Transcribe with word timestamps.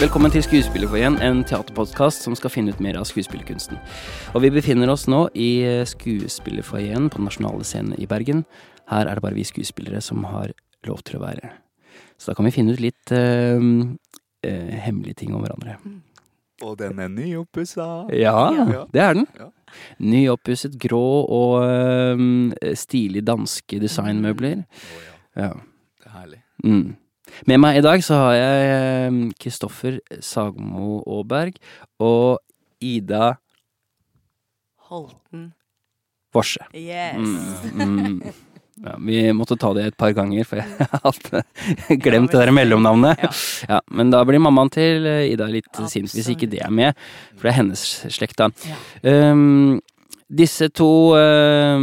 Velkommen 0.00 0.32
til 0.32 0.40
Skuespillerforeningen, 0.44 1.20
en 1.20 1.42
teaterpodkast 1.44 2.22
som 2.24 2.32
skal 2.38 2.52
finne 2.54 2.72
ut 2.72 2.80
mer 2.80 2.96
av 2.96 3.04
skuespillerkunsten. 3.08 3.76
Og 4.32 4.40
vi 4.44 4.50
befinner 4.54 4.88
oss 4.92 5.04
nå 5.10 5.26
i 5.36 5.48
eh, 5.66 5.82
Skuespillerforeningen 5.88 7.10
på 7.12 7.20
Den 7.20 7.28
nasjonale 7.28 7.66
scenen 7.68 7.98
i 8.00 8.08
Bergen. 8.08 8.44
Her 8.88 9.10
er 9.10 9.18
det 9.18 9.24
bare 9.26 9.36
vi 9.36 9.44
skuespillere 9.44 10.00
som 10.04 10.24
har 10.30 10.54
lov 10.88 11.02
til 11.04 11.18
å 11.18 11.24
være. 11.26 11.50
Så 12.16 12.30
da 12.30 12.36
kan 12.38 12.48
vi 12.48 12.54
finne 12.54 12.72
ut 12.76 12.80
litt 12.82 13.12
uh, 13.12 13.60
uh, 13.60 14.72
hemmelige 14.86 15.20
ting 15.22 15.34
om 15.36 15.44
hverandre. 15.44 15.76
Og 16.64 16.74
den 16.80 16.98
er 17.00 17.12
nyoppussa. 17.12 17.86
Ja, 18.16 18.34
Ja. 18.56 18.86
det 18.92 19.00
er 19.04 19.14
den. 19.20 19.28
Ja. 19.38 19.50
Nyoppusset, 20.00 20.74
grå 20.80 21.04
og 21.28 21.60
uh, 21.64 22.72
stilig 22.76 23.22
danske 23.28 23.80
designmøbler. 23.84 24.64
Ja, 25.36 25.50
Ja. 25.50 25.52
det 26.00 26.08
er 26.08 26.16
herlig. 26.18 26.42
Mm. 26.64 26.96
Med 27.50 27.62
meg 27.62 27.80
i 27.80 27.84
dag 27.84 28.02
så 28.04 28.18
har 28.24 28.34
jeg 28.38 29.30
Kristoffer 29.40 30.00
Sagmo 30.24 31.00
Aaberg 31.04 31.58
og 32.02 32.40
Ida 32.80 33.34
Holten. 34.90 35.50
Vorse. 36.34 36.62
Yes. 36.74 37.18
Mm, 37.74 37.90
mm. 37.98 38.22
Ja, 38.80 38.94
vi 38.98 39.32
måtte 39.36 39.58
ta 39.60 39.74
det 39.76 39.82
et 39.90 39.96
par 40.00 40.14
ganger, 40.16 40.46
for 40.48 40.60
jeg 40.62 40.88
hadde 41.04 41.42
glemt 42.04 42.32
det 42.32 42.40
der 42.40 42.52
mellomnavnet. 42.54 43.20
Ja. 43.20 43.30
Ja, 43.74 43.80
men 43.92 44.12
da 44.14 44.22
blir 44.24 44.40
mammaen 44.40 44.72
til 44.72 45.04
Ida 45.04 45.50
litt 45.52 45.82
sint 45.92 46.14
hvis 46.16 46.30
ikke 46.32 46.48
det 46.50 46.62
er 46.64 46.72
med, 46.72 46.96
for 47.34 47.48
det 47.48 47.52
er 47.52 47.58
hennes 47.58 47.84
slekt, 48.14 48.40
da. 48.40 48.48
Ja. 49.04 49.32
Um, 49.34 49.82
disse 50.30 50.68
to 50.70 50.86
uh, 51.18 51.80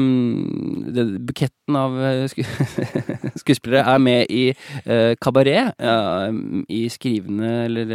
Buketten 1.28 1.76
av 1.76 1.98
uh, 2.00 2.24
sku 2.32 2.44
skuespillere 3.42 3.84
er 3.94 4.02
med 4.02 4.32
i 4.32 4.46
uh, 4.88 5.14
Kabaret 5.22 5.74
um, 5.84 6.64
i 6.70 6.86
skrivende 6.92 7.52
eller 7.66 7.94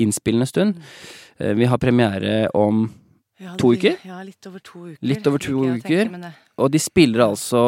innspillende 0.00 0.46
stund. 0.48 0.78
Uh, 1.40 1.52
vi 1.58 1.68
har 1.70 1.78
premiere 1.82 2.48
om 2.54 2.88
Ja, 3.40 3.54
To 3.56 3.70
uker? 3.72 3.94
Ja, 4.04 4.18
litt 4.20 4.44
over 4.44 4.60
to 4.60 4.82
uker. 4.90 4.98
Litt 5.08 5.24
over 5.26 5.40
to 5.40 5.62
uker. 5.78 6.10
Og 6.60 6.68
de 6.74 6.78
spiller 6.78 7.22
altså 7.24 7.62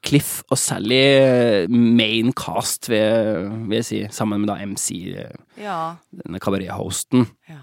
Cliff 0.00 0.38
og 0.48 0.56
Sally 0.56 1.02
uh, 1.20 1.68
main 1.68 2.32
cast, 2.32 2.88
vil, 2.88 3.52
jeg 3.76 3.84
si, 3.84 4.00
sammen 4.16 4.40
med 4.40 4.48
da 4.48 4.56
MC, 4.64 5.12
uh, 5.12 5.60
Ja. 5.60 5.76
denne 6.24 6.40
kabaret-hosten. 6.40 7.28
ja. 7.52 7.60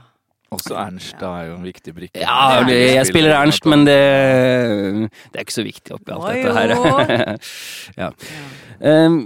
Også 0.51 0.75
Ernst 0.75 1.15
da 1.15 1.29
er 1.39 1.45
jo 1.47 1.53
en 1.55 1.63
viktig 1.63 1.93
brikke. 1.95 2.19
Ja, 2.19 2.65
jeg 2.67 3.05
spiller 3.07 3.37
Ernst, 3.37 3.63
men 3.71 3.85
det, 3.87 3.93
det 5.31 5.39
er 5.39 5.45
ikke 5.45 5.55
så 5.55 5.63
viktig 5.63 5.95
oppi 5.95 6.11
alt 6.11 6.27
dette 6.27 6.55
her. 6.57 6.73
ja. 8.01 8.09
ja. 8.09 8.09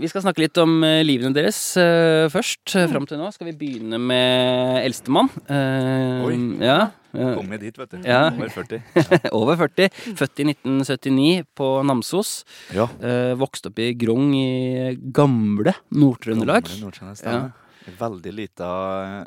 Vi 0.03 0.11
skal 0.11 0.21
snakke 0.21 0.43
litt 0.43 0.61
om 0.61 0.75
uh, 0.85 0.99
livene 1.01 1.33
deres 1.33 1.57
uh, 1.81 2.27
først. 2.29 2.61
Uh, 2.75 2.85
Fram 2.93 3.09
til 3.09 3.17
nå 3.17 3.31
skal 3.33 3.49
vi 3.49 3.55
begynne 3.57 3.97
med 3.97 4.83
eldstemann. 4.83 5.33
Oi. 5.49 6.37
Ja. 6.61 6.91
Kom 7.15 7.49
med 7.49 7.65
dit, 7.65 7.73
vet 7.81 7.97
du. 7.97 7.99
Ja. 8.05 8.29
Over 8.29 8.53
40. 8.61 8.81
over 9.41 9.59
40. 9.65 9.91
Født 10.21 10.45
i 10.45 10.49
1979 10.51 11.43
på 11.57 11.73
Namsos. 11.89 12.37
Ja. 12.75 12.85
Uh, 13.01 13.33
vokste 13.41 13.73
opp 13.73 13.81
i 13.81 13.95
Grong 13.97 14.29
i 14.37 14.93
gamle 15.09 15.73
Nord-Trøndelag. 15.89 16.69
Stemmer. 16.69 17.49
En 17.49 17.53
Veldig 17.85 18.31
lita 18.33 18.67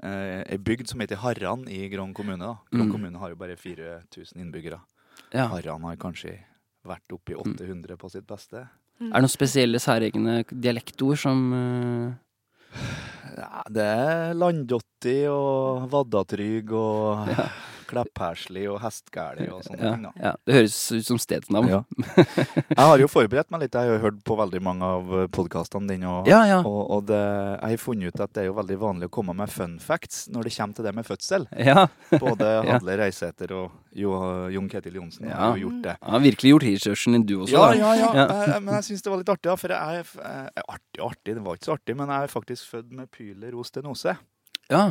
eh, 0.02 0.56
bygd 0.58 0.88
som 0.90 1.00
heter 1.00 1.16
Harran 1.22 1.66
i 1.70 1.88
Grong 1.92 2.12
kommune. 2.14 2.38
da. 2.42 2.56
Grong 2.72 2.88
Mm. 2.88 2.92
kommune 2.92 3.18
har 3.18 3.30
jo 3.30 3.36
bare 3.36 3.56
4000 3.56 4.36
innbyggere. 4.42 4.80
Ja. 5.32 5.46
Harran 5.48 5.82
har 5.84 5.96
kanskje 5.96 6.38
vært 6.84 7.12
oppi 7.12 7.34
800 7.36 7.96
på 7.96 8.10
sitt 8.10 8.26
beste. 8.26 8.68
Er 9.00 9.12
det 9.14 9.22
noen 9.22 9.30
spesielle 9.30 9.78
særegne 9.78 10.40
dialektord 10.50 11.18
som 11.18 11.52
uh, 11.52 12.12
Ja, 13.38 13.62
det 13.70 13.84
er 13.84 14.34
Landdotti 14.34 15.20
og 15.30 15.86
vaddatrygg 15.92 16.72
og 16.74 17.28
Klepphersli 17.88 18.64
og 18.70 18.78
Hestgæli 18.82 19.46
og 19.52 19.62
sånne 19.66 19.82
ja, 19.82 19.92
ting. 19.94 20.02
da. 20.04 20.12
ja, 20.28 20.32
Det 20.46 20.54
høres 20.58 20.76
ut 20.92 21.06
som 21.08 21.18
stedsnavn. 21.22 21.68
Ja. 21.72 21.80
Jeg 22.18 22.78
har 22.78 22.98
jo 23.02 23.08
forberedt 23.10 23.50
meg 23.54 23.64
litt. 23.64 23.74
Jeg 23.74 23.88
har 23.88 23.96
jo 23.96 24.02
hørt 24.04 24.20
på 24.28 24.36
veldig 24.38 24.60
mange 24.64 24.84
av 24.98 25.12
podkastene 25.34 25.88
dine. 25.90 26.08
Og, 26.20 26.28
Ja, 26.30 26.42
ja. 26.48 26.58
og, 26.62 26.80
og 26.98 27.06
det, 27.08 27.18
jeg 27.20 27.74
har 27.76 27.82
funnet 27.82 28.12
ut 28.14 28.20
at 28.26 28.32
det 28.36 28.44
er 28.44 28.48
jo 28.50 28.56
veldig 28.60 28.78
vanlig 28.82 29.08
å 29.10 29.14
komme 29.18 29.34
med 29.38 29.50
fun 29.52 29.78
facts 29.82 30.26
når 30.32 30.48
det 30.50 30.54
kommer 30.58 30.78
til 30.78 30.88
det 30.88 30.94
med 31.00 31.08
fødsel. 31.08 31.48
ja. 31.58 31.86
Både 32.14 32.52
Ja. 32.68 32.76
Hadle 32.78 32.96
Reisæter 33.00 33.52
og 33.54 33.72
jo, 33.98 34.12
Jon 34.52 34.68
Ketil 34.70 34.94
Johnsen 35.00 35.28
Ja. 35.30 35.36
har 35.40 35.56
jo 35.58 35.68
gjort 35.68 35.82
det. 35.84 35.96
Han 36.02 36.16
har 36.18 36.24
virkelig 36.24 36.50
gjort 36.54 36.66
researchen 36.68 37.16
din, 37.16 37.26
du 37.28 37.34
også. 37.42 37.54
Ja, 37.56 37.66
da. 37.66 37.74
ja, 37.78 37.92
ja. 37.98 38.08
Ja. 38.18 38.26
Eh, 38.54 38.60
Men 38.60 38.74
jeg 38.78 38.84
syns 38.90 39.02
det 39.06 39.10
var 39.12 39.20
litt 39.22 39.32
artig, 39.32 39.48
da, 39.50 39.56
for 39.60 39.74
jeg 39.74 40.02
er 40.02 40.12
eh, 40.28 40.62
artig, 40.68 41.00
artig, 41.08 41.34
det 41.38 41.44
var 41.46 41.58
ikke 41.58 41.68
så 41.70 41.76
artig, 41.78 41.96
men 41.98 42.12
jeg 42.12 42.28
er 42.28 42.32
faktisk 42.32 42.70
født 42.74 42.92
med 43.00 43.10
pylerostenose. 43.14 44.16
ja. 44.70 44.86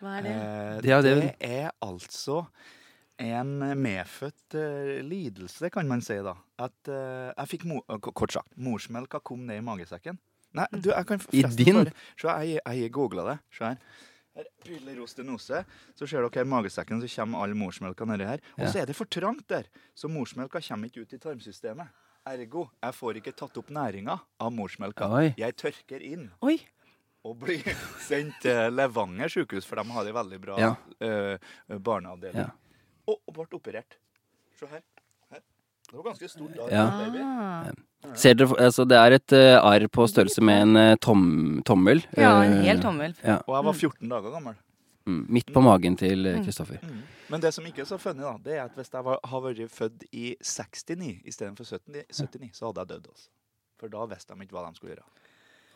Hva 0.00 0.16
er 0.18 0.22
det? 0.26 0.34
Eh, 0.34 0.80
Det 0.82 0.92
er 0.96 1.02
det, 1.02 1.34
er 1.40 1.70
altså 1.84 2.46
en 3.20 3.50
medfødt 3.76 4.54
uh, 4.56 5.00
lidelse, 5.04 5.68
kan 5.70 5.88
man 5.88 6.00
si 6.00 6.16
da. 6.24 6.32
At 6.58 6.88
uh, 6.88 7.32
jeg 7.36 7.50
fikk, 7.52 7.66
mo 7.68 7.82
kort 8.00 8.32
sagt, 8.32 8.54
morsmelka 8.56 9.20
kom 9.20 9.42
ned 9.46 9.60
i 9.60 9.64
magesekken. 9.66 10.16
Nei, 10.56 10.64
du, 10.72 10.88
jeg 10.90 11.06
kan 11.06 11.20
I 11.36 11.42
din? 11.54 11.76
bare 11.84 11.92
Se, 12.18 12.26
jeg 12.48 12.62
jeg 12.64 12.90
googla 12.96 13.26
det. 13.28 13.36
Se 13.54 13.64
her. 13.68 13.76
Her, 14.34 14.46
Pylerostenose. 14.64 15.64
Så 15.98 16.06
ser 16.08 16.24
dere 16.24 16.40
her 16.40 16.48
magesekken, 16.48 17.02
så 17.02 17.10
kommer 17.20 17.44
all 17.44 17.54
morsmelka 17.54 18.06
nedi 18.08 18.24
her. 18.24 18.40
Og 18.56 18.64
Ja. 18.64 18.70
så 18.72 18.80
er 18.82 18.86
det 18.86 18.96
for 18.96 19.04
trangt 19.04 19.46
der, 19.48 19.64
så 19.94 20.08
morsmelka 20.08 20.60
kommer 20.68 20.88
ikke 20.88 21.02
ut 21.04 21.12
i 21.12 21.18
tarmsystemet. 21.18 21.88
Ergo, 22.26 22.66
jeg 22.82 22.94
får 22.94 23.16
ikke 23.20 23.32
tatt 23.36 23.56
opp 23.58 23.70
næringa 23.72 24.18
av 24.40 24.52
morsmelka. 24.52 25.06
Oi. 25.08 25.34
Jeg 25.38 25.56
tørker 25.56 26.02
inn 26.04 26.30
Oi! 26.42 26.58
Og 27.24 27.36
bli 27.42 27.58
sendt 28.08 28.38
til 28.44 28.72
Levanger 28.76 29.28
sykehus, 29.32 29.66
for 29.68 29.76
de 29.80 29.84
har 29.92 30.08
en 30.08 30.14
veldig 30.22 30.38
bra 30.40 30.58
Ja. 30.60 30.70
uh, 31.04 31.78
barneavdeling. 31.78 32.40
Ja. 32.46 32.50
Og, 33.10 33.18
og 33.26 33.34
ble 33.36 33.46
operert. 33.58 33.96
Se 34.58 34.66
her. 34.70 34.80
her. 35.32 35.42
Det 35.90 35.96
var 35.98 36.06
ganske 36.12 36.28
stort 36.30 36.56
arr. 36.64 36.72
Ja. 36.72 36.86
baby. 37.00 37.20
Ah. 37.24 38.14
Ser 38.16 38.34
dere, 38.38 38.54
altså, 38.64 38.86
det 38.88 38.96
er 38.96 39.16
et 39.18 39.32
uh, 39.36 39.58
arr 39.68 39.84
på 39.92 40.06
størrelse 40.08 40.40
med 40.44 40.62
en 40.64 40.76
uh, 40.80 40.96
tom, 41.02 41.22
tommel. 41.68 42.00
Ja, 42.16 42.38
en 42.46 42.62
hel 42.64 42.80
tommel. 42.80 43.12
Ja, 43.24 43.40
Og 43.46 43.56
jeg 43.58 43.64
var 43.68 43.72
14 43.82 44.08
dager 44.14 44.30
gammel. 44.38 44.54
mm, 45.06 45.24
midt 45.28 45.52
på 45.52 45.60
magen 45.64 45.96
til 46.00 46.26
eh, 46.26 46.38
Kristoffer. 46.44 46.78
Men 47.30 47.40
det 47.44 47.50
som 47.54 47.66
ikke 47.66 47.82
er 47.82 47.88
så 47.88 47.98
funny, 48.00 48.22
da, 48.24 48.32
det 48.44 48.56
er 48.56 48.64
at 48.64 48.74
hvis 48.78 48.88
jeg 48.92 49.04
var, 49.04 49.18
har 49.24 49.40
vært 49.44 49.70
født 49.70 50.04
i 50.12 50.36
69 50.40 51.20
istedenfor 51.28 51.64
79, 51.64 52.06
79, 52.12 52.50
så 52.56 52.66
hadde 52.70 52.80
jeg 52.84 52.88
dødd. 52.94 53.06
Altså. 53.12 53.28
For 53.80 53.88
da 53.92 54.06
visste 54.14 54.34
de 54.36 54.46
ikke 54.46 54.56
hva 54.56 54.64
de 54.70 54.76
skulle 54.80 54.94
gjøre. 54.96 55.06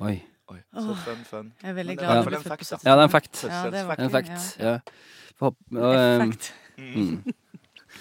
Oi. 0.08 0.16
Oi, 0.52 0.58
så 0.74 0.94
fun, 1.04 1.24
fun. 1.24 1.52
Jeg 1.62 1.70
er 1.70 1.72
veldig 1.72 1.96
glad 1.98 2.08
er 2.08 2.12
i 2.12 2.16
du 2.16 2.22
hvert 2.22 2.26
ble 2.28 2.36
en 2.36 2.42
født 2.42 2.52
fact, 2.52 2.70
da. 2.70 2.90
Ja, 2.90 2.94
det 2.94 3.00
er 3.00 3.04
en 3.04 3.10
fact. 3.10 3.44
Ja, 3.44 3.70
det 3.70 3.86
var 3.88 3.94
En 4.04 4.10
fact. 4.10 4.58
Ja. 4.58 4.78
Ja. 5.72 6.24
mm. 6.78 7.34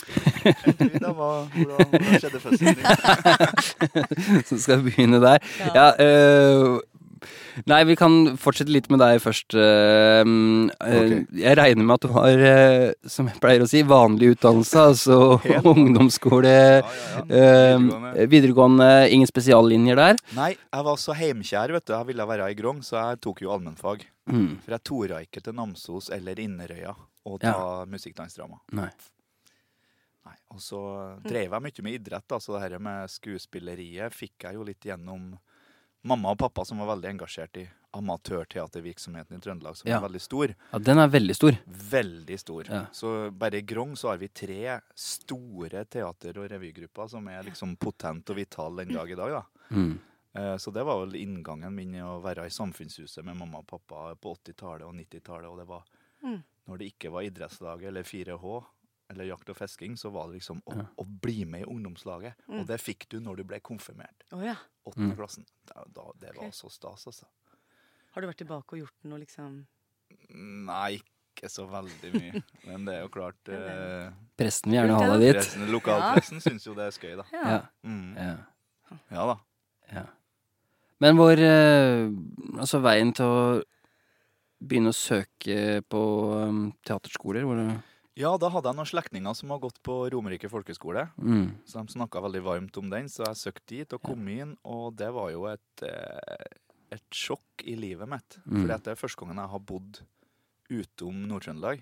Ida, 0.96 1.12
hva, 1.16 1.30
hvordan, 1.54 1.88
hvordan 1.90 2.20
skjedde 2.20 2.40
fødselen 2.44 2.76
din? 2.80 4.44
Så 4.50 4.58
skal 4.60 4.82
vi 4.84 4.90
begynne 4.90 5.22
der. 5.24 5.38
Ja, 5.76 5.86
eh, 6.04 6.80
Nei, 7.70 7.80
vi 7.90 7.96
kan 8.00 8.36
fortsette 8.42 8.72
litt 8.74 8.90
med 8.94 9.00
deg 9.04 9.20
først. 9.24 9.54
eh, 9.56 10.22
eh, 10.24 11.04
Ok. 11.04 11.14
Jeg 11.44 11.58
regner 11.60 11.84
med 11.88 11.96
at 11.96 12.08
du 12.08 12.14
har, 12.16 12.44
eh, 12.50 12.94
som 13.08 13.28
jeg 13.30 13.40
pleier 13.44 13.64
å 13.66 13.70
si, 13.70 13.84
vanlig 13.84 14.34
utdannelse. 14.36 14.86
Altså 14.94 15.20
ungdomsskole, 15.74 16.54
Ja, 16.54 16.82
ja, 16.82 16.84
ja. 17.30 17.78
Videregående. 17.80 18.28
videregående, 18.34 18.90
ingen 19.14 19.28
spesiallinjer 19.30 19.96
der. 19.96 20.20
Nei, 20.38 20.52
jeg 20.58 20.84
var 20.90 20.98
så 21.02 21.16
heimkjær, 21.18 21.72
vet 21.78 21.86
du. 21.88 21.94
Jeg 21.96 22.10
ville 22.12 22.28
være 22.34 22.52
i 22.52 22.58
Grong, 22.60 22.82
så 22.86 23.00
jeg 23.00 23.22
tok 23.24 23.42
jo 23.46 23.52
allmennfag. 23.56 24.06
Mm. 24.32 24.60
For 24.64 24.72
jeg 24.78 24.84
torde 24.88 25.24
ikke 25.26 25.42
til 25.44 25.54
Namsos 25.58 26.10
eller 26.16 26.40
Inderøya 26.40 26.94
og 27.26 27.40
ta 27.44 27.84
musikkdansdrama. 27.88 28.58
Nei. 28.76 28.90
Nei, 30.24 30.36
Og 30.56 30.62
så 30.64 30.80
drev 31.24 31.52
jeg 31.52 31.64
mye 31.66 31.84
med 31.84 31.98
idrett, 31.98 32.24
da, 32.32 32.38
så 32.40 32.54
det 32.56 32.62
her 32.64 32.80
med 32.80 33.12
skuespilleriet 33.12 34.16
fikk 34.16 34.46
jeg 34.48 34.56
jo 34.56 34.64
litt 34.68 34.86
gjennom 34.88 35.34
mamma 36.04 36.32
og 36.32 36.38
pappa, 36.40 36.66
som 36.66 36.78
var 36.80 36.96
veldig 36.96 37.10
engasjert 37.18 37.58
i 37.62 37.68
amatørteatervirksomheten 37.94 39.38
i 39.38 39.40
Trøndelag, 39.40 39.76
som 39.78 39.90
Ja. 39.90 39.98
er 39.98 40.08
veldig 40.10 40.22
stor. 40.22 40.56
Ja, 40.74 40.80
den 40.80 40.98
er 40.98 41.08
veldig 41.08 41.36
stor. 41.36 41.52
Veldig 41.68 42.40
stor. 42.40 42.64
Ja. 42.70 42.86
Så 42.92 43.32
bare 43.32 43.56
i 43.58 43.62
Grong 43.62 43.94
så 43.96 44.10
har 44.10 44.18
vi 44.18 44.28
tre 44.28 44.82
store 44.96 45.86
teater- 45.86 46.38
og 46.38 46.50
revygrupper 46.50 47.10
som 47.10 47.28
er 47.28 47.44
liksom 47.44 47.78
potent 47.78 48.30
og 48.30 48.36
vital 48.36 48.76
den 48.78 48.94
dag 48.94 49.10
i 49.12 49.16
dag. 49.16 49.30
da. 49.32 49.44
Mm. 49.72 50.00
Eh, 50.36 50.58
Så 50.58 50.72
det 50.74 50.84
var 50.84 51.06
vel 51.06 51.16
inngangen 51.16 51.74
min 51.74 51.94
i 51.96 52.00
å 52.00 52.22
være 52.22 52.46
i 52.46 52.50
samfunnshuset 52.50 53.24
med 53.24 53.38
mamma 53.38 53.60
og 53.60 53.68
pappa 53.68 54.16
på 54.16 54.36
80-tallet 54.36 54.82
og 54.88 54.96
90-tallet. 54.96 55.50
Og 55.50 55.58
det 55.60 55.68
var 55.68 55.84
Mm. 56.24 56.44
når 56.68 56.78
det 56.80 56.94
ikke 57.00 57.12
var 57.12 57.22
idrettslaget 57.24 57.84
eller 57.88 58.04
4H 58.04 58.66
eller 59.14 59.30
jakt 59.30 59.50
og 59.54 59.58
fisking, 59.60 59.96
så 60.00 60.12
var 60.14 60.28
det 60.32 60.40
liksom 60.42 60.60
å, 60.68 60.76
Ja. 60.82 60.86
å 60.98 61.06
bli 61.06 61.46
med 61.46 61.62
i 61.64 61.70
ungdomslaget. 61.70 62.36
Mm. 62.50 62.60
Og 62.62 62.68
det 62.68 62.80
fikk 62.82 63.08
du 63.14 63.20
når 63.24 63.38
du 63.42 63.44
ble 63.54 63.60
konfirmert. 63.64 64.26
Oh, 64.34 64.42
ja. 64.44 64.58
Åttende 64.86 65.14
Mm. 65.14 65.18
klassen. 65.22 65.46
Da, 65.70 65.86
da, 65.94 66.10
det 66.20 66.36
var 66.38 66.52
så 66.52 66.70
stas, 66.74 67.06
altså. 67.08 67.26
Har 68.14 68.22
du 68.22 68.28
vært 68.28 68.42
tilbake 68.44 68.74
og 68.76 68.80
gjort 68.84 69.08
noe, 69.10 69.20
liksom? 69.24 69.66
Nei, 70.30 71.00
ikke 71.34 71.50
så 71.50 71.66
veldig 71.70 72.12
mye. 72.14 72.44
Men 72.68 72.86
det 72.86 72.94
er 72.98 73.02
jo 73.08 73.10
klart 73.10 73.50
eh, 73.50 74.12
Presten 74.38 74.70
vil 74.72 74.80
gjerne 74.82 74.98
ha 75.00 75.08
deg 75.18 75.24
dit. 75.24 75.36
pressen, 75.40 75.72
Lokalpressen 75.74 76.42
syns 76.44 76.68
jo 76.68 76.76
det 76.78 76.90
er 76.92 76.98
skøy, 76.98 77.16
da. 77.18 77.26
Ja. 77.34 77.62
Mm. 77.84 78.16
Ja. 78.18 78.98
Ja 79.10 79.26
da. 79.32 79.38
Ja. 79.94 80.06
Men 81.02 81.18
hvor 81.18 81.34
eh, 81.42 82.10
Altså, 82.60 82.80
veien 82.86 83.14
til 83.18 83.26
å 83.26 83.64
begynne 84.64 84.94
å 84.94 84.96
søke 84.96 85.82
på 85.92 86.02
um, 86.48 86.60
teaterskoler? 86.86 87.44
Hvor 87.44 87.58
det, 87.60 87.66
Ja, 88.20 88.36
da 88.38 88.50
hadde 88.54 88.70
jeg 88.70 88.78
noen 88.78 88.90
slektninger 88.90 89.34
som 89.38 89.50
har 89.50 89.62
gått 89.64 89.80
på 89.86 89.96
Romerike 90.14 90.50
folkeskole. 90.52 91.08
mm, 91.18 91.66
Så 91.66 91.82
de 91.82 91.96
snakka 91.96 92.22
veldig 92.22 92.44
varmt 92.46 92.78
om 92.78 92.90
den, 92.92 93.10
så 93.10 93.26
jeg 93.26 93.40
søkte 93.42 93.74
dit 93.74 93.94
og 93.94 94.04
kom 94.06 94.28
inn, 94.30 94.56
og 94.64 94.96
det 94.96 95.10
var 95.14 95.32
jo 95.34 95.48
et, 95.50 95.82
eh, 95.82 96.46
et 96.92 97.10
sjokk 97.10 97.64
i 97.66 97.76
livet 97.76 98.08
mitt. 98.08 98.38
Mm. 98.46 98.60
For 98.62 98.68
det 98.68 98.88
er 98.88 99.02
første 99.02 99.18
gangen 99.18 99.42
jeg 99.42 99.50
har 99.50 99.60
bodd 99.60 100.04
utom 100.70 101.26
Nord-Trøndelag, 101.28 101.82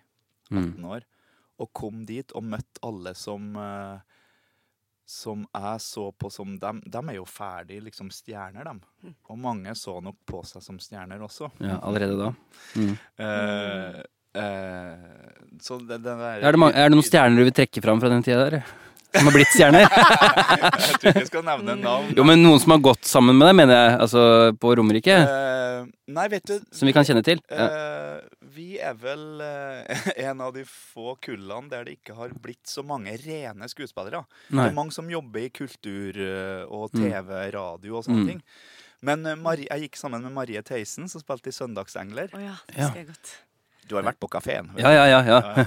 mm, 0.51 0.57
18 0.77 0.85
år, 0.85 1.03
og 1.59 1.73
kom 1.73 2.05
dit 2.05 2.31
og 2.31 2.43
møtt 2.43 2.79
alle 2.81 3.13
som 3.13 3.55
eh, 3.57 3.99
som 5.11 5.43
jeg 5.53 5.81
så 5.83 6.05
på 6.15 6.29
som 6.31 6.53
dem, 6.57 6.79
dem 6.87 7.09
er 7.09 7.17
jo 7.17 7.25
ferdig 7.27 7.81
liksom 7.83 8.07
stjerner, 8.13 8.63
dem. 8.63 8.79
Og 9.27 9.37
mange 9.37 9.73
så 9.75 9.97
nok 10.01 10.15
på 10.25 10.39
seg 10.47 10.63
som 10.63 10.77
stjerner 10.79 11.19
også. 11.19 11.51
ja, 11.59 11.79
allerede 11.83 12.15
da. 12.15 12.29
Mm. 12.79 12.93
Eh, 13.25 14.03
så 14.35 15.77
det, 15.87 15.97
den 16.03 16.19
der 16.21 16.39
Er, 16.41 16.51
det 16.55 16.59
mange, 16.61 16.73
er 16.77 16.87
det 16.89 16.95
noen 16.95 17.05
stjerner 17.07 17.37
du 17.41 17.43
vil 17.49 17.55
trekke 17.57 17.81
fram 17.83 17.99
fra 18.01 18.09
den 18.13 18.23
tida 18.25 18.45
der? 18.49 18.61
Som 19.11 19.27
har 19.27 19.33
blitt 19.35 19.51
stjerner? 19.51 19.83
Jeg 19.91 20.99
tror 21.01 21.09
ikke 21.11 21.11
jeg 21.19 21.27
skal 21.27 21.43
nevne 21.43 21.73
navn. 21.81 22.13
Jo, 22.15 22.23
men 22.23 22.39
noen 22.39 22.61
som 22.63 22.71
har 22.71 22.79
gått 22.85 23.03
sammen 23.09 23.35
med 23.35 23.49
deg, 23.49 23.57
mener 23.59 23.75
jeg. 23.75 23.97
Altså 24.05 24.21
på 24.55 24.71
Romerike. 24.79 25.17
Uh, 25.27 25.89
nei, 26.15 26.27
vet 26.31 26.45
du 26.47 26.53
Som 26.71 26.87
vi 26.87 26.93
kan 26.95 27.03
kjenne 27.07 27.23
til. 27.27 27.41
Ja. 27.51 27.65
eh, 27.67 28.45
vi 28.55 28.69
er 28.79 28.95
vel 29.01 29.43
uh, 29.43 30.05
en 30.15 30.45
av 30.47 30.53
de 30.55 30.63
få 30.63 31.17
kullene 31.27 31.67
der 31.73 31.83
det 31.89 31.97
ikke 31.99 32.15
har 32.21 32.31
blitt 32.39 32.63
så 32.71 32.85
mange 32.87 33.17
rene 33.25 33.67
skuespillere. 33.71 34.23
Det 34.47 34.63
er 34.69 34.79
mange 34.79 34.95
som 34.95 35.11
jobber 35.11 35.43
i 35.43 35.51
kultur 35.59 36.15
eh, 36.15 36.63
og 36.71 36.95
Mm. 36.95 37.03
TV, 37.03 37.35
radio 37.57 37.99
og 37.99 38.07
sånne 38.07 38.23
Mm. 38.23 38.31
ting. 38.31 38.41
Men 39.03 39.25
eh, 39.27 39.35
Mari, 39.43 39.67
jeg 39.67 39.89
gikk 39.89 39.99
sammen 39.99 40.23
med 40.23 40.31
Marie 40.39 40.63
Theisen, 40.63 41.11
som 41.11 41.19
spilte 41.19 41.51
i 41.51 41.55
Søndagsengler. 41.59 42.31
Oh, 42.31 42.39
ja, 42.47 42.55
det 42.71 42.77
Ja. 42.79 42.87
husker 42.87 43.03
jeg 43.03 43.11
godt. 43.11 43.35
Du 43.91 43.97
har 43.99 44.05
vært 44.07 44.19
på 44.23 44.29
kafeen? 44.31 44.71
Ja, 44.79 44.91
ja, 44.95 45.05
ja. 45.11 45.19
ja. 45.27 45.39
ja. 45.59 45.65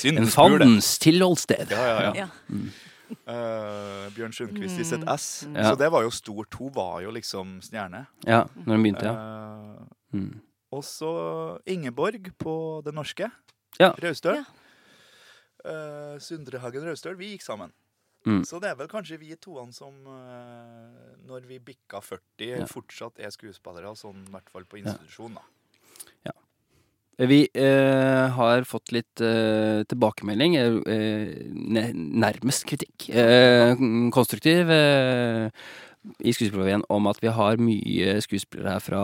Synd 0.00 0.20
En 0.20 0.28
fandens 0.32 0.94
tilholdssted. 1.02 1.72
Ja, 1.72 1.82
ja, 1.88 1.98
ja. 2.04 2.26
Ja. 2.26 2.28
Uh, 3.26 4.06
Bjørn 4.14 4.32
Sundquist 4.36 4.78
i 4.80 4.84
sitt 4.86 5.02
Mm. 5.02 5.08
S. 5.16 5.26
Ja. 5.54 5.70
Så 5.72 5.78
det 5.80 5.88
var 5.92 6.04
jo 6.06 6.10
stort. 6.14 6.54
Hun 6.60 6.70
var 6.76 7.00
jo 7.02 7.10
liksom 7.10 7.56
stjerne. 7.64 8.04
Ja, 8.28 8.44
når 8.54 8.76
hun 8.76 8.84
begynte, 8.86 9.08
ja. 9.08 9.16
Uh, 9.16 9.96
Mm. 10.10 10.40
Og 10.74 10.82
så 10.82 11.10
Ingeborg 11.70 12.32
på 12.38 12.82
Det 12.84 12.90
Norske. 12.94 13.28
Ja. 13.78 13.92
Raustøl. 14.02 14.40
Ja. 14.40 14.44
Eh, 15.70 16.16
Sundre 16.18 16.58
Raustøl. 16.58 17.14
Vi 17.18 17.28
gikk 17.36 17.42
sammen. 17.46 17.70
Mm. 18.26 18.42
Så 18.44 18.58
det 18.60 18.70
er 18.70 18.74
vel 18.74 18.88
kanskje 18.90 19.18
vi 19.20 19.36
toene 19.36 19.72
som, 19.72 19.94
når 21.26 21.46
vi 21.46 21.58
bikka 21.58 22.00
40, 22.02 22.58
Ja. 22.58 22.66
fortsatt 22.66 23.20
er 23.22 23.30
skuespillere, 23.30 23.94
sånn 23.96 24.26
i 24.26 24.30
hvert 24.34 24.50
fall 24.50 24.64
på 24.64 24.76
institusjon, 24.82 25.34
da. 25.34 25.42
Vi 27.18 27.42
eh, 27.52 28.28
har 28.32 28.64
fått 28.64 28.92
litt 28.96 29.20
eh, 29.20 29.82
tilbakemelding, 29.90 30.54
eh, 30.56 31.90
nærmest 31.92 32.64
kritikk, 32.70 33.10
eh, 33.12 33.74
konstruktiv, 34.14 34.70
eh, 34.72 35.50
i 36.24 36.32
Skuespillerforeningen 36.32 36.86
om 36.88 37.10
at 37.10 37.20
vi 37.20 37.28
har 37.28 37.60
mye 37.60 38.14
skuespillere 38.24 38.78
her 38.78 38.80
fra, 38.80 39.02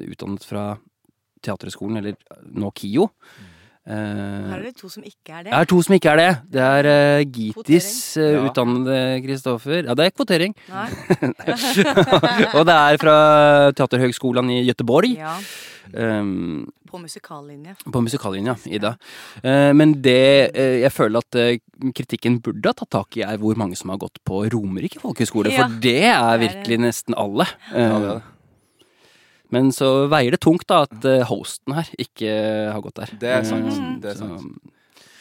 utdannet 0.00 0.46
fra 0.48 0.64
Teaterhøgskolen, 1.44 2.00
eller 2.00 2.16
nå 2.56 2.70
KIO. 2.72 3.10
Eh, 3.86 3.92
Her 3.92 4.56
er 4.56 4.64
det 4.70 4.72
to 4.80 4.88
som 4.90 5.04
ikke 5.06 5.30
er 5.36 5.44
det. 5.44 5.52
det 5.52 5.58
er 5.60 5.68
to 5.70 5.82
som 5.84 5.94
ikke 5.94 6.10
er 6.14 6.18
det. 6.22 6.30
Det 6.56 6.64
er 6.64 6.88
eh, 6.90 7.26
Gitis 7.36 8.16
eh, 8.16 8.40
utdannede 8.48 8.96
Kristoffer. 9.28 9.84
Ja, 9.84 9.94
det 9.94 10.08
er 10.08 10.16
kvotering. 10.16 10.56
Nei. 10.72 10.88
Og 12.56 12.64
det 12.66 12.74
er 12.80 12.98
fra 13.04 13.16
Teaterhøgskolen 13.76 14.56
i 14.56 14.62
Gøteborg. 14.70 15.12
Ja, 15.20 15.36
Um, 15.94 16.66
på 16.96 17.02
musikallinje. 17.04 17.74
på 17.92 18.00
musikallinja, 18.02 18.54
Ida. 18.66 18.94
Eh, 19.42 19.72
men 19.76 19.92
det 20.02 20.16
eh, 20.56 20.78
jeg 20.82 20.92
føler 20.96 21.20
at 21.20 21.36
eh, 21.40 21.58
kritikken 21.92 22.40
burde 22.42 22.72
ha 22.72 22.76
tatt 22.80 22.90
tak 22.96 23.16
i, 23.20 23.22
er 23.26 23.36
hvor 23.42 23.56
mange 23.60 23.76
som 23.76 23.92
har 23.92 24.00
gått 24.00 24.18
på 24.24 24.44
Romerike 24.52 25.00
folkehøgskole. 25.02 25.52
Ja. 25.52 25.66
For 25.68 25.76
det 25.84 25.98
er 26.08 26.40
virkelig 26.40 26.80
nesten 26.86 27.14
alle. 27.18 27.46
Ja, 27.70 27.98
det 28.00 28.08
er 28.08 28.08
det. 28.16 28.22
Men 29.54 29.68
så 29.70 30.08
veier 30.10 30.34
det 30.34 30.40
tungt 30.42 30.64
da 30.66 30.80
at 30.88 31.04
hosten 31.28 31.76
her 31.76 31.86
ikke 32.02 32.32
har 32.74 32.80
gått 32.82 32.96
der. 32.98 33.12
Det 33.20 33.30
er 33.36 33.44
sant. 33.46 33.68
Eh, 33.70 33.92
Det 34.02 34.10
er 34.10 34.18
så- 34.18 34.26
sant. 34.40 34.72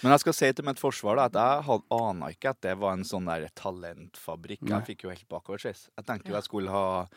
Men 0.02 0.12
jeg 0.14 0.20
skal 0.22 0.34
si 0.34 0.52
til 0.54 0.66
mitt 0.66 0.78
forsvar 0.82 1.16
da, 1.18 1.26
at 1.26 1.34
jeg 1.68 1.82
ana 1.92 2.28
ikke 2.30 2.50
at 2.50 2.62
det 2.62 2.74
var 2.78 2.94
en 2.94 3.04
sånn 3.04 3.26
der 3.26 3.48
talentfabrikk. 3.58 4.62
Nei. 4.64 4.80
Jeg 4.80 4.86
fikk 4.90 5.04
jo 5.06 5.10
helt 5.10 5.28
bakoversveis. 5.30 5.90
Jeg 5.98 6.06
tenkte 6.06 6.30
jo 6.30 6.36
jeg 6.36 6.44
skulle 6.44 6.70
ha 6.70 7.08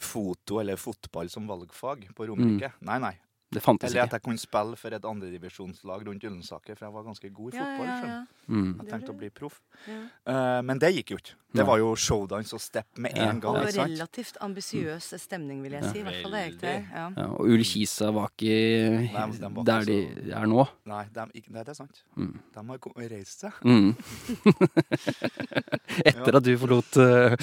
foto 0.00 0.60
eller 0.60 0.76
fotball 0.80 1.28
som 1.28 1.46
valgfag 1.46 2.06
på 2.16 2.26
Romerike. 2.28 2.72
Nei, 2.86 2.98
nei. 2.98 3.14
Det 3.54 3.62
fantes 3.62 3.90
Eller 3.90 4.08
at 4.08 4.16
jeg 4.16 4.24
kunne 4.24 4.40
spille 4.40 4.78
for 4.80 4.96
et 4.96 5.04
andredivisjonslag 5.06 6.06
rundt 6.08 6.26
Ullensaker, 6.26 6.74
for 6.74 6.88
jeg 6.88 6.94
var 6.96 7.06
ganske 7.06 7.30
god 7.30 7.54
i 7.54 7.58
fotball. 7.60 7.86
ja, 7.86 7.98
ja, 8.00 8.12
ja. 8.14 8.20
Mm. 8.50 8.72
Jeg 8.82 8.90
tenkte 8.90 9.14
å 9.14 9.18
bli 9.18 9.30
proff. 9.30 9.60
ja. 9.86 10.00
Eh, 10.32 10.60
men 10.66 10.82
det 10.82 10.90
gikk 10.96 11.14
jo 11.14 11.20
ikke. 11.22 11.36
Det 11.54 11.64
var 11.66 11.78
jo 11.78 11.94
showdance 11.94 12.52
og 12.54 12.60
step 12.60 12.86
med 12.98 13.12
Ja. 13.16 13.30
en 13.30 13.40
gang. 13.40 13.56
Og 13.56 13.62
ikke 13.62 13.72
sant? 13.76 13.90
relativt 13.92 14.36
ambisiøs 14.40 15.14
stemning, 15.22 15.62
vil 15.62 15.72
jeg 15.72 15.82
Ja. 15.84 15.92
si. 15.92 15.98
I 15.98 16.02
hvert 16.02 16.22
fall 16.22 16.32
det 16.32 16.42
gikk 16.50 16.60
til. 16.60 16.86
Ja. 16.92 17.10
Ja, 17.16 17.26
og 17.30 17.40
Ullkisa 17.46 18.10
var 18.12 18.28
ikke 18.34 19.12
Nei, 19.12 19.30
de 19.38 19.54
var 19.54 19.64
der 19.64 19.84
de 19.84 19.98
er 20.34 20.46
nå. 20.46 20.66
Nei, 20.86 21.04
de, 21.14 21.20
ikke, 21.34 21.50
nei, 21.52 21.62
det 21.62 21.68
er 21.68 21.74
sant. 21.74 22.02
Mm. 22.18 22.38
De 22.54 22.60
har 22.66 23.08
reist 23.10 23.40
seg. 23.40 23.52
Mm. 23.64 23.94
Etter 26.04 26.36
at 26.38 26.44
du 26.46 26.52
forlot 26.58 26.96
uh, 26.98 27.36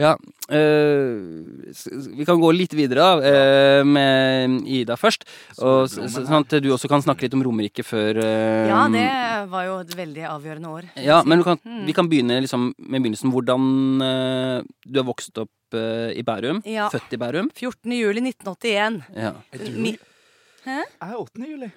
Ja. 0.00 0.14
eh, 0.48 1.70
s- 1.72 1.88
vi 2.16 2.24
kan 2.24 2.40
gå 2.40 2.50
litt 2.56 2.72
videre 2.72 3.02
da, 3.02 3.10
eh, 3.20 3.84
med 3.84 4.62
Ida 4.66 4.96
først. 4.96 5.24
Og, 5.58 5.88
sånn 5.88 6.40
at 6.40 6.48
du 6.62 6.70
også 6.72 6.88
kan 6.88 7.02
snakke 7.04 7.22
litt 7.26 7.34
om 7.36 7.42
Romerike 7.44 7.84
før 7.84 8.16
ja, 8.22 8.88
det 8.88 9.50
var 9.50 9.64
jo 9.66 9.78
et 9.82 9.94
veldig 9.98 10.24
avgjørende 10.30 10.68
år. 10.72 10.88
Ja, 11.02 11.22
men 11.24 11.38
du 11.38 11.44
kan, 11.44 11.58
Mm. 11.62 11.84
vi 11.86 11.92
kan 11.92 12.08
begynne 12.08 12.40
liksom 12.40 12.74
med 12.78 13.02
begynnelsen. 13.02 13.30
Hvordan 13.42 14.02
eh, 14.06 14.62
Du 14.86 14.98
har 15.00 15.06
vokst 15.08 15.38
opp 15.42 15.74
eh, 15.76 16.10
i 16.18 16.22
Bærum. 16.22 16.62
Ja. 16.68 16.88
Født 16.92 17.12
i 17.12 17.16
Bærum. 17.20 17.50
14. 17.58 17.92
juli 17.98 18.20
1981. 18.30 19.02
Ja. 19.16 19.32
Er 19.52 19.58
du 19.58 19.64
Mi- 19.82 19.98
Jeg 20.66 20.84
er 21.02 21.14
8. 21.18 21.48
juli. 21.50 21.70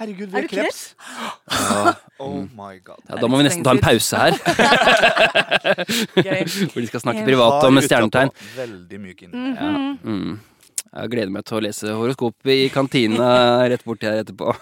Herregud, 0.00 0.28
vi 0.30 0.36
Er 0.38 0.42
er 0.44 0.48
kreps. 0.48 0.94
Ja. 1.50 1.92
Oh 2.22 2.44
my 2.56 2.78
god. 2.84 2.98
ja, 3.08 3.14
da 3.20 3.26
må 3.28 3.36
vi 3.40 3.44
nesten 3.48 3.64
ta 3.66 3.70
en 3.74 3.80
pause 3.82 4.16
her. 4.16 4.32
Hvor 6.70 6.80
de 6.80 6.86
skal 6.88 7.00
snakke 7.02 7.24
privat 7.26 7.64
om 7.66 7.80
stjernetegn. 7.84 8.30
Veldig 8.56 8.98
myk 9.02 9.22
inn. 9.26 9.32
Mhm. 9.34 9.98
Mm. 10.04 10.38
Jeg 10.90 11.10
gleder 11.12 11.30
meg 11.30 11.44
til 11.46 11.56
å 11.58 11.60
lese 11.62 11.92
horoskopet 11.94 12.50
i 12.64 12.68
kantina 12.74 13.26
rett 13.70 13.84
borti 13.86 14.06
her 14.08 14.22
etterpå. 14.24 14.48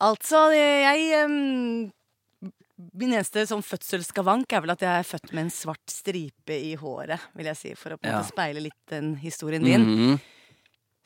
Altså, 0.00 0.38
jeg 0.56 1.10
em, 1.12 1.90
Min 2.94 3.12
eneste 3.14 3.42
sånn 3.46 3.62
fødselsskavank 3.62 4.52
er 4.52 4.60
vel 4.64 4.70
at 4.74 4.80
jeg 4.84 5.00
er 5.00 5.06
født 5.08 5.32
med 5.32 5.44
en 5.46 5.50
svart 5.54 5.90
stripe 5.92 6.54
i 6.56 6.74
håret, 6.80 7.20
vil 7.36 7.46
jeg 7.46 7.56
si, 7.56 7.74
for 7.74 7.90
å 7.94 7.98
på 8.00 8.06
en 8.08 8.12
Ja. 8.12 8.18
måte 8.22 8.32
speile 8.32 8.60
litt 8.62 8.78
den 8.88 9.16
historien 9.16 9.62
din. 9.64 9.84
Mhm. 9.86 10.20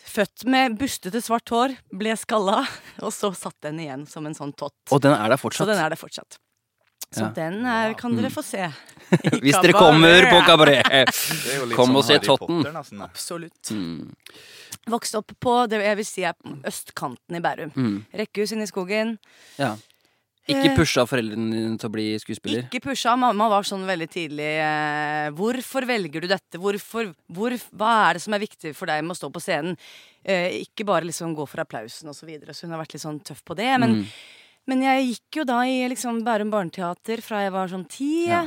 Født 0.04 0.44
med 0.46 0.76
bustete 0.78 1.20
svart 1.22 1.48
hår, 1.48 1.76
ble 1.96 2.12
skalla, 2.16 2.66
og 3.00 3.10
så 3.12 3.34
satt 3.34 3.56
den 3.62 3.78
igjen 3.80 4.06
som 4.06 4.26
en 4.26 4.34
sånn 4.34 4.52
tott. 4.54 4.74
Og 4.92 5.00
den 5.00 5.12
er 5.12 5.28
der 5.28 5.36
Så 5.36 5.64
den 5.66 5.78
er 5.78 5.88
det 5.88 5.98
fortsatt. 5.98 6.36
Så 7.14 7.20
Ja. 7.20 7.28
den 7.30 7.64
er, 7.64 7.94
kan 7.94 8.14
dere 8.16 8.28
Mm. 8.28 8.34
få 8.34 8.42
se. 8.42 8.72
Hvis 9.40 9.62
dere 9.62 9.72
kommer 9.72 10.22
på 10.28 10.44
kabaret. 10.44 10.84
Kom 11.76 11.94
og 11.96 12.04
se 12.04 12.14
Harry 12.14 12.26
Totten. 12.26 12.64
Potter, 12.64 13.02
Absolutt. 13.02 13.70
Mm. 13.70 14.12
Vokste 14.88 15.18
opp 15.18 15.32
på 15.40 15.68
det 15.68 15.80
jeg 15.80 15.96
vil 15.96 16.04
si 16.04 16.22
er 16.24 16.34
østkanten 16.64 17.36
i 17.36 17.40
Bærum. 17.40 17.70
Mm. 17.72 18.04
Rekkehus 18.12 18.52
inne 18.52 18.64
i 18.64 18.66
skogen. 18.66 19.18
Ja. 19.58 19.76
Ikke 20.44 20.70
Eh, 20.70 20.76
pusha 20.76 21.06
foreldrene 21.08 21.50
dine 21.56 21.78
til 21.80 21.88
å 21.88 21.92
bli 21.94 22.06
skuespiller? 22.20 22.66
Ikke 22.68 22.82
pusha. 22.84 23.14
Mamma 23.16 23.46
var 23.48 23.64
sånn 23.64 23.86
veldig 23.88 24.08
tidlig 24.12 24.48
eh, 24.60 25.30
Hvorfor 25.32 25.86
velger 25.88 26.20
du 26.20 26.28
dette? 26.28 26.58
Hvorfor, 26.60 27.14
hvor, 27.32 27.56
hva 27.72 27.92
er 28.10 28.18
det 28.18 28.22
som 28.26 28.34
er 28.36 28.42
viktig 28.44 28.74
for 28.76 28.86
deg 28.92 29.00
med 29.06 29.14
å 29.16 29.20
stå 29.22 29.30
på 29.32 29.40
scenen? 29.40 29.78
Eh, 30.24 30.60
ikke 30.66 30.84
bare 30.84 31.08
liksom 31.08 31.32
gå 31.36 31.46
for 31.48 31.64
applausen 31.64 32.08
og 32.12 32.14
så 32.18 32.28
videre. 32.28 32.52
Så 32.52 32.66
hun 32.68 32.74
har 32.76 32.82
vært 32.84 32.92
litt 32.92 33.04
sånn 33.06 33.22
tøff 33.24 33.40
på 33.44 33.56
det. 33.56 33.70
Men, 33.80 34.02
Mm. 34.02 34.04
men 34.68 34.82
jeg 34.82 35.08
gikk 35.14 35.40
jo 35.40 35.44
da 35.48 35.62
i 35.64 35.88
liksom 35.88 36.22
Bærum 36.24 36.50
barneteater 36.52 37.22
fra 37.24 37.40
jeg 37.44 37.52
var 37.52 37.68
sånn 37.68 37.88
ti. 37.88 38.26
Ja. 38.28 38.46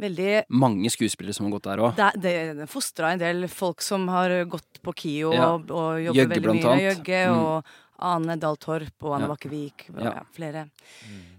Veldig 0.00 0.44
Mange 0.50 0.90
skuespillere 0.90 1.34
som 1.34 1.46
har 1.46 1.52
gått 1.54 1.66
der 1.68 1.78
òg. 1.78 1.94
det, 1.94 2.08
det, 2.22 2.56
det 2.58 2.66
fostra 2.68 3.12
en 3.14 3.18
del 3.20 3.46
folk 3.46 3.80
som 3.80 4.08
har 4.10 4.28
gått 4.50 4.80
på 4.82 4.90
KIO 4.92 5.32
Ja. 5.32 5.52
og, 5.54 5.70
og 5.70 6.00
jobber 6.02 6.18
Jøgge, 6.18 6.34
veldig 6.34 6.54
mye. 6.62 6.80
Jøgge. 6.94 7.20
Mm. 7.30 7.38
Og 7.38 7.64
Ane 8.02 8.34
Dahl 8.40 8.56
Torp 8.58 9.04
og 9.06 9.14
Anne 9.16 9.28
Ja. 9.28 9.34
Bakkevik. 9.34 9.84
og 9.94 10.02
Ja. 10.02 10.22
Flere. 10.34 10.64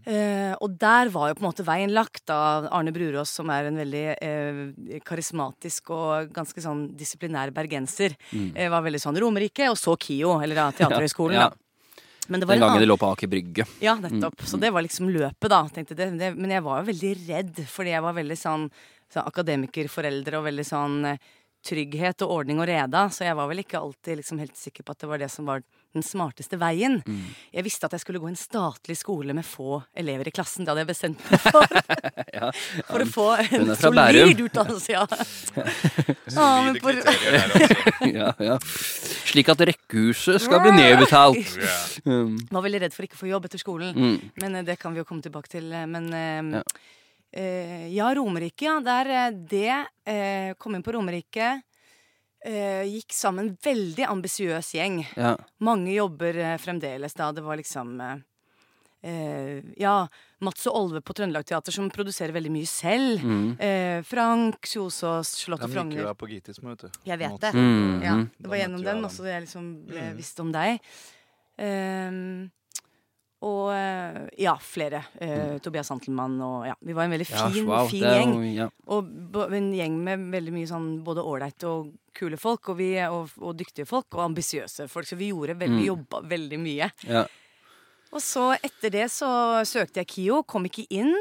Eh, 0.05 0.53
og 0.61 0.77
der 0.79 1.09
var 1.09 1.29
jo 1.29 1.35
på 1.35 1.43
en 1.43 1.49
måte 1.51 1.65
veien 1.65 1.91
lagt 1.91 2.29
av 2.29 2.67
Arne 2.71 2.91
Brurås, 2.93 3.29
som 3.33 3.49
er 3.49 3.65
en 3.65 3.75
veldig 3.77 4.03
eh, 4.21 4.99
karismatisk 5.03 5.89
og 5.95 6.31
ganske 6.35 6.61
sånn 6.61 6.95
disiplinær 6.95 7.51
bergenser. 7.51 8.15
Mm. 8.31 8.51
Eh, 8.55 8.69
var 8.69 8.81
veldig 8.85 9.01
sånn 9.01 9.17
Romerike, 9.19 9.67
og 9.69 9.77
så 9.77 9.97
KIO, 9.97 10.39
eller 10.41 10.55
da 10.55 10.71
Teaterhøgskolen. 10.77 11.33
Ja. 11.39 11.49
da. 11.49 11.55
Men 12.27 12.39
det 12.41 12.47
var 12.47 12.55
Den 12.55 12.63
en 12.63 12.67
gangen 12.69 12.77
annen 12.79 12.87
det 12.87 12.89
lå 12.89 12.97
på 12.97 13.11
Aker 13.13 13.27
Brygge. 13.29 13.67
ja, 13.81 13.95
nettopp. 14.01 14.39
Så 14.41 14.57
det 14.59 14.71
var 14.73 14.81
liksom 14.81 15.09
løpet, 15.13 15.49
da. 15.49 15.63
Tenkte 15.69 15.95
det, 15.95 16.07
det, 16.17 16.31
men 16.35 16.49
jeg 16.49 16.63
var 16.65 16.81
jo 16.81 16.91
veldig 16.91 17.11
redd, 17.27 17.59
fordi 17.69 17.91
jeg 17.93 18.01
var 18.01 18.13
veldig 18.17 18.37
sånn, 18.37 18.69
sånn 19.13 19.27
akademikerforeldre 19.29 20.39
og 20.39 20.45
veldig 20.47 20.65
sånn 20.65 21.05
eh, 21.05 21.17
trygghet 21.65 22.21
og 22.25 22.29
ordning 22.39 22.59
og 22.61 22.67
reda, 22.69 23.07
så 23.09 23.25
jeg 23.25 23.35
var 23.37 23.47
vel 23.49 23.61
ikke 23.61 23.77
alltid 23.81 24.17
liksom 24.21 24.37
helt 24.41 24.57
sikker 24.57 24.83
på 24.85 24.93
at 24.93 24.99
det 25.01 25.09
var 25.09 25.17
det 25.21 25.29
som 25.33 25.45
var 25.49 25.61
den 25.95 26.05
smarteste 26.05 26.59
veien. 26.61 26.99
Mm. 27.07 27.21
Jeg 27.55 27.65
visste 27.65 27.87
at 27.87 27.95
jeg 27.95 28.03
skulle 28.03 28.19
gå 28.21 28.27
i 28.29 28.33
en 28.33 28.39
statlig 28.39 28.97
skole 28.99 29.33
med 29.35 29.47
få 29.47 29.79
elever 29.97 30.27
i 30.29 30.33
klassen. 30.35 30.65
Det 30.67 30.73
hadde 30.73 30.83
jeg 30.85 30.91
bestemt 30.91 31.25
meg 31.31 31.41
for. 31.47 31.65
Ja, 32.35 32.49
For 32.89 32.99
å 32.99 33.05
få 33.07 33.25
en 33.39 33.69
solid 33.79 34.41
utdannelse, 34.43 34.91
ja. 34.91 35.05
Ah, 36.35 36.65
men 36.65 36.75
Solide 36.81 37.05
kriterier 37.05 37.53
der, 37.53 37.53
altså. 37.55 38.09
ja, 38.11 38.31
ja. 38.43 38.57
Slik 39.31 39.49
at 39.53 39.61
rekkehuset 39.69 40.43
skal 40.43 40.59
bli 40.65 40.73
nedbetalt. 40.75 41.55
Ja. 41.61 41.77
Um, 42.11 42.35
Var 42.51 42.65
veldig 42.67 42.81
redd 42.85 42.95
for 42.95 43.07
ikke 43.07 43.15
å 43.17 43.21
få 43.23 43.29
jobb 43.31 43.47
etter 43.47 43.61
skolen. 43.61 43.95
mm. 43.95 44.17
Men 44.43 44.59
eh, 44.59 44.65
det 44.67 44.75
kan 44.81 44.93
vi 44.95 44.99
jo 45.01 45.07
komme 45.07 45.23
tilbake 45.25 45.51
til. 45.55 45.71
eh, 45.71 45.87
Men 45.87 46.11
eh, 46.13 46.59
Ja. 46.59 46.65
Uh, 47.35 47.87
ja, 47.91 48.13
Romerike, 48.15 48.63
ja. 48.63 48.77
Der 48.79 49.31
det 49.35 49.71
uh, 50.07 50.53
Kom 50.61 50.77
inn 50.77 50.83
på 50.85 50.93
Romerike. 50.95 51.49
Eh, 52.45 52.83
gikk 52.85 53.09
sammen 53.15 53.55
veldig 53.65 54.05
ambisiøs 54.05 54.67
gjeng. 54.77 54.99
Ja. 55.17 55.31
Mange 55.65 55.95
jobber 55.95 56.37
eh, 56.37 56.57
fremdeles 56.61 57.15
da. 57.17 57.31
Det 57.33 57.41
var 57.41 57.57
liksom 57.57 57.95
eh, 58.05 58.19
eh, 59.09 59.63
Ja, 59.81 59.95
Mats 60.45 60.67
og 60.69 60.77
Olve 60.77 61.01
på 61.01 61.15
Trøndelag 61.17 61.47
Teater 61.49 61.73
som 61.73 61.89
produserer 61.89 62.35
veldig 62.35 62.51
mye 62.53 62.69
selv. 62.69 63.23
Mm. 63.25 63.47
Eh, 63.57 64.03
Frank 64.05 64.61
Kjosås, 64.69 65.33
Charlotte 65.41 65.65
De 65.65 65.71
gikk 65.71 65.73
jo 65.73 65.79
Frogner. 65.79 66.03
der 66.11 66.19
på 66.21 66.29
vet 66.75 66.85
du. 66.85 67.01
Jeg 67.09 67.17
vet 67.23 67.39
det. 67.47 67.53
Mm. 67.57 68.03
Ja, 68.05 68.15
det 68.37 68.51
var 68.53 68.61
gjennom 68.61 68.83
den 68.85 69.01
dem. 69.01 69.09
også 69.09 69.25
jeg 69.25 69.47
liksom 69.47 69.71
ble 69.89 70.05
Mm. 70.11 70.15
visst 70.21 70.39
om 70.45 70.51
deg. 70.53 70.79
Ehm, 71.57 72.51
og 73.45 73.69
eh, 73.75 74.17
ja, 74.41 74.55
flere. 74.61 75.03
Eh, 75.21 75.57
Tobias 75.61 75.87
Santelmann 75.91 76.39
og 76.41 76.65
ja. 76.65 76.73
Vi 76.81 76.95
var 76.97 77.05
en 77.05 77.13
veldig 77.13 77.27
Ja, 77.29 77.47
fin, 77.53 77.67
wow, 77.69 77.87
fin 77.91 78.03
er 78.03 78.17
gjeng. 78.19 78.33
jo- 78.33 78.53
ja. 78.63 78.67
Og 78.89 79.51
en 79.53 79.71
gjeng 79.77 79.97
med 80.07 80.25
veldig 80.33 80.53
mye 80.55 80.69
sånn 80.71 80.87
både 81.05 81.21
ålreite 81.23 81.69
og 81.69 81.91
kule 82.15 82.37
folk, 82.39 82.69
og, 82.71 82.77
vi, 82.79 82.93
og, 83.05 83.29
og 83.41 83.57
dyktige 83.59 83.85
folk, 83.89 84.07
og 84.15 84.23
ambisiøse 84.29 84.87
folk. 84.89 85.05
Så 85.05 85.17
vi 85.19 85.29
gjorde 85.33 85.57
veldig, 85.59 85.81
Mm. 85.83 85.89
jobba 85.91 86.21
veldig 86.31 86.59
mye. 86.63 86.89
Ja. 87.05 87.25
Og 88.15 88.21
så 88.23 88.53
etter 88.63 88.89
det 88.93 89.09
så 89.11 89.27
søkte 89.67 89.99
jeg 90.01 90.07
KIO, 90.07 90.43
kom 90.47 90.63
ikke 90.65 90.87
inn. 90.89 91.13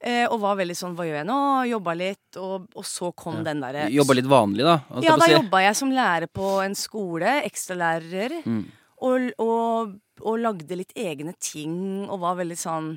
Eh, 0.00 0.28
og 0.30 0.38
var 0.44 0.54
veldig 0.54 0.76
sånn 0.78 0.92
hva 0.94 1.02
gjør 1.08 1.16
jeg 1.18 1.26
nå? 1.26 1.38
Jobba 1.72 1.94
litt, 1.98 2.36
og, 2.38 2.68
og 2.78 2.84
så 2.86 3.08
kom 3.18 3.40
Ja. 3.40 3.42
den 3.48 3.60
derre 3.64 3.88
Jobba 3.90 4.14
litt 4.14 4.28
vanlig, 4.30 4.62
da? 4.62 4.76
Ja, 5.02 5.16
da 5.18 5.26
si. 5.26 5.32
jobba 5.34 5.58
jeg 5.64 5.74
som 5.74 5.90
lærer 5.90 6.28
på 6.30 6.52
en 6.64 6.76
skole, 6.78 7.42
ekstralærer. 7.42 8.36
Mm. 8.46 8.60
Og, 9.00 9.28
og, 9.38 9.92
og 10.26 10.38
lagde 10.42 10.76
litt 10.80 10.92
egne 10.98 11.34
ting 11.38 12.08
og 12.10 12.20
var 12.20 12.36
veldig 12.40 12.56
sånn 12.58 12.88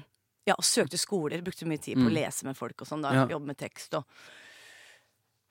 Ja, 0.47 0.55
og 0.57 0.65
søkte 0.65 0.97
skoler. 0.97 1.43
Brukte 1.45 1.67
mye 1.69 1.77
tid 1.77 1.99
på 1.99 2.07
å 2.07 2.09
Mm. 2.09 2.15
lese 2.17 2.43
med 2.47 2.57
folk 2.57 2.81
og 2.81 2.87
sånn. 2.87 3.01
da 3.03 3.11
Ja. 3.13 3.27
Jobbe 3.29 3.45
med 3.51 3.57
tekst 3.57 3.93
og 3.93 4.05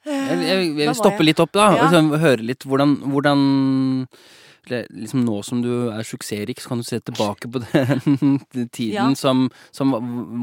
Jeg, 0.05 0.39
jeg, 0.41 0.77
jeg 0.79 0.89
vil 0.89 0.95
stoppe 0.97 1.23
litt 1.23 1.39
opp, 1.41 1.53
da. 1.53 1.67
Ja. 1.77 1.85
Og 1.85 1.93
liksom 1.93 2.19
høre 2.23 2.43
litt 2.43 2.65
hvordan, 2.65 2.97
hvordan 3.13 4.09
liksom 4.69 5.25
Nå 5.25 5.43
som 5.45 5.63
du 5.63 5.91
er 5.91 6.03
suksessrik, 6.03 6.61
så 6.61 6.69
kan 6.69 6.79
du 6.79 6.85
se 6.85 6.99
tilbake 7.01 7.49
på 7.51 7.63
den 7.73 8.69
tiden 8.71 8.95
Ja. 8.95 9.15
som, 9.15 9.49
som 9.73 9.93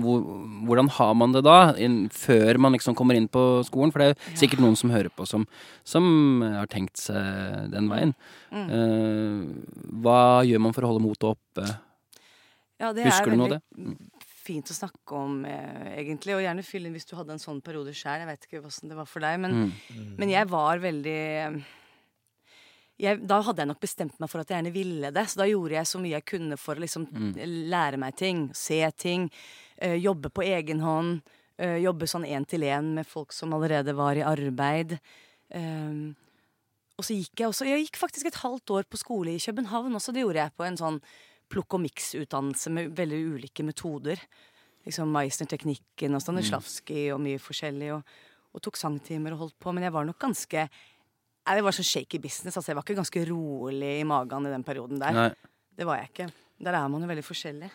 hvor, 0.02 0.24
Hvordan 0.68 0.90
har 0.98 1.14
man 1.14 1.32
det 1.34 1.44
da, 1.44 1.74
inn, 1.78 2.10
før 2.10 2.58
man 2.58 2.74
liksom 2.74 2.96
kommer 2.96 3.16
inn 3.16 3.28
på 3.28 3.64
skolen? 3.68 3.92
For 3.92 4.00
det 4.00 4.08
er 4.10 4.16
Ja. 4.32 4.36
sikkert 4.42 4.60
noen 4.60 4.76
som 4.76 4.90
hører 4.90 5.10
på, 5.10 5.28
som, 5.28 5.46
som 5.84 6.42
har 6.42 6.68
tenkt 6.68 6.98
seg 6.98 7.70
den 7.72 7.88
veien. 7.90 8.14
Mm. 8.52 8.68
Uh, 8.72 10.00
hva 10.02 10.44
gjør 10.48 10.60
man 10.64 10.74
for 10.74 10.84
å 10.88 10.94
holde 10.94 11.04
motet 11.06 11.24
oppe? 11.36 11.68
Ja, 12.80 12.92
det 12.94 13.06
Husker 13.08 13.28
er 13.28 13.34
du 13.34 13.38
noe 13.38 13.48
av 13.50 13.56
det? 13.58 13.62
Mm. 13.78 13.98
fint 14.48 14.70
å 14.72 14.76
snakke 14.78 15.12
om, 15.12 15.42
eh, 15.44 15.98
egentlig. 16.00 16.32
Og 16.38 16.40
gjerne 16.40 16.64
fyll 16.64 16.86
inn 16.88 16.94
hvis 16.96 17.04
du 17.10 17.18
hadde 17.18 17.34
en 17.36 17.42
sånn 17.42 17.58
periode 17.62 17.92
sjøl. 17.92 18.22
Jeg 18.22 18.28
vet 18.30 18.46
ikke 18.48 18.62
hvordan 18.64 18.88
det 18.94 18.96
var 18.96 19.06
for 19.10 19.20
deg. 19.20 19.40
Men, 19.44 19.52
Mm. 19.92 20.16
men 20.22 20.30
jeg 20.30 20.48
var 20.48 20.78
veldig 20.80 21.64
jeg, 23.00 23.28
Da 23.28 23.42
hadde 23.42 23.62
jeg 23.62 23.68
nok 23.68 23.80
bestemt 23.80 24.20
meg 24.20 24.30
for 24.30 24.42
at 24.42 24.50
jeg 24.50 24.58
gjerne 24.64 24.74
ville 24.74 25.12
det. 25.14 25.26
Så 25.30 25.38
da 25.38 25.46
gjorde 25.46 25.76
jeg 25.78 25.86
så 25.86 26.00
mye 26.02 26.16
jeg 26.18 26.26
kunne 26.26 26.58
for 26.58 26.76
å 26.76 26.80
liksom 26.82 27.08
Mm. 27.12 27.34
lære 27.70 27.98
meg 27.98 28.16
ting, 28.16 28.52
se 28.54 28.92
ting. 28.98 29.30
øh, 29.82 29.98
jobbe 30.02 30.30
på 30.34 30.42
egen 30.44 30.80
hånd. 30.82 31.22
Øh, 31.60 31.82
jobbe 31.84 32.08
sånn 32.08 32.26
én 32.26 32.46
til 32.48 32.62
én 32.62 32.94
med 32.96 33.06
folk 33.06 33.32
som 33.34 33.54
allerede 33.54 33.94
var 33.96 34.16
i 34.16 34.22
arbeid. 34.26 35.00
Um, 35.54 36.16
og 36.98 37.06
så 37.06 37.14
gikk 37.16 37.36
jeg 37.40 37.48
også 37.48 37.66
Jeg 37.66 37.86
gikk 37.86 37.98
faktisk 37.98 38.26
et 38.26 38.36
halvt 38.42 38.66
år 38.72 38.84
på 38.90 38.98
skole 38.98 39.28
i 39.36 39.40
København 39.40 39.94
også. 39.96 40.12
Det 40.14 40.24
gjorde 40.26 40.42
jeg 40.42 40.52
på 40.58 40.66
en 40.66 40.78
sånn 40.78 41.02
plukk 41.50 41.74
og 41.74 41.82
miks-utdannelse 41.82 42.70
med 42.72 42.96
veldig 42.96 43.22
ulike 43.36 43.64
metoder. 43.64 44.18
Liksom 44.86 45.08
Meisner-teknikken 45.12 46.14
og 46.16 46.22
Stanislavskij 46.22 47.14
og 47.14 47.22
mye 47.22 47.38
forskjellig. 47.40 47.94
Og, 47.96 48.04
og 48.54 48.62
tok 48.62 48.76
sangtimer 48.76 49.34
og 49.34 49.40
holdt 49.46 49.60
på. 49.60 49.74
Men 49.74 49.84
jeg 49.84 49.94
var 49.94 50.06
nok 50.06 50.20
ganske 50.20 50.70
Nei, 51.48 51.56
Det 51.56 51.64
var 51.64 51.76
så 51.76 51.84
shaky 51.84 52.20
business. 52.20 52.58
Altså, 52.58 52.72
jeg 52.72 52.78
var 52.78 52.84
ikke 52.84 53.00
ganske 53.00 53.26
rolig 53.30 53.92
i 54.02 54.08
magen 54.08 54.48
i 54.50 54.52
den 54.52 54.66
perioden 54.68 55.00
der. 55.00 55.16
Nei. 55.16 55.30
Det 55.78 55.86
var 55.88 56.02
jeg 56.02 56.12
ikke. 56.12 56.32
Der 56.66 56.76
er 56.76 56.88
man 56.92 57.06
jo 57.06 57.08
veldig 57.08 57.24
forskjellig. 57.24 57.70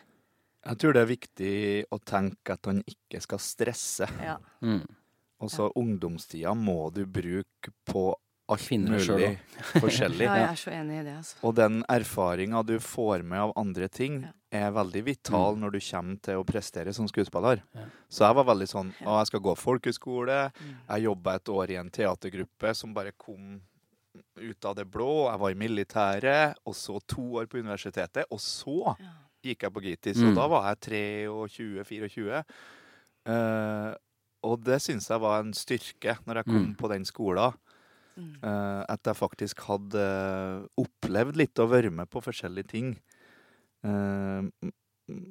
Jeg 0.63 0.79
tror 0.79 0.95
det 0.95 1.03
er 1.03 1.11
viktig 1.11 1.55
å 1.91 1.99
tenke 2.07 2.55
at 2.55 2.69
han 2.71 2.83
ikke 2.87 3.23
skal 3.25 3.41
stresse. 3.43 4.07
Ja. 4.23 4.37
Mm. 4.63 4.85
Og 5.43 5.51
så 5.51 5.71
ungdomstida 5.79 6.53
må 6.55 6.91
du 6.95 7.03
bruke 7.11 7.73
på 7.89 8.05
alt 8.49 8.71
mulig 8.71 9.39
forskjellig. 9.83 10.25
ja, 10.27 10.35
jeg 10.37 10.49
er 10.51 10.57
så 10.61 10.71
enig 10.71 11.01
i 11.01 11.03
det, 11.07 11.17
altså. 11.17 11.37
Og 11.47 11.55
den 11.55 11.83
erfaringa 11.89 12.63
du 12.67 12.79
får 12.81 13.23
med 13.25 13.39
av 13.41 13.53
andre 13.57 13.89
ting, 13.89 14.25
er 14.53 14.71
veldig 14.71 15.05
vital 15.07 15.57
når 15.57 15.71
du 15.73 15.81
kommer 15.81 16.19
til 16.21 16.37
å 16.37 16.45
prestere 16.45 16.93
som 16.93 17.07
skuespiller. 17.09 17.63
Ja. 17.75 17.85
Så 18.11 18.27
jeg 18.27 18.35
var 18.37 18.45
veldig 18.45 18.69
sånn 18.69 18.91
Å, 19.01 19.19
jeg 19.23 19.27
skal 19.31 19.41
gå 19.41 19.55
folkehøyskole. 19.57 20.53
Mm. 20.61 20.75
Jeg 20.91 21.03
jobba 21.07 21.35
et 21.39 21.49
år 21.49 21.71
i 21.71 21.77
en 21.81 21.91
teatergruppe 21.91 22.75
som 22.77 22.93
bare 22.93 23.13
kom 23.17 23.61
ut 24.37 24.65
av 24.69 24.77
det 24.77 24.85
blå. 24.93 25.31
Jeg 25.31 25.41
var 25.41 25.51
i 25.51 25.55
militæret, 25.55 26.55
og 26.69 26.75
så 26.77 26.99
to 27.09 27.25
år 27.41 27.47
på 27.49 27.63
universitetet. 27.63 28.27
Og 28.31 28.39
så 28.41 28.97
Ja. 29.01 29.15
gikk 29.43 29.63
jeg 29.63 29.73
på 29.73 29.81
GITIS, 29.83 30.19
Mm. 30.21 30.29
og 30.29 30.35
da 30.37 30.47
var 30.49 30.69
jeg 30.75 30.81
23-24. 31.49 32.45
Uh, 33.29 33.95
og 34.43 34.61
det 34.67 34.81
syns 34.83 35.09
jeg 35.09 35.21
var 35.23 35.41
en 35.41 35.53
styrke 35.55 36.17
når 36.27 36.37
jeg 36.43 36.45
kom 36.51 36.65
Mm. 36.67 36.77
på 36.77 36.89
den 36.91 37.05
skolen. 37.05 37.55
Mm. 38.17 38.35
Eh, 38.45 38.83
at 38.93 39.09
jeg 39.09 39.17
faktisk 39.17 39.61
hadde 39.69 40.03
eh, 40.05 40.67
opplevd 40.83 41.37
litt 41.41 41.59
å 41.63 41.69
være 41.71 41.91
med 41.91 42.11
på 42.13 42.21
forskjellige 42.25 42.69
ting. 42.75 42.95
Eh, 43.85 44.71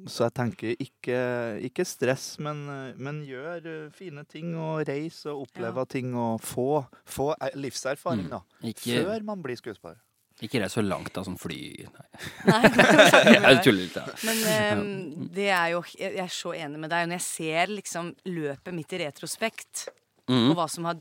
så 0.06 0.26
jeg 0.28 0.34
tenker 0.36 0.74
ikke, 0.84 1.18
ikke 1.66 1.84
stress, 1.88 2.36
men, 2.44 2.60
men 3.02 3.22
gjør 3.26 3.88
fine 3.96 4.22
ting 4.30 4.52
og 4.60 4.84
reis 4.86 5.22
og 5.26 5.46
oppleve 5.48 5.82
Ja. 5.82 5.88
ting 5.96 6.12
og 6.14 6.40
få, 6.44 6.84
få 7.08 7.32
livserfaring, 7.56 8.28
livserfaring, 8.28 8.28
Mm. 8.62 8.68
Ikke, 8.74 8.98
Før 9.06 9.24
man 9.24 9.42
blir 9.42 9.56
skuespiller. 9.58 9.96
ikke 10.42 10.60
reis 10.60 10.72
så 10.76 10.82
langt, 10.84 11.12
da, 11.14 11.22
som 11.24 11.36
fly 11.40 11.86
Nei, 11.88 12.06
Nei, 12.46 12.60
jeg 13.48 13.62
tuller 13.64 13.80
litt. 13.80 13.94
da. 13.96 14.04
Men 14.28 14.78
um, 14.78 15.26
det 15.34 15.48
er 15.50 15.68
jo 15.72 15.82
Jeg 15.98 16.14
jeg 16.16 16.24
er 16.28 16.32
så 16.36 16.52
enig 16.54 16.78
med 16.84 16.90
deg. 16.92 17.08
Når 17.08 17.18
jeg 17.18 17.26
ser 17.26 17.66
liksom 17.72 18.12
løpet 18.28 18.74
mitt 18.74 18.92
i 18.92 19.02
retrospekt, 19.06 19.88
Mm. 20.30 20.52
og 20.52 20.56
hva 20.56 20.68
som 20.70 20.84
har 20.86 21.00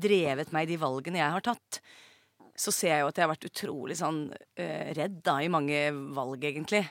drevet 0.00 0.52
meg 0.54 0.66
i 0.66 0.72
de 0.72 0.80
valgene 0.82 1.20
jeg 1.20 1.34
har 1.34 1.44
tatt, 1.44 1.80
så 2.58 2.74
ser 2.74 2.94
jeg 2.94 3.04
jo 3.04 3.10
at 3.10 3.18
jeg 3.18 3.26
har 3.26 3.32
vært 3.32 3.48
utrolig 3.48 3.96
sånn 3.98 4.24
uh, 4.34 4.88
redd 4.98 5.20
da 5.26 5.38
i 5.44 5.52
mange 5.52 5.88
valg, 6.16 6.42
egentlig. 6.42 6.82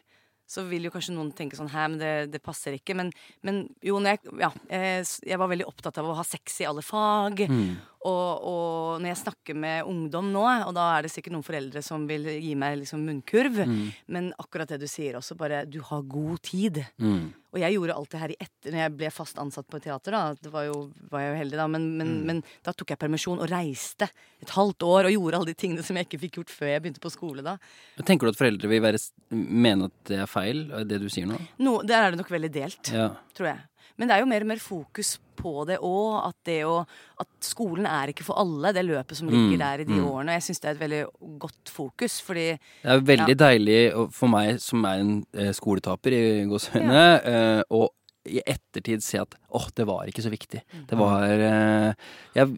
Så 0.48 0.64
vil 0.64 0.88
jo 0.88 0.94
kanskje 0.94 1.12
noen 1.12 1.34
tenke 1.36 1.58
sånn 1.60 1.68
Hæ, 1.74 1.90
men 1.92 2.00
det, 2.00 2.12
det 2.32 2.40
passer 2.40 2.78
ikke. 2.78 2.96
Men, 2.96 3.10
men 3.44 3.66
jo, 3.84 3.98
jeg, 4.00 4.22
ja, 4.40 4.48
jeg, 4.72 5.04
jeg 5.28 5.40
var 5.42 5.52
veldig 5.52 5.68
opptatt 5.68 6.00
av 6.00 6.08
å 6.08 6.16
ha 6.16 6.24
sex 6.24 6.62
i 6.64 6.68
alle 6.70 6.86
fag. 6.88 7.44
Mm. 7.52 7.74
Og, 8.08 8.44
og 8.48 9.02
når 9.04 9.10
jeg 9.12 9.20
snakker 9.20 9.56
med 9.60 9.84
ungdom 9.90 10.30
nå, 10.32 10.44
og 10.68 10.74
da 10.78 10.86
er 10.96 11.04
det 11.08 11.12
sikkert 11.12 11.34
noen 11.36 11.44
foreldre 11.44 11.82
som 11.84 12.06
vil 12.08 12.24
gi 12.40 12.54
meg 12.56 12.78
liksom 12.84 13.02
munnkurv, 13.04 13.58
Mm. 13.68 13.90
men 14.16 14.30
akkurat 14.40 14.70
det 14.72 14.80
du 14.80 14.88
sier 14.88 15.18
også, 15.20 15.36
bare 15.36 15.66
du 15.68 15.82
har 15.84 16.02
god 16.08 16.40
tid. 16.46 16.80
Mm. 17.02 17.34
Og 17.54 17.60
jeg 17.64 17.74
gjorde 17.74 17.96
alt 17.98 18.12
det 18.14 18.20
her 18.22 18.32
i 18.34 18.38
etter 18.40 18.72
når 18.76 18.82
jeg 18.84 18.94
ble 19.00 19.10
fast 19.12 19.38
ansatt 19.42 19.68
på 19.72 19.80
teater. 19.82 20.12
da 20.12 20.34
Det 20.40 20.52
var 20.54 20.68
jo, 20.70 20.92
var 21.10 21.20
jeg 21.26 21.32
jo 21.34 21.40
heldig, 21.42 21.58
da. 21.58 21.68
Men, 21.68 21.98
men, 21.98 22.08
Mm. 22.08 22.26
men 22.26 22.44
da 22.64 22.72
tok 22.72 22.90
jeg 22.94 23.00
permisjon 23.00 23.40
og 23.44 23.50
reiste 23.50 24.08
et 24.42 24.50
halvt 24.56 24.84
år 24.88 25.06
og 25.10 25.12
gjorde 25.18 25.36
alle 25.42 25.52
de 25.52 25.58
tingene 25.58 25.84
som 25.84 25.96
jeg 25.98 26.06
ikke 26.08 26.20
fikk 26.22 26.38
gjort 26.40 26.54
før 26.54 26.68
jeg 26.74 26.82
begynte 26.84 27.02
på 27.04 27.12
skole. 27.12 27.42
da 27.44 27.58
Tenker 28.06 28.28
du 28.28 28.32
at 28.36 28.38
foreldre 28.40 28.70
vil 28.70 28.82
være, 28.82 29.00
mene 29.32 29.86
at 29.90 29.92
det 30.06 30.20
er 30.22 30.28
feil, 30.32 30.68
det 30.88 31.02
du 31.02 31.10
sier 31.10 31.26
nå? 31.28 31.40
no, 31.60 31.82
Der 31.84 32.04
er 32.08 32.12
det 32.12 32.20
nok 32.22 32.30
veldig 32.30 32.52
delt, 32.54 32.92
Ja. 32.94 33.10
tror 33.36 33.48
jeg. 33.52 33.60
Men 33.98 34.08
det 34.10 34.16
er 34.18 34.22
jo 34.22 34.30
mer 34.30 34.46
og 34.46 34.48
mer 34.51 34.62
fokus 34.62 35.16
på 35.38 35.66
det 35.70 35.77
òg. 35.86 36.27
At, 36.30 36.36
det 36.46 36.60
å- 36.66 36.86
at 37.22 37.27
skolen 37.46 37.86
er 37.89 38.12
ikke 38.13 38.24
for 38.25 38.38
alle, 38.42 38.72
det 38.74 38.86
løpet 38.86 39.16
som 39.20 39.27
ligger 39.30 39.58
Mm, 39.58 39.60
der 39.60 39.80
i 39.82 39.88
de 39.89 39.98
mm. 40.00 40.08
årene. 40.10 40.34
Jeg 40.38 40.46
syns 40.48 40.60
det 40.62 40.70
er 40.70 40.75
et 40.77 40.86
veldig 40.86 41.04
godt 41.39 41.70
fokus, 41.74 42.22
fordi 42.22 42.48
Det 42.84 42.92
er 42.96 43.00
veldig 43.12 43.38
deilig 43.38 43.80
for 44.13 44.27
meg 44.30 44.60
som 44.60 44.86
er 44.86 45.00
en 45.04 45.13
eh, 45.34 45.51
skoletaper 45.54 46.12
i 46.18 46.46
gåseøyne, 46.50 47.06
eh, 47.25 47.63
å 47.72 47.88
i 48.27 48.42
ettertid 48.44 49.00
se 49.01 49.22
at 49.22 49.36
åh, 49.56 49.70
det 49.74 49.86
var 49.88 50.04
ikke 50.06 50.20
så 50.25 50.30
viktig. 50.30 50.60
Mm. 50.74 50.82
Det 50.89 50.98
var 51.00 51.24
eh, 51.32 51.94
jeg, 52.36 52.58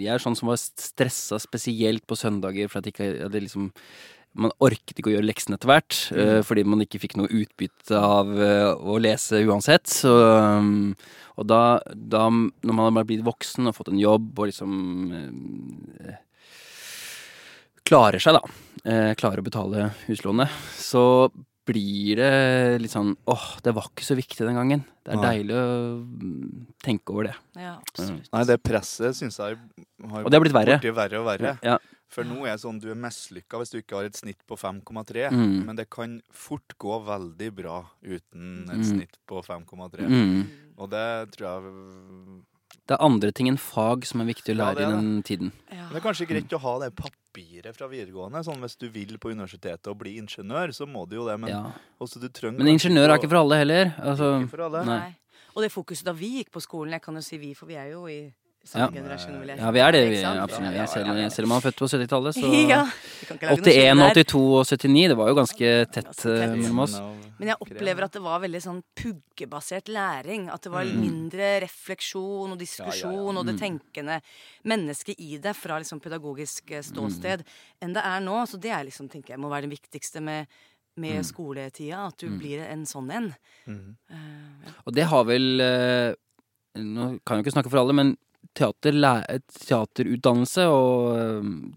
jeg 0.00 0.14
er 0.14 0.18
sånn 0.22 0.34
som 0.38 0.48
var 0.48 0.56
stressa 0.56 1.36
spesielt 1.38 2.06
på 2.08 2.16
søndager 2.16 2.70
for 2.72 2.78
at 2.80 2.86
jeg 2.88 2.94
ikke 2.94 3.10
hadde 3.26 3.42
liksom 3.44 3.66
man 4.38 4.52
orket 4.62 4.94
ikke 4.94 5.10
å 5.10 5.14
gjøre 5.16 5.26
leksene 5.26 5.56
etter 5.58 5.70
hvert, 5.70 5.96
mm. 6.14 6.44
fordi 6.46 6.64
man 6.68 6.84
ikke 6.84 7.00
fikk 7.02 7.16
noe 7.18 7.30
utbytte 7.34 7.98
av 7.98 8.30
eh, 8.38 8.70
å 8.70 8.98
lese 9.02 9.42
uansett. 9.42 9.90
Så, 9.90 10.12
um, 10.14 10.94
og 11.40 11.48
da, 11.50 11.80
da, 11.90 12.28
når 12.30 12.76
man 12.78 13.00
har 13.00 13.08
blitt 13.08 13.26
voksen 13.26 13.70
og 13.70 13.76
fått 13.76 13.90
en 13.92 14.00
jobb 14.00 14.30
og 14.38 14.50
liksom 14.52 14.72
eh, 15.18 16.18
klarer 17.90 18.22
seg, 18.22 18.38
da, 18.38 18.56
eh, 18.86 19.12
klarer 19.18 19.42
å 19.42 19.48
betale 19.50 19.90
huslånet, 20.06 20.58
så 20.78 21.04
blir 21.70 22.18
det 22.18 22.32
litt 22.82 22.92
sånn 22.92 23.12
åh, 23.30 23.46
det 23.62 23.74
var 23.76 23.90
ikke 23.90 24.06
så 24.06 24.16
viktig 24.18 24.46
den 24.46 24.58
gangen. 24.58 24.82
Det 25.06 25.12
er 25.14 25.20
Nei. 25.20 25.30
deilig 25.36 25.56
å 25.58 25.66
mm, 26.00 26.66
tenke 26.82 27.14
over 27.14 27.30
det. 27.30 27.36
Ja, 27.58 27.76
absolutt. 27.78 28.30
Nei, 28.32 28.44
det 28.48 28.58
presset 28.64 29.18
syns 29.18 29.38
jeg 29.38 29.58
har 29.58 30.24
Og 30.24 30.30
det 30.30 30.38
har 30.38 30.44
blitt 30.44 30.56
verre. 30.56 30.78
blitt 30.82 30.96
verre 30.96 31.20
og 31.20 31.28
verre. 31.28 31.56
Ja. 31.66 31.78
For 32.10 32.26
nå 32.26 32.40
er 32.42 32.56
det 32.56 32.62
sånn 32.64 32.80
du 32.82 32.88
er 32.90 32.98
mislykka 32.98 33.60
hvis 33.60 33.70
du 33.70 33.78
ikke 33.78 34.00
har 34.00 34.08
et 34.08 34.18
snitt 34.18 34.40
på 34.50 34.56
5,3. 34.58 35.28
Mm. 35.30 35.64
Men 35.68 35.76
det 35.78 35.88
kan 35.94 36.16
fort 36.34 36.74
gå 36.82 36.96
veldig 37.06 37.50
bra 37.54 37.84
uten 38.02 38.66
et 38.68 38.80
Mm. 38.80 38.84
snitt 38.84 39.14
på 39.30 39.42
5,3. 39.46 40.08
Mm. 40.10 40.46
Og 40.78 40.90
det 40.90 41.30
tror 41.36 41.46
jeg 41.46 42.42
Det 42.86 42.96
er 42.98 43.04
andre 43.06 43.30
ting 43.30 43.46
enn 43.46 43.58
fag 43.58 44.04
som 44.04 44.20
er 44.20 44.26
viktig 44.26 44.54
å 44.54 44.58
lære 44.58 44.80
er 44.82 44.88
i 44.88 44.90
den 44.96 45.22
tiden. 45.22 45.52
Ja. 45.70 45.86
Det 45.92 45.96
er 46.00 46.00
kanskje 46.08 46.26
greit 46.26 46.50
å 46.50 46.58
ha 46.58 46.78
det 46.80 46.96
papiret 46.96 47.76
fra 47.76 47.86
videregående. 47.86 48.42
Sånn 48.42 48.58
Hvis 48.58 48.76
du 48.78 48.88
vil 48.88 49.16
på 49.18 49.30
universitetet 49.30 49.86
og 49.86 49.98
bli 49.98 50.16
ingeniør, 50.18 50.72
så 50.74 50.86
må 50.90 51.08
du 51.08 51.16
jo 51.16 51.26
det. 51.26 51.38
Men, 51.38 51.50
Ja. 51.50 51.72
også 52.00 52.18
du 52.18 52.50
Men 52.50 52.66
ingeniør 52.66 53.10
er 53.10 53.18
ikke 53.18 53.28
for 53.28 53.36
alle 53.36 53.56
heller. 53.56 53.94
Altså, 53.98 54.42
Ikke 54.42 54.50
for 54.50 54.62
alle. 54.62 54.84
Nei. 54.84 55.16
Og 55.54 55.62
det 55.62 55.72
fokuset 55.72 56.04
da 56.04 56.12
vi 56.12 56.42
gikk 56.42 56.50
på 56.50 56.60
skolen, 56.62 56.90
jeg 56.92 57.02
kan 57.02 57.14
jo 57.14 57.20
si 57.20 57.38
vi, 57.38 57.54
for 57.54 57.66
vi 57.66 57.74
er 57.74 57.90
jo 57.90 58.06
i 58.06 58.32
Ja. 58.76 58.86
generasjon, 58.92 59.38
vil 59.40 59.48
jeg 59.48 59.56
si. 59.58 59.62
ja, 59.64 59.70
vi 59.72 59.80
er 59.80 59.92
det, 59.92 60.00
vi 60.10 60.16
er 60.20 60.38
absolutt. 60.44 60.66
Ja, 60.74 60.82
ja, 60.82 60.86
Selv, 60.86 61.06
ja, 61.06 61.14
ja. 61.24 61.28
selv 61.32 61.44
om 61.44 61.48
man 61.48 61.58
er 61.58 61.64
født 61.64 61.78
på 61.80 61.86
70-tallet, 61.88 62.34
så 62.36 62.50
Ja. 62.70 62.84
Vi 62.84 63.26
kan 63.26 63.38
ikke 63.38 63.48
lage 63.48 63.94
noe 63.96 64.10
81, 64.12 64.26
82 64.28 64.42
og 64.60 64.66
79, 64.68 65.08
det 65.08 65.16
var 65.16 65.28
jo 65.30 65.34
ganske 65.40 65.70
tett 65.96 66.24
eh, 66.28 66.54
mellom 66.54 66.78
oss. 66.84 66.94
Men 67.40 67.48
jeg 67.48 67.56
opplever 67.64 68.04
at 68.04 68.12
det 68.12 68.20
var 68.22 68.40
veldig 68.44 68.60
sånn 68.60 68.82
puggebasert 69.00 69.88
læring. 69.88 70.50
At 70.52 70.60
det 70.62 70.70
var 70.74 70.84
Mm. 70.84 71.00
mindre 71.00 71.48
refleksjon 71.64 72.52
og 72.52 72.58
diskusjon 72.60 73.36
og 73.40 73.46
det 73.48 73.54
Mm. 73.56 73.60
tenkende 73.64 74.20
mennesket 74.68 75.16
i 75.18 75.38
det 75.38 75.56
fra 75.56 75.78
liksom 75.80 75.98
pedagogisk 76.04 76.70
eh, 76.70 76.82
ståsted 76.84 77.42
enn 77.80 77.94
det 77.96 78.04
er 78.04 78.20
nå. 78.20 78.44
Så 78.46 78.60
det 78.60 78.70
er 78.70 78.84
liksom, 78.84 79.08
tenker 79.08 79.30
jeg 79.34 79.40
må 79.40 79.48
være 79.48 79.62
det 79.70 79.78
viktigste 79.80 80.20
med, 80.20 80.46
med 80.96 81.16
Mm. 81.24 81.24
skoletida. 81.24 82.06
At 82.08 82.18
du 82.18 82.28
Mm. 82.28 82.38
blir 82.38 82.60
en 82.68 82.84
sånn 82.84 83.10
en. 83.10 83.34
Eh, 83.66 83.72
ja. 84.12 84.72
Og 84.86 84.92
det 84.92 85.04
har 85.06 85.24
vel 85.24 86.16
Nå 86.76 87.18
kan 87.26 87.36
jeg 87.36 87.44
jo 87.44 87.50
ikke 87.50 87.56
snakke 87.62 87.70
for 87.70 87.78
alle, 87.80 87.92
men 87.92 88.16
teater, 88.56 88.92
teaterutdannelse 89.68 90.64
og 90.66 91.14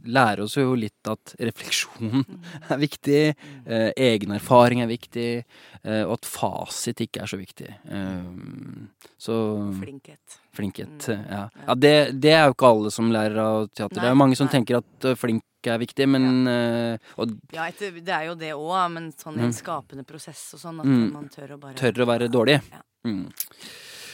lære 0.10 0.24
lærer 0.24 0.42
oss 0.46 0.56
jo 0.58 0.74
litt 0.80 1.10
at 1.12 1.36
refleksjon 1.40 2.24
er 2.74 2.80
viktig, 2.82 3.20
eh, 3.68 3.92
egen 3.98 4.32
erfaring 4.36 4.82
er 4.84 4.90
viktig, 4.90 5.28
eh, 5.84 6.04
og 6.08 6.16
at 6.18 6.26
fasit 6.26 7.04
ikke 7.06 7.22
er 7.24 7.30
så 7.30 7.38
viktig. 7.40 7.70
Eh, 7.70 8.28
så 9.20 9.38
Flinkhet. 9.80 10.40
flinkhet, 10.56 11.08
Mm. 11.10 11.26
ja. 11.30 11.44
ja 11.68 11.76
det, 11.76 11.94
det 12.22 12.32
er 12.34 12.46
jo 12.48 12.54
ikke 12.56 12.70
alle 12.74 12.92
som 12.92 13.12
lærer 13.12 13.38
av 13.44 13.68
teater. 13.70 14.00
det 14.00 14.04
er 14.10 14.14
jo 14.16 14.22
mange 14.24 14.36
som 14.40 14.48
nei. 14.48 14.56
tenker 14.58 14.78
at 14.82 15.06
eh, 15.12 15.16
flink 15.20 15.44
er 15.66 15.78
viktig, 15.80 16.08
men 16.10 16.46
Ja, 16.46 16.98
Og 17.18 17.38
Ja, 17.54 17.68
etter, 17.72 17.92
det 18.04 18.10
er 18.12 18.26
jo 18.28 18.36
det 18.36 18.52
òg, 18.54 18.92
men 18.92 19.12
sånn 19.14 19.38
en 19.40 19.52
Mm. 19.52 19.54
skapende 19.56 20.04
prosess 20.06 20.54
og 20.56 20.60
sånn. 20.60 20.80
At 20.82 20.86
Mm. 20.86 21.12
man 21.14 21.30
tør 21.30 21.56
å 21.56 21.60
bare 21.60 21.76
tør 21.76 22.04
å 22.04 22.06
være 22.08 22.28
dårlig. 22.30 22.60
Ja. 22.72 22.82
Mm. 23.06 23.30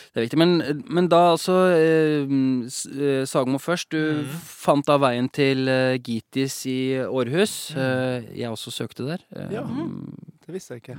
Det 0.10 0.18
er 0.18 0.26
viktig. 0.26 0.40
Men, 0.42 0.84
men 0.90 1.08
da 1.12 1.20
altså 1.36 1.56
eh, 1.70 2.24
eh, 2.26 3.26
Sagmo 3.30 3.60
først. 3.62 3.92
Du 3.94 4.24
mm. 4.24 4.32
fant 4.42 4.86
da 4.88 4.98
veien 5.02 5.30
til 5.30 5.70
eh, 5.70 6.00
Gitis 6.02 6.64
i 6.70 6.80
Århus. 7.06 7.76
Eh, 7.78 8.30
jeg 8.40 8.50
også 8.50 8.74
søkte 8.74 9.06
der. 9.06 9.26
Eh, 9.36 9.54
Ja. 9.60 9.64
mm, 9.64 10.40
Det 10.46 10.56
visste 10.56 10.74
jeg 10.78 10.82
ikke. 10.84 10.98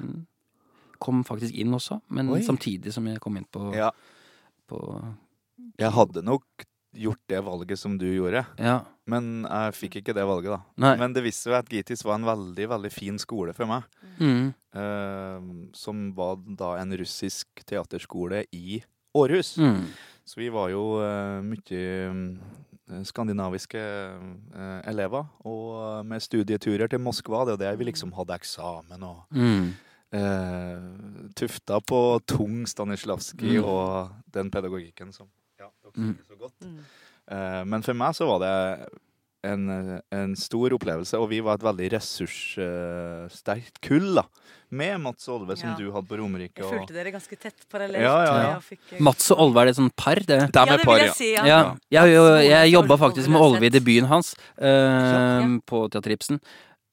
Kom 1.01 1.25
faktisk 1.25 1.57
inn 1.59 1.73
også, 1.75 2.01
men 2.13 2.29
Oi. 2.31 2.43
samtidig 2.45 2.93
som 2.93 3.07
jeg 3.09 3.19
kom 3.25 3.37
inn 3.41 3.47
på, 3.51 3.71
Ja, 3.75 3.89
på 4.69 4.79
jeg 5.81 5.91
hadde 5.97 6.23
nok 6.23 6.45
gjort 6.93 7.21
det 7.31 7.41
valget 7.47 7.79
som 7.79 7.97
du 7.99 8.05
gjorde, 8.05 8.45
Ja. 8.59 8.81
men 9.07 9.47
jeg 9.49 9.75
fikk 9.79 9.97
ikke 10.01 10.15
det 10.15 10.27
valget, 10.27 10.51
da. 10.51 10.61
Nei. 10.77 10.97
Men 10.99 11.13
det 11.15 11.23
viste 11.25 11.49
seg 11.49 11.55
at 11.61 11.69
Gitis 11.71 12.05
var 12.05 12.19
en 12.19 12.27
veldig, 12.29 12.67
veldig 12.69 12.93
fin 12.93 13.19
skole 13.19 13.55
for 13.55 13.67
meg. 13.67 13.83
Mm. 14.21 14.53
eh, 14.75 15.41
som 15.73 16.13
var 16.15 16.37
da 16.45 16.75
en 16.79 16.93
russisk 17.01 17.47
teaterskole 17.65 18.45
i 18.53 18.83
Århus. 19.15 19.57
Mm. 19.59 19.85
Så 20.25 20.41
vi 20.41 20.49
var 20.55 20.69
jo 20.71 20.83
uh, 21.03 21.41
mye 21.43 21.81
eh, 22.91 23.03
skandinaviske 23.07 23.81
uh, 23.81 24.81
elever, 24.91 25.27
og 25.45 26.07
med 26.07 26.23
studieturer 26.23 26.89
til 26.91 27.01
Moskva. 27.03 27.45
Det 27.49 27.57
var 27.57 27.63
der 27.65 27.77
vi 27.81 27.85
liksom 27.91 28.13
hadde 28.15 28.35
eksamen 28.39 29.03
og 29.03 29.25
Mm. 29.35 29.73
uh, 30.15 31.31
tufta 31.35 31.81
på 31.81 32.21
tung 32.27 32.65
Stanislavskij 32.67 33.59
Mm. 33.59 33.65
og 33.65 34.11
den 34.35 34.51
pedagogikken 34.51 35.13
som 35.13 35.27
ja, 35.59 35.67
dere 35.83 35.93
Mm. 35.97 36.19
så 36.29 36.37
godt. 36.39 36.61
Mm. 36.65 36.79
Eh, 37.31 37.65
men 37.65 37.83
for 37.83 37.93
meg 37.95 38.15
så 38.15 38.27
var 38.27 38.39
det 38.41 38.89
en, 39.45 40.01
en 40.13 40.37
stor 40.37 40.73
opplevelse, 40.77 41.17
og 41.19 41.29
vi 41.31 41.41
var 41.41 41.55
et 41.59 41.65
veldig 41.65 41.91
ressurssterkt 41.95 43.81
kull, 43.85 44.15
da. 44.21 44.25
Med 44.71 45.01
Mats 45.03 45.27
og 45.29 45.41
Olve, 45.41 45.57
som 45.59 45.71
Ja. 45.71 45.77
du 45.81 45.91
hadde 45.91 46.07
på 46.07 46.17
Romerike. 46.21 46.63
Jeg 46.63 46.71
fulgte 46.71 46.95
dere 46.95 47.11
ganske 47.11 47.37
tett 47.37 47.65
parallelt. 47.69 48.05
Ja, 48.05 48.19
ja, 48.25 48.35
ja. 48.43 48.57
og 48.57 48.63
fikk, 48.63 48.79
eh, 48.93 49.01
Mats 49.03 49.31
og 49.33 49.39
Olve, 49.43 49.63
er 49.63 49.67
det 49.67 49.77
sånn 49.77 49.91
par, 49.97 50.15
det? 50.15 50.27
det 50.29 50.55
Ja, 50.55 50.63
er 50.63 50.77
det 50.77 50.85
par, 50.85 50.95
vil 50.95 51.01
ja. 51.01 51.07
jeg 51.07 51.15
si, 51.17 51.33
ja. 51.35 51.45
Ja, 51.45 51.77
jeg, 51.91 52.15
jo, 52.15 52.25
jeg 52.39 52.71
jobba 52.73 52.97
faktisk 52.97 53.29
med 53.29 53.41
Olve 53.43 53.67
i 53.67 53.69
debuten 53.75 54.07
hans 54.07 54.35
uh, 54.63 54.67
Ja. 54.67 55.59
på 55.67 55.91
Teater 55.91 56.11
Ibsen. 56.15 56.41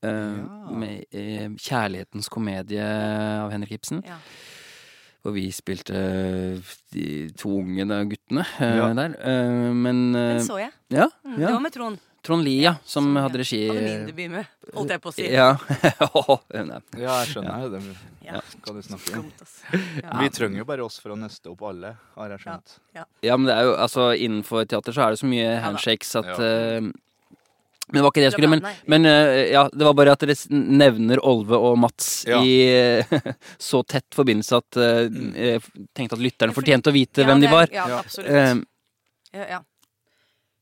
Uh, 0.04 0.10
Ja. 0.10 0.72
Med 0.78 1.06
eh, 1.12 1.50
'Kjærlighetens 1.54 2.30
komedie' 2.30 2.82
av 3.44 3.52
Henrik 3.52 3.72
Ibsen. 3.78 4.02
Ja. 4.06 4.18
Hvor 5.24 5.34
vi 5.34 5.52
spilte 5.52 5.94
eh, 5.94 6.58
de 6.94 7.30
to 7.38 7.50
unge 7.60 7.86
da, 7.88 8.04
guttene 8.06 8.46
eh, 8.60 8.78
Ja. 8.78 8.94
der. 8.94 9.16
Eh, 9.22 9.74
men 9.74 10.14
Den 10.14 10.40
så 10.42 10.58
jeg. 10.58 10.72
ja, 10.90 11.08
Mm, 11.26 11.36
Det 11.38 11.52
var 11.54 11.60
med 11.60 11.74
Trond. 11.74 11.98
Trond 12.28 12.44
Lia, 12.44 12.74
som 12.84 13.08
Som, 13.08 13.16
hadde 13.24 13.40
regi 13.40 13.62
Hadde 13.70 13.82
min 13.86 14.06
debut 14.10 14.32
med, 14.34 14.46
holdt 14.76 14.92
jeg 14.94 15.02
på 15.06 15.12
å 15.14 15.16
si. 15.16 15.28
Ja. 15.32 15.50
Ja, 16.98 17.14
jeg 17.24 17.32
skjønner 17.32 17.64
jo 17.64 17.70
det. 17.74 17.82
Ja. 18.28 18.42
Skal 18.52 18.76
du 18.76 18.82
snakke 18.84 19.20
om? 19.22 19.28
Ja. 20.04 20.18
Vi 20.20 20.30
trenger 20.36 20.60
jo 20.62 20.66
bare 20.68 20.84
oss 20.86 21.00
for 21.00 21.14
å 21.16 21.18
nøste 21.20 21.52
opp 21.54 21.62
alle, 21.70 21.94
har 22.18 22.34
jeg 22.36 22.44
skjønt. 22.44 22.78
ja, 23.24 23.38
men 23.40 23.48
det 23.48 23.56
er 23.56 23.68
jo 23.70 23.76
altså 23.80 24.10
Innenfor 24.18 24.66
teater 24.68 24.96
så 24.96 25.06
er 25.08 25.16
det 25.16 25.22
så 25.22 25.30
mye 25.32 25.54
handshakes 25.64 26.16
at 26.20 26.32
Ja. 26.34 26.38
eh, 26.44 26.82
Men 27.88 28.02
det 28.02 28.04
var 28.04 28.12
ikke 28.12 28.20
det 28.20 28.26
jeg 28.28 28.34
skulle. 28.36 28.50
Men, 28.52 28.66
men 28.92 29.06
eh, 29.08 29.46
ja, 29.54 29.62
det 29.72 29.86
var 29.88 29.94
bare 29.96 30.12
at 30.18 30.20
dere 30.26 30.36
nevner 30.52 31.22
Olve 31.24 31.56
og 31.56 31.78
Mats 31.80 32.26
Ja. 32.28 32.42
i 32.44 33.00
så 33.70 33.80
tett 33.88 34.12
forbindelse 34.16 34.60
at 34.60 34.76
eh, 34.84 35.08
Mm. 35.08 35.32
jeg 35.40 35.62
tenkte 35.96 36.18
at 36.20 36.26
lytterne 36.26 36.54
fortjente 36.58 36.92
å 36.92 36.96
vite 36.98 37.24
Ja, 37.24 37.30
hvem 37.32 37.40
de 37.40 37.48
det 37.48 37.52
de 37.54 37.56
var. 37.56 37.68
Ja, 37.72 37.88
Ja. 37.88 38.00
absolutt. 38.04 38.28
Uh, 38.28 38.66
ja, 39.40 39.46
ja. 39.56 39.60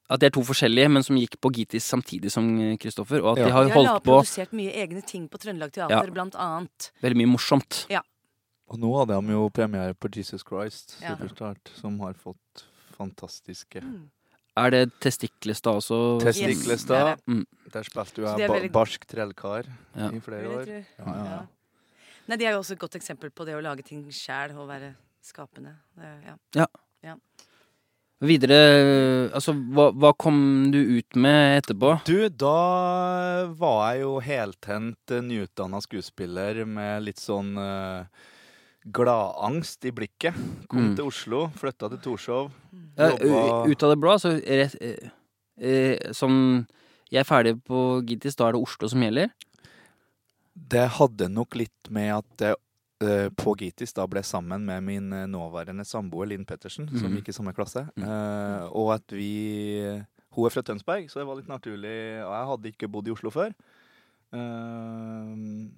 At 0.10 0.20
de 0.20 0.26
er 0.28 0.30
to 0.30 0.41
forskjellige, 0.41 0.89
men 0.91 1.04
som 1.04 1.15
gikk 1.18 1.39
på 1.41 1.52
Gitis 1.52 1.84
samtidig 1.89 2.32
som 2.32 2.46
Kristoffer. 2.78 3.24
Og 3.24 3.38
at 3.38 3.38
Ja. 3.39 3.46
de 3.46 3.52
har 3.52 3.70
holdt 3.70 3.74
på 3.74 3.82
De 3.84 3.88
har 3.88 4.00
produsert 4.22 4.52
mye 4.54 4.72
egne 4.74 5.02
ting 5.06 5.28
på 5.30 5.38
Trøndelag 5.39 5.72
Teater, 5.72 6.06
Ja. 6.06 6.12
blant 6.12 6.36
annet. 6.36 6.91
veldig 7.02 7.18
mye 7.18 7.32
morsomt. 7.38 7.86
Og 8.68 8.80
nå 8.80 8.98
hadde 9.00 9.22
de 9.26 9.32
jo 9.34 9.50
premiere 9.50 9.94
på 9.94 10.10
Jesus 10.15 10.41
Christ, 10.44 10.98
Ja. 11.02 11.15
Superstart, 11.15 11.70
som 11.76 12.00
har 12.00 12.13
fått 12.13 12.65
fantastiske 12.98 13.82
Mm. 13.82 14.10
Er 14.58 14.70
det 14.72 14.91
Testiklestad 15.02 15.76
også? 15.76 16.22
Testiklestad. 16.22 17.18
Yes. 17.18 17.22
Mm. 17.28 17.46
Der 17.74 17.82
spilte 17.84 18.15
jo 18.22 18.38
jeg 18.38 18.48
ba 18.48 18.54
veldig- 18.56 18.72
barsk 18.72 19.06
trellkar 19.06 19.65
Ja. 19.98 20.08
i 20.10 20.20
flere 20.22 20.48
år. 20.48 20.65
Ja, 20.68 20.84
ja, 21.06 21.24
ja. 21.26 21.46
Nei, 22.28 22.38
De 22.38 22.46
er 22.46 22.52
jo 22.54 22.60
også 22.60 22.72
et 22.72 22.80
godt 22.80 22.96
eksempel 22.96 23.30
på 23.32 23.46
det 23.46 23.54
å 23.54 23.62
lage 23.62 23.84
ting 23.84 24.04
sjæl 24.10 24.52
og 24.58 24.68
være 24.70 24.96
skapende. 25.22 25.76
Det, 25.98 26.38
ja. 26.56 26.65
Videre, 28.26 28.58
altså 29.36 29.54
hva, 29.76 29.90
hva 29.94 30.12
kom 30.20 30.38
du 30.74 30.80
ut 30.98 31.18
med 31.20 31.60
etterpå? 31.62 31.92
Du, 32.08 32.28
da 32.30 33.48
var 33.58 33.82
jeg 33.94 34.02
jo 34.06 34.14
heltent 34.26 35.14
eh, 35.14 35.22
nyutdanna 35.26 35.82
skuespiller 35.84 36.64
med 36.70 37.06
litt 37.08 37.22
sånn 37.22 37.54
uh, 37.60 38.06
gladangst 38.86 39.86
i 39.86 39.94
blikket. 39.96 40.38
Kom 40.70 40.92
Mm. 40.92 40.96
til 40.96 41.08
Oslo, 41.10 41.40
flytta 41.58 41.90
til 41.94 42.02
Torshov. 42.04 42.52
Ja, 42.98 43.12
ut 43.66 43.84
av 43.84 43.90
det 43.94 43.98
blå, 44.00 44.12
altså 44.16 44.36
rett, 44.40 44.76
eh, 44.82 45.10
eh, 45.62 46.12
sånn 46.14 46.66
Jeg 47.12 47.20
er 47.22 47.28
ferdig 47.30 47.52
på 47.64 48.02
Gittis, 48.08 48.36
da 48.36 48.48
er 48.50 48.54
det 48.56 48.62
Oslo 48.66 48.88
som 48.90 49.00
gjelder? 49.06 49.30
Det 50.56 50.88
hadde 50.98 51.28
nok 51.30 51.54
litt 51.56 51.90
med 51.94 52.10
at 52.18 52.26
det 52.42 52.50
eh, 52.50 52.62
på 53.36 53.56
Gitis 53.58 53.94
da 53.94 54.06
ble 54.08 54.22
sammen 54.24 54.65
med 54.65 54.84
min 54.84 55.12
eh, 55.13 55.26
nåværende 55.28 55.86
samboer 55.86 56.28
Linn 56.32 56.46
Pettersen, 56.46 56.88
som 56.89 57.10
Mhm. 57.12 57.18
gikk 57.20 57.30
i 57.30 57.36
samme 57.38 57.54
klasse. 57.56 57.86
Mm. 57.96 58.04
Eh, 58.04 58.68
og 58.72 58.94
at 58.96 59.08
vi 59.12 60.04
Hun 60.36 60.46
er 60.46 60.50
fra 60.52 60.62
Tønsberg, 60.68 61.06
så 61.10 61.20
det 61.22 61.28
var 61.28 61.36
litt 61.38 61.48
naturlig. 61.48 62.20
Og 62.26 62.32
jeg 62.36 62.48
hadde 62.50 62.72
ikke 62.74 62.91
bodd 62.91 63.08
i 63.08 63.12
Oslo 63.12 63.30
før. 63.32 63.54
Eh, 64.34 65.70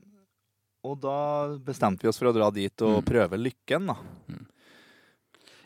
og 0.87 0.99
da 1.03 1.17
bestemte 1.61 2.01
vi 2.05 2.09
oss 2.09 2.17
for 2.17 2.31
å 2.31 2.33
dra 2.35 2.49
dit 2.51 2.81
og 2.81 3.03
Mm. 3.03 3.05
prøve 3.05 3.37
lykken, 3.37 3.85
da. 3.87 3.95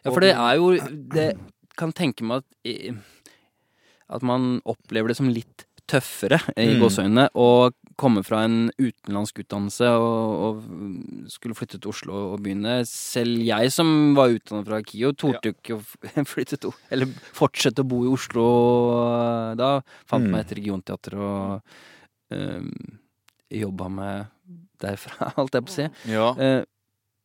Ja, 0.03 0.11
for 0.11 0.19
det 0.19 0.33
er 0.35 0.55
jo 0.57 0.71
Det 1.13 1.37
kan 1.77 1.91
tenke 1.93 2.21
meg 2.23 2.43
at 2.65 2.95
At 4.09 4.21
man 4.23 4.59
opplever 4.65 5.07
det 5.07 5.15
som 5.17 5.29
litt 5.29 5.65
tøffere, 5.87 6.39
i 6.57 6.75
Mm. 6.75 6.81
gåseøynene, 6.81 7.29
å 7.33 7.71
komme 7.99 8.21
fra 8.23 8.43
en 8.47 8.69
utenlandsk 8.79 9.41
utdannelse 9.43 9.87
og, 9.99 10.31
og 10.45 11.29
skulle 11.31 11.57
flytte 11.57 11.79
til 11.81 11.91
Oslo 11.91 12.15
og 12.33 12.41
begynne. 12.45 12.79
Selv 12.87 13.41
jeg 13.43 13.71
som 13.73 14.13
var 14.17 14.33
utdannet 14.35 14.67
fra 14.69 14.81
KIO, 14.85 15.11
torde 15.17 15.53
ikke 15.53 15.77
å 15.77 16.25
flytte 16.33 16.59
til 16.61 16.73
Eller 16.93 17.09
fortsette 17.37 17.83
å 17.83 17.89
bo 17.91 18.03
i 18.05 18.11
Oslo 18.13 18.45
eh, 19.01 19.53
da. 19.59 19.71
Fant 20.09 20.25
Mm. 20.27 20.31
meg 20.35 20.45
et 20.45 20.55
regionteater 20.59 21.15
og 21.17 21.61
um, 22.35 22.69
jobba 23.51 23.87
med 23.89 24.29
derfra, 24.81 25.31
alt 25.39 25.55
jeg 25.57 25.65
på 25.67 25.73
å 25.73 25.77
si. 25.79 25.87
Ja. 26.11 26.29
Uh, 26.37 26.61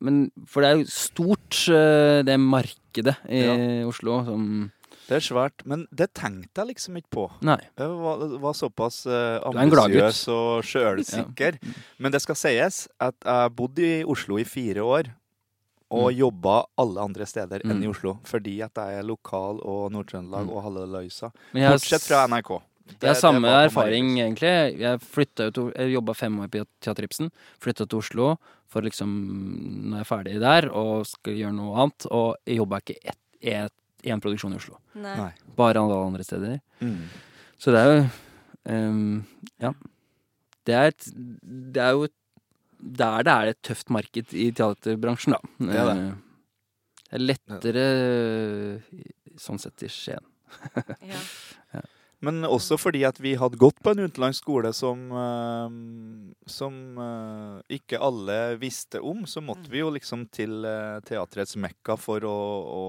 men 0.07 0.27
for 0.45 0.61
det 0.65 0.69
er 0.71 0.81
jo 0.83 0.89
stort, 0.93 1.57
uh, 1.73 2.21
det 2.27 2.37
markedet 2.41 3.15
i 3.33 3.45
Ja. 3.45 3.55
Oslo 3.89 4.19
som 4.27 4.49
Det 5.07 5.17
er 5.21 5.21
svært. 5.23 5.63
Men 5.65 5.87
det 5.95 6.09
tenkte 6.15 6.63
jeg 6.65 6.73
liksom 6.75 6.97
ikke 6.99 7.11
på. 7.15 7.27
Nei. 7.47 7.59
Jeg 7.79 7.89
var, 7.89 8.25
var 8.43 8.53
såpass 8.59 9.05
uh, 9.07 9.39
ambisiøs 9.53 10.25
og 10.35 10.65
sjølsikker. 10.67 11.59
Men 12.03 12.13
det 12.13 12.21
skal 12.25 12.35
sies 12.35 12.89
at 13.01 13.15
jeg 13.25 13.55
bodde 13.55 13.87
i 13.87 14.05
Oslo 14.05 14.39
i 14.39 14.45
fire 14.45 14.83
år. 14.83 15.13
Og 15.95 16.09
Mm. 16.11 16.17
jobba 16.19 16.65
alle 16.83 16.99
andre 17.01 17.25
steder 17.27 17.61
enn 17.63 17.79
i 17.83 17.87
Mm. 17.87 17.91
Oslo. 17.95 18.17
Fordi 18.27 18.61
at 18.65 18.75
jeg 18.75 18.99
er 18.99 19.05
lokal 19.07 19.61
og 19.63 19.93
Nord-Trøndelag 19.93 20.47
Mm. 20.49 20.51
og 20.57 20.63
halve 20.65 20.87
løysa. 20.91 21.31
Men 21.53 21.63
jeg 21.63 21.69
har 21.71 21.77
Bortsett 21.79 22.03
fra 22.03 22.27
NRK. 22.27 22.63
Det- 22.89 22.97
Jeg 23.03 23.09
har 23.09 23.15
samme 23.15 23.47
erfaring, 23.49 24.19
egentlig. 24.19 24.79
Jeg 24.81 25.01
til 25.53 25.73
Jeg 25.77 25.93
jobba 25.95 26.13
fem 26.15 26.39
år 26.41 26.49
på 26.49 26.65
Teater 26.81 27.05
Ibsen. 27.05 27.31
Flytta 27.61 27.87
til 27.89 27.99
Oslo 27.99 28.37
for 28.69 28.81
liksom 28.83 29.91
Nå 29.91 30.01
er 30.01 30.05
ferdig 30.05 30.41
der 30.41 30.69
og 30.73 31.07
skal 31.07 31.35
gjøre 31.35 31.55
noe 31.55 31.77
annet. 31.77 32.07
Og 32.11 32.35
jeg 32.45 32.59
jobba 32.59 32.81
ikke 32.81 32.97
ett 33.05 33.19
ett- 33.43 33.73
én 34.07 34.21
produksjon 34.23 34.55
i 34.55 34.59
Oslo. 34.61 34.79
Nei. 34.95 35.31
Bare 35.59 35.81
alle 35.83 35.97
andre 36.07 36.25
steder. 36.27 36.61
Mm. 36.81 37.03
Så 37.59 37.73
det 37.75 37.81
er 37.83 37.93
jo 37.93 38.05
um, 38.73 39.25
Ja. 39.63 39.73
Det 40.67 40.75
er, 40.75 40.89
et, 40.91 41.05
det 41.75 41.83
er 41.83 41.93
jo 41.95 42.09
der 42.77 43.23
det 43.25 43.33
er 43.33 43.51
et 43.53 43.61
tøft 43.65 43.89
marked 43.95 44.33
i 44.35 44.49
teaterbransjen, 44.53 45.37
da. 45.37 45.41
Det 45.63 45.77
er 45.81 45.91
det. 45.91 45.99
Eh, 46.07 46.23
Det 47.07 47.15
er 47.17 47.23
lettere 47.23 47.85
sånn 49.39 49.61
sett 49.63 49.85
i 49.87 49.89
Skien. 49.93 50.27
Ja. 51.07 51.21
Men 52.25 52.41
også 52.49 52.79
fordi 52.81 53.03
at 53.05 53.19
vi 53.21 53.35
hadde 53.37 53.59
gått 53.61 53.77
på 53.85 53.93
en 53.93 54.07
utenlandsk 54.09 54.41
skole 54.47 54.71
som, 54.73 55.03
eh, 55.13 55.75
som 56.49 56.77
eh, 56.99 57.77
ikke 57.77 58.01
alle 58.01 58.57
visste 58.61 59.03
om, 59.05 59.27
så 59.29 59.43
måtte 59.45 59.69
vi 59.69 59.83
jo 59.83 59.91
liksom 59.93 60.25
til 60.33 60.65
eh, 60.65 61.01
teatrets 61.05 61.57
mekka 61.61 61.99
for 62.01 62.25
å, 62.25 62.37
å 62.81 62.85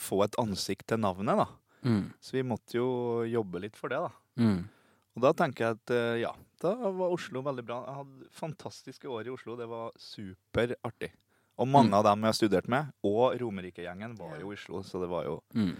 få 0.00 0.22
et 0.24 0.38
ansikt 0.40 0.86
til 0.88 1.02
navnet, 1.04 1.36
da. 1.44 1.48
Mm. 1.84 2.04
Så 2.22 2.38
vi 2.38 2.44
måtte 2.46 2.78
jo 2.78 2.88
jobbe 3.28 3.60
litt 3.66 3.76
for 3.76 3.92
det, 3.92 4.00
da. 4.00 4.10
Mm. 4.40 4.62
Og 5.12 5.24
da 5.26 5.32
tenker 5.36 5.66
jeg 5.66 5.76
at 5.76 5.92
ja, 6.22 6.30
da 6.62 6.70
var 6.88 7.12
Oslo 7.12 7.42
veldig 7.44 7.64
bra. 7.68 7.82
Jeg 7.84 7.96
hadde 7.98 8.28
fantastiske 8.32 9.10
år 9.12 9.26
i 9.28 9.32
Oslo. 9.34 9.58
Det 9.60 9.66
var 9.68 9.90
superartig. 10.00 11.10
Og 11.60 11.68
mange 11.68 11.90
Mm. 11.92 11.98
av 11.98 12.04
dem 12.06 12.22
jeg 12.24 12.30
har 12.32 12.38
studert 12.38 12.68
med, 12.72 12.92
og 13.04 13.34
Romerike-gjengen, 13.42 14.14
var 14.16 14.38
jo 14.40 14.48
i 14.48 14.54
Oslo, 14.56 14.80
så 14.82 15.02
det 15.02 15.10
var 15.12 15.24
jo 15.28 15.42
Mm. 15.52 15.74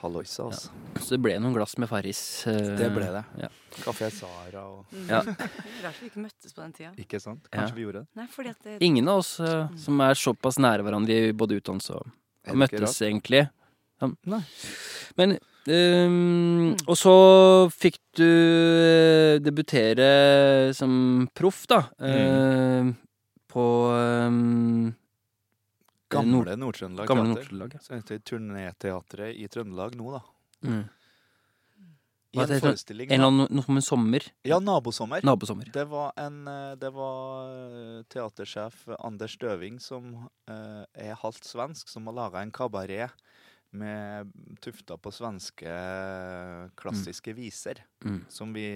Halloisa, 0.00 0.46
altså. 0.48 0.70
Så 1.00 1.14
det 1.14 1.18
ble 1.24 1.34
noen 1.40 1.54
glass 1.56 1.76
med 1.80 1.88
Farris. 1.90 2.20
Uh, 2.46 2.56
Det 2.78 2.88
ble 2.94 3.08
det. 3.14 3.22
Ja. 3.42 3.48
Kafé 3.84 4.08
Sara 4.12 4.62
og 4.66 4.86
Mm. 4.94 5.08
Ja. 5.08 5.20
Rart 5.84 6.00
vi 6.02 6.08
ikke 6.10 6.22
møttes 6.24 6.52
på 6.56 6.62
den 6.64 6.72
tida. 6.76 6.90
Ikke 6.98 7.20
sant? 7.22 7.44
Ja. 7.50 7.58
Kanskje 7.60 7.76
vi 7.76 7.84
gjorde 7.86 8.02
det? 8.04 8.08
Nei, 8.20 8.26
fordi 8.32 8.50
at 8.54 8.64
det, 8.66 8.78
Ingen 8.86 9.08
av 9.12 9.20
oss 9.22 9.34
eh, 9.40 9.68
som 9.78 10.00
er 10.04 10.14
såpass 10.18 10.58
nære 10.58 10.82
hverandre 10.86 11.18
i 11.28 11.32
både 11.32 11.60
utdannelse 11.60 11.94
og, 12.00 12.10
møttes 12.56 12.80
rart? 12.80 13.02
egentlig. 13.10 13.44
Ja. 14.00 14.08
Nei. 14.32 14.40
Men 15.20 15.36
um, 15.68 16.70
Og 16.88 16.96
så 16.96 17.14
fikk 17.74 17.98
du 18.16 18.24
eh, 18.24 19.36
debutere 19.44 20.72
som 20.74 21.28
proff, 21.36 21.66
da. 21.70 21.82
Mm. 22.00 22.90
Uh, 22.90 22.94
på 23.50 23.64
Nord- 24.30 24.94
Gamle 26.10 26.56
Nord-Trøndelag 26.58 27.10
Gamle. 27.10 27.34
Nord-Trøndelag. 27.34 27.76
ja. 27.76 27.82
Så 27.84 27.94
heter 27.96 28.18
det 28.18 28.24
Turnéteatret 28.30 29.36
i 29.38 29.46
Trøndelag 29.50 29.94
nå, 29.98 30.16
da. 30.16 30.22
Mm. 30.66 30.88
I 32.30 32.38
en 32.38 32.60
forestilling. 32.62 33.10
En 33.10 33.16
eller 33.16 33.32
annen 33.32 33.56
noe 33.58 33.74
med 33.74 33.82
sommer. 33.82 34.26
Ja, 34.46 34.60
Nabosommer. 34.62 35.24
Nabosommer. 35.26 35.70
Det 35.74 35.82
var 35.90 36.12
en 36.20 36.44
eh, 36.46 36.76
Det 36.78 36.92
var 36.94 37.50
eh, 37.50 38.02
teatersjef 38.12 38.84
Anders 39.00 39.34
Døving 39.40 39.80
som 39.82 40.12
eh, 40.46 40.84
er 40.94 41.18
halvt 41.18 41.48
svensk, 41.48 41.90
som 41.90 42.06
har 42.06 42.18
laga 42.20 42.44
en 42.44 42.54
kabaret 42.54 43.10
med 43.70 44.30
tufta 44.62 44.96
på 44.98 45.12
svenske 45.14 45.62
klassiske 45.66 46.78
klassiske 46.78 47.34
viser. 47.34 47.82
Mm. 48.02 48.24
Som 48.30 48.54
vi 48.54 48.66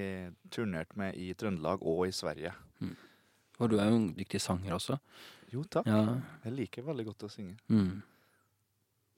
turnerte 0.55 0.99
med 0.99 1.19
i 1.19 1.33
Trøndelag 1.35 1.83
og 1.83 2.07
i 2.09 2.15
Sverige. 2.15 2.55
Og 3.59 3.71
du 3.71 3.79
er 3.79 3.91
jo 3.91 3.99
en 3.99 4.13
dyktig 4.15 4.43
sanger 4.43 4.75
også. 4.75 4.99
Jo, 5.55 5.63
takk. 5.71 5.87
Ja. 5.87 6.01
Jeg 6.45 6.53
liker 6.59 6.83
veldig 6.89 7.05
godt 7.13 7.25
å 7.29 7.31
synge. 7.31 7.55
Mm. 7.71 8.03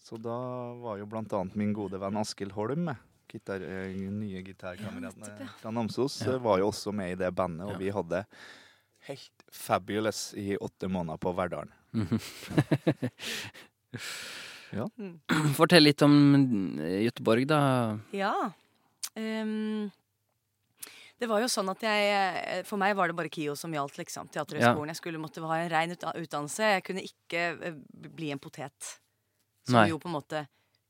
Så 0.07 0.19
da 0.23 0.37
var 0.83 0.99
jo 1.01 1.07
blant 1.11 1.33
annet 1.35 1.57
min 1.59 1.73
gode 1.75 1.99
venn 2.03 2.19
Askild 2.21 2.53
Holm 2.57 2.85
med. 2.91 3.01
Gitar, 3.33 3.61
eh, 3.65 3.97
nye 4.15 4.43
gitarkameraten 4.47 5.25
Ja, 5.27 5.47
fra 5.59 5.71
Namsos 5.75 6.21
Ja. 6.23 6.35
eh, 6.37 6.39
var 6.45 6.61
jo 6.61 6.69
også 6.71 6.93
med 6.95 7.13
i 7.13 7.19
det 7.25 7.33
bandet, 7.35 7.67
og 7.67 7.73
Ja. 7.73 7.79
vi 7.79 7.91
hadde 7.91 8.21
helt 9.09 9.43
fabulous 9.51 10.33
i 10.37 10.57
åtte 10.57 10.89
måneder 10.89 11.19
på 11.19 11.33
Verdalen. 11.35 11.73
ja. 14.73 14.87
Fortell 15.57 15.83
litt 15.87 16.03
om 16.03 16.17
Gøteborg, 16.79 17.47
da. 17.51 17.61
Ja. 18.13 18.33
Ehm, 19.17 19.91
det 21.21 21.29
var 21.31 21.41
jo 21.41 21.49
sånn 21.49 21.69
at 21.73 21.81
jeg 21.81 22.11
eh, 22.13 22.63
For 22.69 22.77
meg 22.81 22.95
var 22.99 23.09
det 23.09 23.17
bare 23.17 23.31
KIO 23.33 23.55
som 23.57 23.73
gjaldt, 23.73 23.97
liksom. 23.99 24.29
Teaterhøgskolen. 24.35 24.91
Jeg 24.93 25.01
skulle 25.01 25.19
måtte 25.23 25.41
ha 25.45 25.57
en 25.63 25.71
rein 25.73 25.95
utdannelse. 25.97 26.73
Jeg 26.77 26.85
kunne 26.85 27.05
ikke 27.07 27.45
eh, 27.71 27.79
bli 28.17 28.31
en 28.35 28.39
potet. 28.43 28.97
Som 29.67 29.81
Nei. 29.81 29.89
jo 29.91 29.99
på 29.99 30.09
en 30.11 30.17
måte 30.19 30.45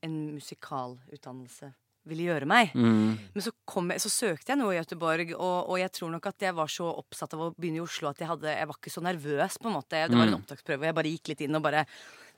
en 0.04 0.16
musikalutdannelse 0.36 1.72
ville 2.06 2.22
gjøre 2.28 2.46
meg. 2.46 2.70
Mm. 2.78 3.16
Men 3.34 3.42
så, 3.42 3.50
kom 3.66 3.88
jeg, 3.90 3.98
så 4.04 4.10
søkte 4.12 4.52
jeg 4.52 4.60
noe 4.60 4.76
i 4.76 4.78
Göteborg, 4.78 5.32
og, 5.34 5.56
og 5.72 5.78
jeg 5.80 5.90
tror 5.96 6.12
nok 6.14 6.28
at 6.30 6.44
jeg 6.46 6.54
var 6.54 6.70
så 6.70 6.86
oppsatt 7.00 7.34
av 7.34 7.40
å 7.42 7.48
begynne 7.56 7.80
i 7.80 7.82
Oslo 7.82 8.12
at 8.12 8.20
jeg, 8.22 8.28
hadde, 8.30 8.52
jeg 8.54 8.68
var 8.70 8.78
ikke 8.78 8.92
så 8.94 9.02
nervøs, 9.02 9.56
på 9.58 9.66
en 9.72 9.74
måte. 9.74 10.04
Det 10.06 10.14
var 10.14 10.28
en 10.28 10.36
Mm. 10.36 10.38
opptaksprøve, 10.38 10.84
og 10.84 10.86
jeg 10.86 10.96
bare 11.00 11.10
gikk 11.16 11.32
litt 11.32 11.42
inn 11.48 11.58
og 11.58 11.64
bare 11.66 11.86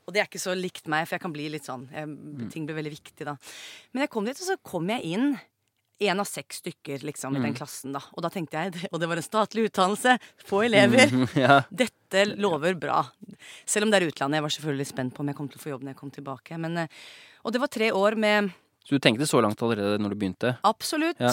Og 0.09 0.14
det 0.14 0.22
er 0.22 0.29
ikke 0.31 0.40
så 0.40 0.55
likt 0.57 0.87
meg, 0.88 1.05
for 1.05 1.18
jeg 1.18 1.20
kan 1.20 1.33
bli 1.35 1.51
litt 1.53 1.66
sånn 1.68 1.83
jeg, 1.92 2.07
Mm. 2.09 2.48
Ting 2.51 2.64
blir 2.64 2.79
veldig 2.79 2.94
viktig 2.94 3.27
da. 3.29 3.35
Men 3.92 4.07
jeg 4.07 4.09
kom 4.14 4.24
dit, 4.24 4.40
og 4.40 4.46
så 4.48 4.57
kom 4.64 4.88
jeg 4.88 5.05
inn. 5.05 5.35
Én 6.01 6.21
av 6.23 6.27
seks 6.31 6.61
stykker 6.63 7.03
liksom, 7.03 7.35
i 7.35 7.41
den 7.41 7.51
Mm. 7.53 7.57
klassen. 7.59 7.93
da 7.93 7.99
Og 8.15 8.23
da 8.23 8.29
tenkte 8.31 8.53
jeg, 8.53 8.89
og 8.93 9.01
det 9.01 9.09
var 9.09 9.17
en 9.17 9.23
statlig 9.27 9.65
utdannelse, 9.71 10.19
få 10.47 10.61
elever. 10.69 11.11
Mm, 11.11 11.27
ja. 11.45 11.63
Dette 11.75 12.37
lover 12.39 12.75
bra. 12.79 13.01
Selv 13.67 13.85
om 13.85 13.91
det 13.91 14.03
er 14.03 14.07
utlandet. 14.09 14.39
Jeg 14.39 14.43
var 14.47 14.55
selvfølgelig 14.55 14.87
spent 14.87 15.15
på 15.15 15.21
om 15.21 15.27
jeg 15.33 15.37
kom 15.37 15.49
til 15.49 15.59
å 15.59 15.63
få 15.65 15.71
jobb 15.75 15.83
når 15.83 15.95
jeg 15.97 15.97
kom 16.03 16.11
tilbake. 16.15 16.59
Men, 16.59 16.77
eh, 16.79 16.89
og 17.45 17.53
det 17.53 17.61
var 17.61 17.67
tre 17.69 17.91
år 17.91 18.15
med 18.17 18.53
Så 18.87 18.95
du 18.95 18.99
tenkte 19.01 19.27
så 19.27 19.43
langt 19.43 19.59
allerede 19.61 19.99
når 20.01 20.11
du 20.15 20.17
begynte? 20.17 20.55
Absolutt. 20.65 21.19
Ja. 21.21 21.33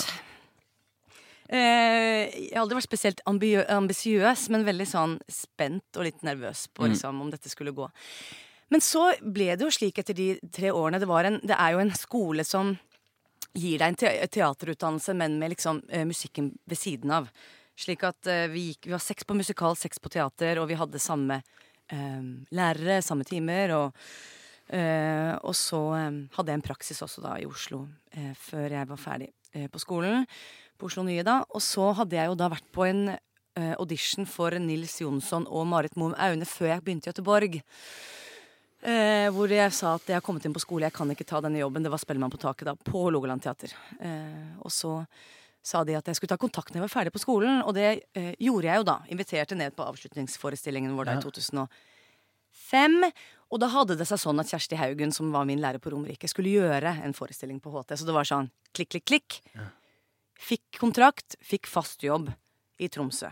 Eh, 1.47 2.25
jeg 2.49 2.53
har 2.55 2.63
aldri 2.63 2.79
vært 2.79 2.87
spesielt 2.89 3.21
ambi- 3.29 3.61
ambisiøs, 3.69 4.47
men 4.49 4.65
veldig 4.65 4.87
sånn 4.89 5.19
spent 5.29 5.95
og 5.99 6.07
litt 6.07 6.23
nervøs 6.25 6.65
på 6.73 6.83
Mm. 6.83 6.89
liksom, 6.95 7.21
om 7.21 7.29
dette 7.29 7.49
skulle 7.49 7.71
gå. 7.71 7.87
Men 8.71 8.81
så 8.81 9.13
ble 9.21 9.55
det 9.55 9.61
jo 9.61 9.69
slik 9.69 9.99
etter 10.01 10.15
de 10.15 10.39
tre 10.51 10.71
årene. 10.73 10.97
Det, 10.99 11.07
var 11.07 11.23
en, 11.25 11.39
det 11.45 11.55
er 11.55 11.73
jo 11.73 11.79
en 11.79 11.91
skole 11.91 12.43
som 12.43 12.79
gir 13.55 13.79
deg 13.79 13.87
en 13.87 13.99
te 13.99 14.11
teaterutdannelse, 14.37 15.15
men 15.17 15.39
med 15.39 15.55
liksom 15.55 15.81
eh, 15.89 16.05
musikken 16.07 16.51
ved 16.67 16.79
siden 16.79 17.13
av. 17.15 17.29
Slik 17.79 18.05
at 18.07 18.27
eh, 18.31 18.47
vi, 18.51 18.69
gikk, 18.71 18.89
vi 18.89 18.95
var 18.95 19.03
seks 19.03 19.27
på 19.27 19.37
musikal, 19.37 19.77
seks 19.79 19.99
på 19.99 20.11
teater, 20.13 20.61
og 20.61 20.69
vi 20.71 20.79
hadde 20.79 21.01
samme 21.01 21.41
eh, 21.91 22.23
lærere, 22.55 23.01
samme 23.05 23.27
timer. 23.27 23.75
Og, 23.79 24.07
Uh, 24.65 25.37
og 25.45 25.53
så 25.53 25.77
um, 25.77 26.15
hadde 26.33 26.49
jeg 26.49 26.57
en 26.57 26.63
praksis 26.65 27.01
også 27.05 27.21
da 27.21 27.35
i 27.37 27.43
Oslo 27.45 27.83
uh, 27.85 28.31
før 28.33 28.73
jeg 28.73 28.89
var 28.89 28.97
ferdig 28.97 29.27
uh, 29.53 29.67
på 29.69 29.81
skolen. 29.83 30.25
På 30.73 30.89
Oslo 30.89 31.03
Nye 31.05 31.21
da. 31.21 31.43
Og 31.53 31.61
så 31.61 31.91
hadde 31.99 32.17
jeg 32.17 32.31
jo 32.31 32.37
da 32.39 32.49
vært 32.49 32.65
på 32.73 32.87
en 32.87 33.11
audition 33.77 34.25
for 34.27 34.51
Nils 34.59 34.97
Jonsson 34.99 35.45
og 35.47 35.69
Marit 35.71 35.93
Moum 35.95 36.11
Aune 36.19 36.43
før 36.49 36.73
jeg 36.73 36.83
begynte 36.83 37.07
i 37.07 37.13
Göteborg. 37.13 37.53
Eh, 38.85 39.27
hvor 39.33 39.49
jeg 39.49 39.71
sa 39.73 39.95
at 39.97 40.05
jeg 40.11 40.17
har 40.19 40.21
kommet 40.25 40.45
inn 40.45 40.53
på 40.53 40.61
skole, 40.61 40.85
jeg 40.85 40.93
kan 40.93 41.09
ikke 41.09 41.25
ta 41.25 41.39
denne 41.41 41.57
jobben. 41.57 41.81
Det 41.85 41.89
var 41.89 41.97
Spellemann 42.01 42.29
på 42.33 42.37
taket 42.41 42.67
da, 42.69 42.75
på 42.77 43.01
Hålogaland 43.07 43.41
teater. 43.41 43.71
Eh, 43.99 44.51
og 44.61 44.69
så 44.73 44.99
sa 45.65 45.81
de 45.87 45.95
at 45.97 46.05
jeg 46.05 46.19
skulle 46.19 46.29
ta 46.29 46.37
kontakt 46.37 46.69
når 46.69 46.83
jeg 46.83 46.85
var 46.85 46.93
ferdig 46.93 47.13
på 47.15 47.21
skolen, 47.23 47.63
og 47.65 47.73
det 47.73 47.87
eh, 48.13 48.35
gjorde 48.45 48.67
jeg 48.69 48.77
jo 48.83 48.85
da. 48.85 48.99
Inviterte 49.09 49.57
ned 49.57 49.73
på 49.73 49.87
avslutningsforestillingen 49.89 50.93
vår 50.99 51.09
da 51.09 51.15
Ja. 51.15 51.23
i 51.23 51.25
2005. 51.25 52.99
Og 53.53 53.59
da 53.61 53.69
hadde 53.73 53.97
det 53.97 54.05
seg 54.09 54.21
sånn 54.21 54.39
at 54.41 54.49
Kjersti 54.53 54.77
Haugen, 54.77 55.11
som 55.13 55.31
var 55.33 55.45
min 55.49 55.61
lærer 55.61 55.81
på 55.81 55.89
Romerike, 55.93 56.29
skulle 56.29 56.53
gjøre 56.53 56.95
en 57.05 57.13
forestilling 57.17 57.59
på 57.61 57.73
HT. 57.73 57.97
Så 57.97 58.05
det 58.05 58.13
var 58.13 58.25
sånn 58.29 58.51
klikk, 58.73 58.89
klikk, 58.93 59.05
klikk. 59.09 59.41
Fikk 60.35 60.77
kontrakt, 60.81 61.37
fikk 61.41 61.65
fast 61.69 62.03
jobb 62.03 62.29
i 62.81 62.89
Tromsø. 62.91 63.29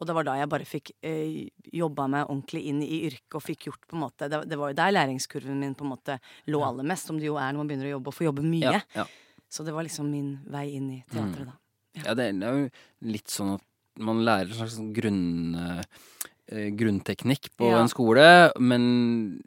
Og 0.00 0.06
det 0.06 0.14
var 0.14 0.24
da 0.28 0.34
jeg 0.36 0.48
bare 0.52 0.64
fikk 0.68 0.90
eh, 1.02 1.48
jobba 1.72 2.04
meg 2.12 2.26
ordentlig 2.28 2.66
inn 2.68 2.82
i 2.84 2.98
yrket 3.08 3.34
og 3.38 3.42
fikk 3.42 3.68
gjort 3.70 3.86
på 3.88 3.96
en 3.96 4.02
måte 4.02 4.28
Det, 4.28 4.42
det 4.50 4.58
var 4.60 4.68
jo 4.72 4.76
der 4.76 4.92
læringskurven 4.92 5.56
min 5.62 5.74
på 5.74 5.84
en 5.86 5.92
måte 5.94 6.18
lå 6.52 6.60
aller 6.66 6.84
mest, 6.84 7.06
som 7.08 7.16
det 7.18 7.26
jo 7.30 7.36
er 7.40 7.52
når 7.52 7.62
man 7.62 7.68
begynner 7.70 7.88
å 7.88 7.94
jobbe 7.96 8.08
og 8.12 8.14
får 8.18 8.26
jobbe 8.28 8.44
mye. 8.44 8.72
Ja, 8.76 8.80
ja. 8.94 9.06
Så 9.48 9.64
det 9.64 9.72
var 9.72 9.86
liksom 9.86 10.10
min 10.10 10.34
vei 10.52 10.66
inn 10.76 10.90
i 10.90 11.04
teatret, 11.12 11.46
da. 11.46 11.56
Ja, 12.04 12.12
det 12.18 12.24
er 12.28 12.32
det 12.36 12.44
er 12.50 12.58
jo 12.60 12.68
litt 13.12 13.28
sånn 13.32 13.54
at 13.54 13.64
man 14.04 14.20
lærer 14.26 14.50
en 14.50 14.58
slags 14.58 14.74
sånn 14.76 14.92
grunn, 14.92 15.54
eh, 15.56 16.68
grunnteknikk 16.76 17.48
på 17.56 17.70
Ja. 17.70 17.80
en 17.80 17.88
skole, 17.88 18.52
men 18.60 19.40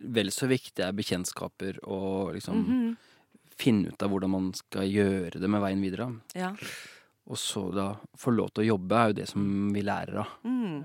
vel 0.00 0.28
så 0.30 0.46
viktig 0.50 0.84
er 0.84 0.92
bekjentskaper 0.92 1.78
og 1.88 2.34
liksom 2.36 2.60
Mhm. 2.66 2.96
finne 3.56 3.88
ut 3.88 4.02
av 4.02 4.10
hvordan 4.10 4.30
man 4.30 4.52
skal 4.52 4.82
gjøre 4.82 5.40
det 5.40 5.48
med 5.48 5.62
veien 5.62 5.80
videre. 5.80 6.20
Ja. 6.34 6.52
Og 7.26 7.38
så 7.40 7.64
da 7.74 7.88
få 8.18 8.30
lov 8.34 8.52
til 8.54 8.64
å 8.64 8.68
jobbe 8.74 8.98
er 9.00 9.10
jo 9.10 9.18
det 9.18 9.28
som 9.32 9.44
vi 9.74 9.82
lærer 9.82 10.20
av. 10.22 10.34
Mm. 10.46 10.84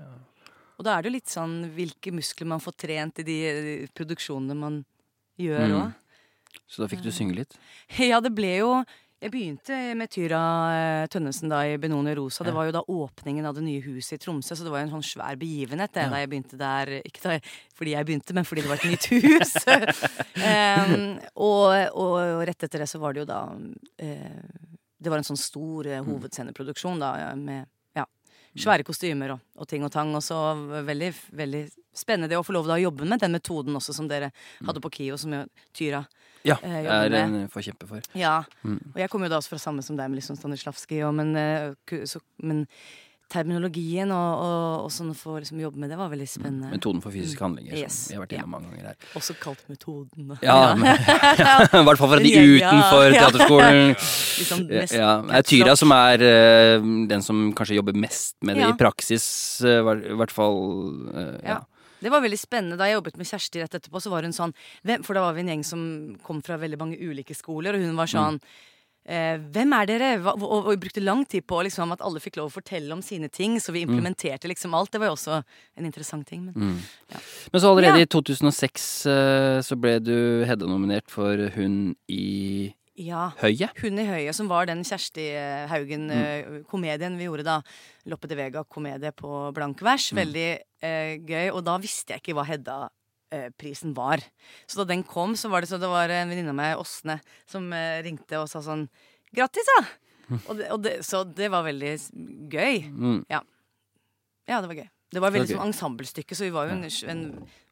Og 0.78 0.86
da 0.86 0.96
er 0.96 1.04
det 1.04 1.12
jo 1.12 1.16
litt 1.20 1.30
sånn 1.30 1.56
hvilke 1.76 2.10
muskler 2.14 2.48
man 2.50 2.62
får 2.62 2.74
trent 2.82 3.20
i 3.22 3.26
de 3.26 3.36
eh, 3.46 3.88
produksjonene 3.94 4.56
man 4.58 4.80
gjør 5.38 5.68
Mm. 5.72 5.92
Så 6.68 6.82
da 6.82 6.86
fikk 6.88 7.00
du 7.04 7.08
synge 7.12 7.36
litt. 7.38 7.54
Ja, 8.10 8.18
det 8.20 8.34
ble 8.36 8.50
jo 8.58 8.72
Jeg 9.22 9.30
begynte 9.32 9.76
med 9.96 10.10
Tyra 10.12 10.40
eh, 10.74 11.06
Tønnesen 11.08 11.48
da 11.52 11.62
i 11.64 11.78
Benoni 11.80 12.12
Rosa. 12.18 12.42
Det 12.44 12.52
var 12.52 12.66
jo 12.66 12.74
da 12.74 12.82
åpningen 12.82 13.46
av 13.46 13.54
det 13.54 13.62
nye 13.64 13.80
huset 13.84 14.18
i 14.18 14.20
Tromsø, 14.24 14.56
så 14.58 14.66
det 14.66 14.72
var 14.72 14.82
jo 14.82 14.88
en 14.88 14.94
sånn 14.96 15.06
svær 15.06 15.38
begivenhet 15.38 15.94
det, 15.94 16.08
Ja. 16.08 16.10
da 16.10 16.20
jeg 16.20 16.30
begynte 16.32 16.58
der. 16.58 16.90
Ikke 17.06 17.22
da, 17.22 17.36
fordi 17.78 17.94
jeg 17.94 18.08
begynte, 18.08 18.34
men 18.34 18.48
fordi 18.48 18.64
det 18.66 18.72
var 18.72 18.82
et 18.82 18.90
nytt 18.90 19.06
hus. 19.14 19.54
um, 20.42 21.20
og, 21.38 21.70
og, 21.94 22.18
og 22.18 22.42
rett 22.50 22.66
etter 22.66 22.82
det 22.82 22.90
så 22.90 22.98
var 22.98 23.14
det 23.14 23.22
jo 23.22 23.28
da 23.30 23.40
eh, 24.02 24.71
Det 25.02 25.10
var 25.10 25.18
en 25.22 25.26
sånn 25.26 25.40
stor 25.40 25.86
eh, 25.90 26.02
hovedsceneproduksjon 26.06 27.00
da 27.02 27.12
med 27.36 27.66
ja, 27.98 28.04
svære 28.56 28.84
kostymer 28.86 29.34
og, 29.34 29.40
og 29.58 29.68
ting 29.68 29.84
og 29.84 29.90
tang. 29.92 30.14
Og 30.14 30.22
så 30.24 30.38
veldig, 30.86 31.12
veldig 31.42 31.62
spennende 31.94 32.38
å 32.38 32.44
få 32.46 32.54
lov 32.56 32.68
til 32.68 32.76
å 32.78 32.82
jobbe 32.86 33.04
med 33.08 33.20
den 33.20 33.34
metoden 33.36 33.76
også 33.76 33.92
som 33.96 34.08
dere 34.08 34.30
hadde 34.64 34.80
på 34.84 34.90
KIO, 34.94 35.18
som 35.20 35.32
jo 35.36 35.44
Tyra 35.76 36.04
Ja, 36.44 36.56
Eh, 36.62 36.80
jobber 36.82 37.04
er 37.06 37.10
med. 37.28 37.34
en 37.44 37.48
forkjemper 37.48 37.86
for. 37.86 38.00
ja, 38.18 38.42
Mm. 38.64 38.80
og 38.94 38.96
jeg 38.98 39.10
kommer 39.10 39.26
jo 39.26 39.30
da 39.30 39.38
også 39.38 39.52
fra 39.54 39.58
samme 39.62 39.82
som 39.82 39.96
deg 39.96 40.10
med 40.10 40.18
liksom 40.18 40.34
Stanislavskij, 40.36 41.04
og 41.06 41.14
men, 41.14 41.36
eh, 41.36 41.74
så, 42.04 42.18
men 42.42 42.66
terminologien 43.32 44.10
og, 44.12 44.42
og, 44.44 44.84
og 44.86 44.90
sånn 44.92 45.12
å 45.12 45.16
få 45.16 45.38
liksom 45.40 45.60
jobbe 45.62 45.80
med 45.80 45.90
det 45.92 45.96
var 45.98 46.10
veldig 46.12 46.26
spennende. 46.28 46.70
Metoden 46.74 47.00
for 47.04 47.14
fysiske 47.14 47.42
handlinger, 47.44 47.74
Yes. 47.80 47.96
som 48.04 48.12
vi 48.12 48.18
har 48.18 48.24
vært 48.26 48.34
innom 48.36 48.52
mange 48.56 48.70
ganger 48.72 48.90
her. 48.92 49.08
Også 49.18 49.36
kalt 49.40 49.62
metoden. 49.72 50.34
Ja, 50.44 50.74
men- 50.76 50.92
I 51.82 51.84
hvert 51.88 52.02
fall 52.02 52.12
fra 52.12 52.20
de 52.22 52.32
Ja, 52.34 52.42
ja, 52.44 52.52
utenfor 52.52 53.06
ja. 53.08 53.24
teaterskolen. 53.24 53.82
liksom 54.42 54.64
mest 54.68 54.96
ja. 54.98 55.10
Det 55.28 55.40
er 55.40 55.48
Tyra 55.52 55.76
som 55.80 55.94
er 55.96 56.26
uh, 56.28 56.88
den 57.10 57.24
som 57.24 57.44
kanskje 57.56 57.78
jobber 57.80 57.96
mest 57.96 58.36
med 58.44 58.56
det 58.60 58.66
Ja. 58.66 58.72
i 58.74 58.78
praksis, 58.78 59.26
eh, 59.64 59.80
i 59.80 60.16
hvert 60.20 60.34
fall. 60.34 60.58
Uh, 61.08 61.38
ja. 61.42 61.56
Ja. 61.56 61.60
Det 62.02 62.10
var 62.10 62.20
veldig 62.24 62.38
spennende. 62.40 62.76
Da 62.80 62.88
jeg 62.90 62.96
jobbet 62.98 63.16
med 63.20 63.28
Kjersti 63.30 63.60
rett 63.62 63.74
etterpå, 63.78 64.00
så 64.02 64.10
var 64.10 64.26
hun 64.26 64.34
sånn 64.34 64.50
hvem, 64.82 65.04
For 65.06 65.14
da 65.14 65.20
var 65.22 65.36
vi 65.36 65.44
en 65.44 65.52
gjeng 65.52 65.64
som 65.64 65.82
kom 66.26 66.40
fra 66.42 66.56
veldig 66.58 66.78
mange 66.80 66.98
ulike 66.98 67.34
skoler, 67.38 67.78
og 67.78 67.84
hun 67.86 67.94
var 67.96 68.10
sånn 68.10 68.40
eh, 69.06 69.38
hvem 69.54 69.72
er 69.76 69.86
dere? 69.90 70.10
Hva, 70.22 70.34
og, 70.38 70.66
og 70.66 70.68
vi 70.72 70.76
brukte 70.84 71.02
lang 71.02 71.24
tid 71.28 71.46
på 71.46 71.62
liksom, 71.66 71.92
at 71.94 72.02
alle 72.04 72.20
fikk 72.22 72.36
lov 72.40 72.50
å 72.50 72.54
fortelle 72.56 72.92
om 72.94 73.02
sine 73.02 73.28
ting, 73.32 73.58
så 73.60 73.72
vi 73.74 73.82
implementerte 73.86 74.48
liksom 74.50 74.74
alt. 74.74 74.92
Det 74.92 75.00
var 75.02 75.10
jo 75.10 75.16
også 75.16 75.40
en 75.42 75.88
interessant 75.88 76.26
ting. 76.28 76.44
Men 76.46 76.54
Mm. 76.54 76.76
Ja. 77.12 77.18
Men 77.52 77.60
så 77.60 77.70
allerede 77.72 77.98
Ja. 77.98 78.04
i 78.04 78.06
2006 78.06 79.06
eh, 79.06 79.58
så 79.62 79.76
ble 79.80 79.98
du 80.00 80.44
Hedda-nominert 80.46 81.08
for 81.10 81.36
Hun 81.56 81.96
i 82.08 82.72
ja. 82.96 83.32
høyet. 83.40 83.72
Hun 83.82 83.98
i 83.98 84.04
høyet, 84.06 84.34
som 84.34 84.48
var 84.48 84.66
den 84.66 84.84
Kjersti 84.84 85.24
eh, 85.34 85.66
Haugen-komedien 85.68 87.16
vi 87.18 87.24
gjorde 87.28 87.44
da. 87.46 87.58
Loppe 88.06 88.28
de 88.28 88.36
Vega-komedie 88.38 89.12
på 89.16 89.52
blank 89.56 89.80
vers. 89.82 90.10
Veldig 90.14 90.48
eh, 90.82 91.16
gøy. 91.18 91.50
Og 91.52 91.64
da 91.64 91.78
visste 91.82 92.14
jeg 92.14 92.22
ikke 92.22 92.36
hva 92.38 92.46
Hedda-prisen 93.32 93.96
var. 93.96 94.22
Så 94.66 94.82
da 94.82 94.88
den 94.92 95.02
kom, 95.08 95.36
så 95.38 95.50
var 95.52 95.64
det 95.64 95.72
så 95.72 95.80
det 95.80 95.90
var 95.90 96.12
en 96.12 96.32
venninne 96.32 96.52
av 96.52 96.58
meg, 96.58 96.76
Åsne, 96.80 97.18
som 97.48 97.66
eh, 97.76 98.02
ringte 98.06 98.40
og 98.40 98.50
sa 98.52 98.62
sånn 98.64 98.86
Grattis, 99.32 99.68
da! 99.78 99.82
Og 100.36 100.56
det, 100.58 100.66
og 100.72 100.82
det, 100.84 100.92
så 101.04 101.22
det 101.24 101.48
var 101.52 101.64
veldig 101.64 101.92
gøy. 102.52 102.82
Mm. 102.88 103.22
Ja, 103.32 103.40
det 104.60 104.68
var 104.68 104.76
gøy. 104.76 104.88
Det 105.12 105.20
var 105.20 105.32
veldig 105.32 105.44
okay. 105.44 105.56
som 105.56 105.60
sånn 105.60 105.72
ensemblestykke, 105.72 106.36
så 106.36 106.46
vi 106.46 106.52
var 106.54 106.68
jo 106.70 106.76
en, 106.76 106.86
en, 107.12 107.24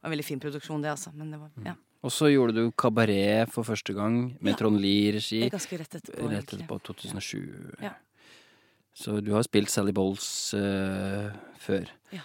en 0.05 0.13
veldig 0.13 0.27
fin 0.27 0.41
produksjon, 0.43 0.83
det, 0.85 0.93
altså. 0.93 1.13
Men 1.17 1.33
det 1.33 1.41
var 1.41 1.71
ja. 1.71 1.77
Og 2.01 2.13
så 2.13 2.31
gjorde 2.31 2.57
du 2.57 2.71
Kabaret 2.81 3.51
for 3.53 3.67
første 3.69 3.93
gang 3.97 4.37
med 4.41 4.55
Ja. 4.55 4.57
Trond 4.61 4.81
Lie-regi. 4.81 5.43
Er 5.45 5.53
ganske 5.53 5.79
rett 5.81 5.97
etterpå. 5.99 6.29
Rett 6.33 6.55
etterpå, 6.55 6.79
2007. 6.89 7.77
Ja. 7.85 7.93
Så 8.97 9.21
du 9.25 9.33
har 9.33 9.45
spilt 9.45 9.71
Sally 9.73 9.93
Bowles 9.93 10.55
uh, 10.57 11.29
før. 11.61 11.93
Ja. 12.13 12.25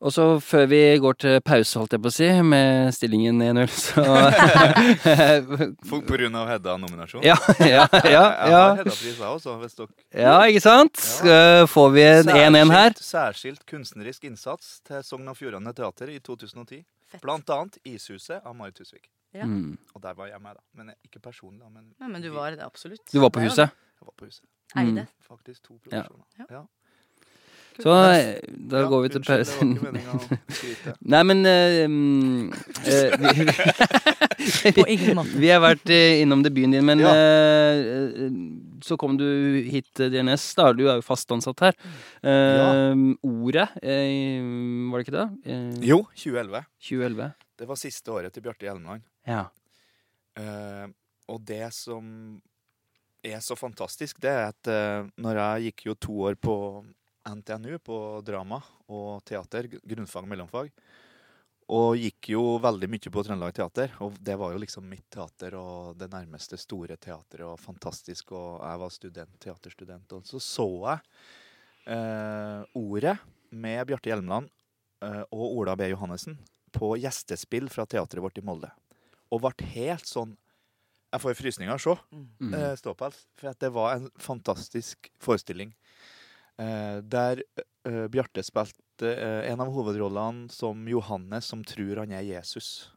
Og 0.00 0.12
så 0.16 0.24
før 0.40 0.62
vi 0.70 0.78
går 0.96 1.16
til 1.20 1.34
pause, 1.44 1.76
holdt 1.78 1.92
jeg 1.92 2.00
på 2.00 2.08
å 2.08 2.14
si, 2.14 2.28
med 2.40 2.88
stillingen 2.96 3.42
1-0, 3.44 3.66
så 3.68 4.04
Folk 5.90 6.06
på 6.08 6.16
grunn 6.16 6.38
av 6.40 6.48
Hedda-nominasjon. 6.48 7.20
Ja, 7.26 7.36
ja, 7.60 7.66
ja. 7.68 7.84
Jeg 8.06 8.14
ja. 8.14 8.22
har 8.62 8.78
Hedda-pris, 8.80 9.20
også, 9.28 9.56
hvis 9.60 9.76
dere 9.76 10.22
Ja, 10.24 10.38
ikke 10.48 10.62
sant? 10.64 11.02
Ja. 11.26 11.66
Får 11.70 11.90
vi 11.96 12.04
en 12.06 12.32
1-1 12.32 12.72
her? 12.74 12.96
Særskilt- 13.04 13.66
kunstnerisk 13.68 14.24
innsats 14.30 14.78
til 14.88 15.04
Sogn 15.06 15.28
og 15.30 15.36
Fjordane 15.38 15.72
Teater 15.76 16.08
i 16.14 16.18
2010. 16.24 16.80
Fett. 17.10 17.20
Blant 17.24 17.50
annet 17.52 17.76
Ishuset 17.90 18.40
av 18.46 18.54
Marit 18.56 18.78
Husvik. 18.80 19.08
Ja. 19.36 19.44
Mm. 19.46 19.76
Og 19.94 20.02
der 20.02 20.16
var 20.18 20.26
jeg 20.30 20.40
med, 20.42 20.56
da. 20.56 20.64
Men 20.80 20.94
ikke 21.06 21.20
personlig, 21.22 21.60
da. 21.62 21.68
Men 21.70 21.92
Ja, 22.00 22.08
men 22.10 22.22
du 22.24 22.30
var 22.34 22.50
det 22.56 22.64
absolutt. 22.64 23.04
Du 23.12 23.20
var 23.22 23.30
på 23.34 23.42
huset? 23.44 23.68
jeg 24.00 24.06
var 24.08 24.14
på 24.16 24.26
huset. 24.30 24.42
det. 24.46 24.80
Eide. 24.80 25.06
Faktisk 25.28 25.62
to 25.66 25.74
Ja. 25.76 26.04
produksjoner. 26.06 26.24
Ja. 26.48 26.64
Så 27.80 27.88
da 28.70 28.80
Ja, 28.82 28.88
går 28.90 29.02
vi 29.02 29.08
til 29.12 29.20
unnskyld, 29.20 29.74
Det 29.74 29.82
var 29.82 29.96
ikke 29.96 30.10
pausen. 30.10 30.38
å 30.40 30.54
skryte. 30.54 30.94
Nei, 31.14 31.22
men 31.30 31.38
uh, 31.46 31.50
uh, 32.86 32.90
eh, 32.90 34.72
På 34.76 34.84
vi, 34.86 34.94
ingen 34.94 35.16
måte. 35.18 35.38
vi 35.44 35.50
har 35.52 35.60
vært 35.64 35.90
eh, 35.92 36.20
innom 36.22 36.42
debuten 36.44 36.74
din, 36.76 36.84
men 36.86 37.00
Ja. 37.02 37.12
eh, 37.12 37.80
eh, 38.26 38.36
så 38.84 38.96
kom 39.00 39.16
du 39.20 39.24
hit 39.68 39.88
til 39.96 40.10
DNS. 40.12 40.44
Da 40.56 40.70
du 40.76 40.86
er 40.88 41.00
jo 41.00 41.04
fast 41.04 41.30
ansatt 41.34 41.60
her. 41.60 41.74
Eh, 42.24 42.94
Ordet, 43.26 43.68
var 43.80 44.96
det 45.00 45.04
ikke 45.06 45.16
det? 45.16 45.26
Jo, 45.84 46.02
2011. 46.16 46.62
2011. 46.80 47.32
Det 47.60 47.68
var 47.68 47.76
siste 47.80 48.08
året 48.14 48.32
til 48.32 48.42
Bjarte 48.46 48.64
Hjelmeland. 48.64 49.02
Ja. 49.28 49.42
Eh, 50.40 50.86
og 51.28 51.42
det 51.46 51.66
som 51.76 52.40
er 53.22 53.40
så 53.44 53.52
fantastisk, 53.60 54.16
det 54.24 54.30
er 54.32 54.46
at 54.48 54.70
når 55.20 55.36
jeg 55.42 55.68
gikk 55.68 55.84
jo 55.90 55.94
to 56.00 56.14
år 56.30 56.38
på 56.40 56.54
NTNU, 57.28 57.78
på 57.84 57.96
drama 58.24 58.60
og 58.88 59.22
teater, 59.28 59.68
grunnfag 59.82 60.24
og 60.24 60.30
mellomfag, 60.32 60.70
og 61.70 61.94
gikk 62.00 62.32
jo 62.32 62.42
veldig 62.58 62.88
mye 62.90 63.12
på 63.14 63.22
Trøndelag 63.22 63.54
Teater, 63.54 63.92
og 64.02 64.16
det 64.18 64.34
var 64.40 64.50
jo 64.54 64.58
liksom 64.58 64.88
mitt 64.90 65.06
teater 65.12 65.54
og 65.54 65.98
det 66.00 66.08
nærmeste 66.10 66.58
store 66.58 66.96
teateret, 66.98 67.46
og 67.46 67.60
fantastisk, 67.62 68.32
og 68.34 68.58
jeg 68.64 68.80
var 68.82 68.90
student, 68.94 69.36
teaterstudent, 69.38 70.16
og 70.16 70.26
så 70.26 70.40
så 70.42 70.66
jeg 70.88 70.98
eh, 71.94 72.64
ordet 72.74 73.16
med 73.50 73.86
Bjarte 73.86 74.10
Hjelmeland 74.10 74.50
eh, 75.04 75.22
og 75.30 75.60
Ola 75.60 75.76
B. 75.78 75.90
Johannessen 75.92 76.38
på 76.74 76.94
gjestespill 77.02 77.70
fra 77.70 77.86
teatret 77.86 78.22
vårt 78.22 78.38
i 78.38 78.44
Molde 78.46 78.70
og 79.30 79.42
ble 79.44 79.66
helt 79.74 80.06
sånn 80.06 80.36
Jeg 81.10 81.22
får 81.24 81.34
frysninger 81.34 81.72
av 81.72 81.80
å 81.80 81.82
se 81.82 81.94
Mm. 82.14 82.54
eh, 82.54 82.74
ståpels, 82.78 83.24
for 83.34 83.50
at 83.50 83.58
det 83.58 83.72
var 83.74 83.96
en 83.96 84.10
fantastisk 84.14 85.10
forestilling. 85.18 85.72
Eh, 86.60 87.00
der 87.08 87.40
eh, 87.88 88.06
Bjarte 88.12 88.42
spilte 88.44 89.08
eh, 89.16 89.48
en 89.50 89.62
av 89.64 89.70
hovedrollene 89.72 90.50
som 90.52 90.82
Johannes 90.90 91.46
som 91.48 91.62
tror 91.64 92.02
han 92.02 92.12
er 92.12 92.26
Jesus. 92.26 92.90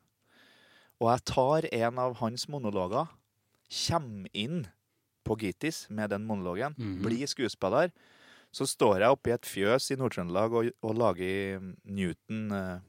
Og 0.99 1.07
jeg 1.13 1.23
tar 1.31 1.67
en 1.71 1.99
av 1.99 2.17
hans 2.19 2.47
monologer, 2.51 3.07
kommer 3.73 4.27
inn 4.35 4.65
på 5.25 5.37
Gitis 5.39 5.85
med 5.89 6.11
den 6.11 6.25
monologen, 6.27 6.75
Mhm. 6.77 7.01
blir 7.05 7.27
skuespiller. 7.27 7.91
Så 8.53 8.67
står 8.69 8.99
jeg 8.99 9.09
oppe 9.09 9.29
i 9.31 9.33
et 9.33 9.47
fjøs 9.49 9.87
i 9.91 9.95
Nord-Trøndelag 9.97 10.53
og, 10.53 10.67
og 10.83 10.95
lager 10.99 11.73
Newton 11.85 12.51
eh, 12.51 12.79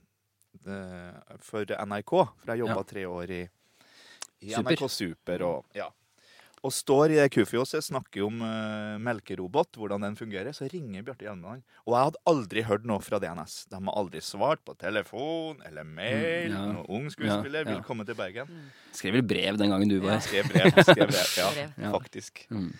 eh, 0.66 1.36
for 1.40 1.64
NRK. 1.64 2.10
For 2.42 2.50
jeg 2.52 2.58
jobba 2.66 2.82
Ja. 2.82 2.88
tre 2.90 3.04
år 3.08 3.30
i, 3.30 3.42
i 4.42 4.50
Super. 4.52 4.74
NRK 4.74 4.90
Super. 4.90 5.42
Og, 5.46 5.64
ja. 5.74 5.88
Og 6.64 6.72
står 6.72 7.12
i 7.12 7.18
det 7.18 7.26
kufjåset, 7.34 7.84
snakker 7.84 8.24
om 8.24 8.38
uh, 8.40 8.96
melkerobot, 9.04 9.76
hvordan 9.76 10.06
den 10.06 10.16
fungerer. 10.16 10.54
Så 10.56 10.64
ringer 10.72 11.04
Bjarte 11.04 11.26
Hjelmeland. 11.26 11.60
Og 11.84 11.92
jeg 11.92 12.08
hadde 12.08 12.22
aldri 12.30 12.64
hørt 12.64 12.86
noe 12.88 13.04
fra 13.04 13.20
DNS. 13.20 13.56
De 13.68 13.80
har 13.84 13.98
aldri 14.00 14.22
svart 14.24 14.62
på 14.64 14.72
telefon 14.80 15.60
eller 15.68 15.84
mail. 15.84 16.48
Mm, 16.48 16.56
ja. 16.56 16.64
Noen 16.72 16.88
ung 16.88 17.10
skuespiller 17.12 17.66
Ja, 17.66 17.68
ja. 17.68 17.74
vil 17.74 17.84
komme 17.84 18.06
til 18.08 18.16
Bergen. 18.16 18.50
Skrev 18.96 19.18
vel 19.18 19.26
brev 19.34 19.60
den 19.60 19.74
gangen 19.74 19.92
du 19.92 19.98
var 20.00 20.16
Jeg 20.16 20.28
skrev 20.30 20.48
brev. 20.54 20.78
Skrev 20.88 21.10
brev 21.12 21.34
ja, 21.42 21.66
Ja. 21.84 21.90
faktisk. 21.92 22.46
Mm. 22.48 22.70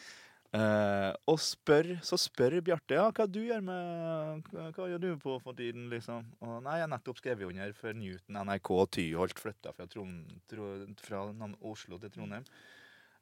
Uh, 0.55 1.11
og 1.27 1.41
spør, 1.43 1.89
så 2.07 2.15
spør 2.21 2.61
Bjarte 2.63 2.95
ja, 2.95 3.09
hva 3.11 3.25
du 3.27 3.41
gjør 3.43 3.65
med 3.67 4.45
hva, 4.53 4.69
hva 4.77 4.87
gjør 4.93 5.01
du 5.03 5.09
på 5.19 5.35
for 5.43 5.59
tiden. 5.59 5.89
liksom? 5.91 6.25
Og 6.47 6.61
nei, 6.63 6.77
Jeg 6.79 6.87
har 6.87 6.93
nettopp 6.93 7.19
skrevet 7.19 7.51
under 7.51 7.75
for 7.77 7.93
Newton, 7.99 8.39
NRK 8.47 8.71
og 8.79 8.93
Tyholt 8.95 9.43
flytta 9.43 9.75
fra, 9.75 9.89
Trond, 9.91 10.31
Tro, 10.49 10.71
fra 11.03 11.25
Oslo 11.59 11.99
til 11.99 12.15
Trondheim. 12.15 12.47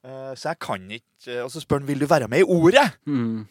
Eh, 0.03 0.33
så 0.35 0.49
jeg 0.51 0.59
kan 0.59 0.88
ikke 0.91 1.45
Og 1.45 1.51
så 1.55 1.61
spør 1.62 1.79
han 1.79 1.87
vil 1.87 2.01
du 2.03 2.07
være 2.11 2.27
med 2.29 2.43
i 2.43 2.47
Ordet. 2.49 2.88
Mm. 3.07 3.45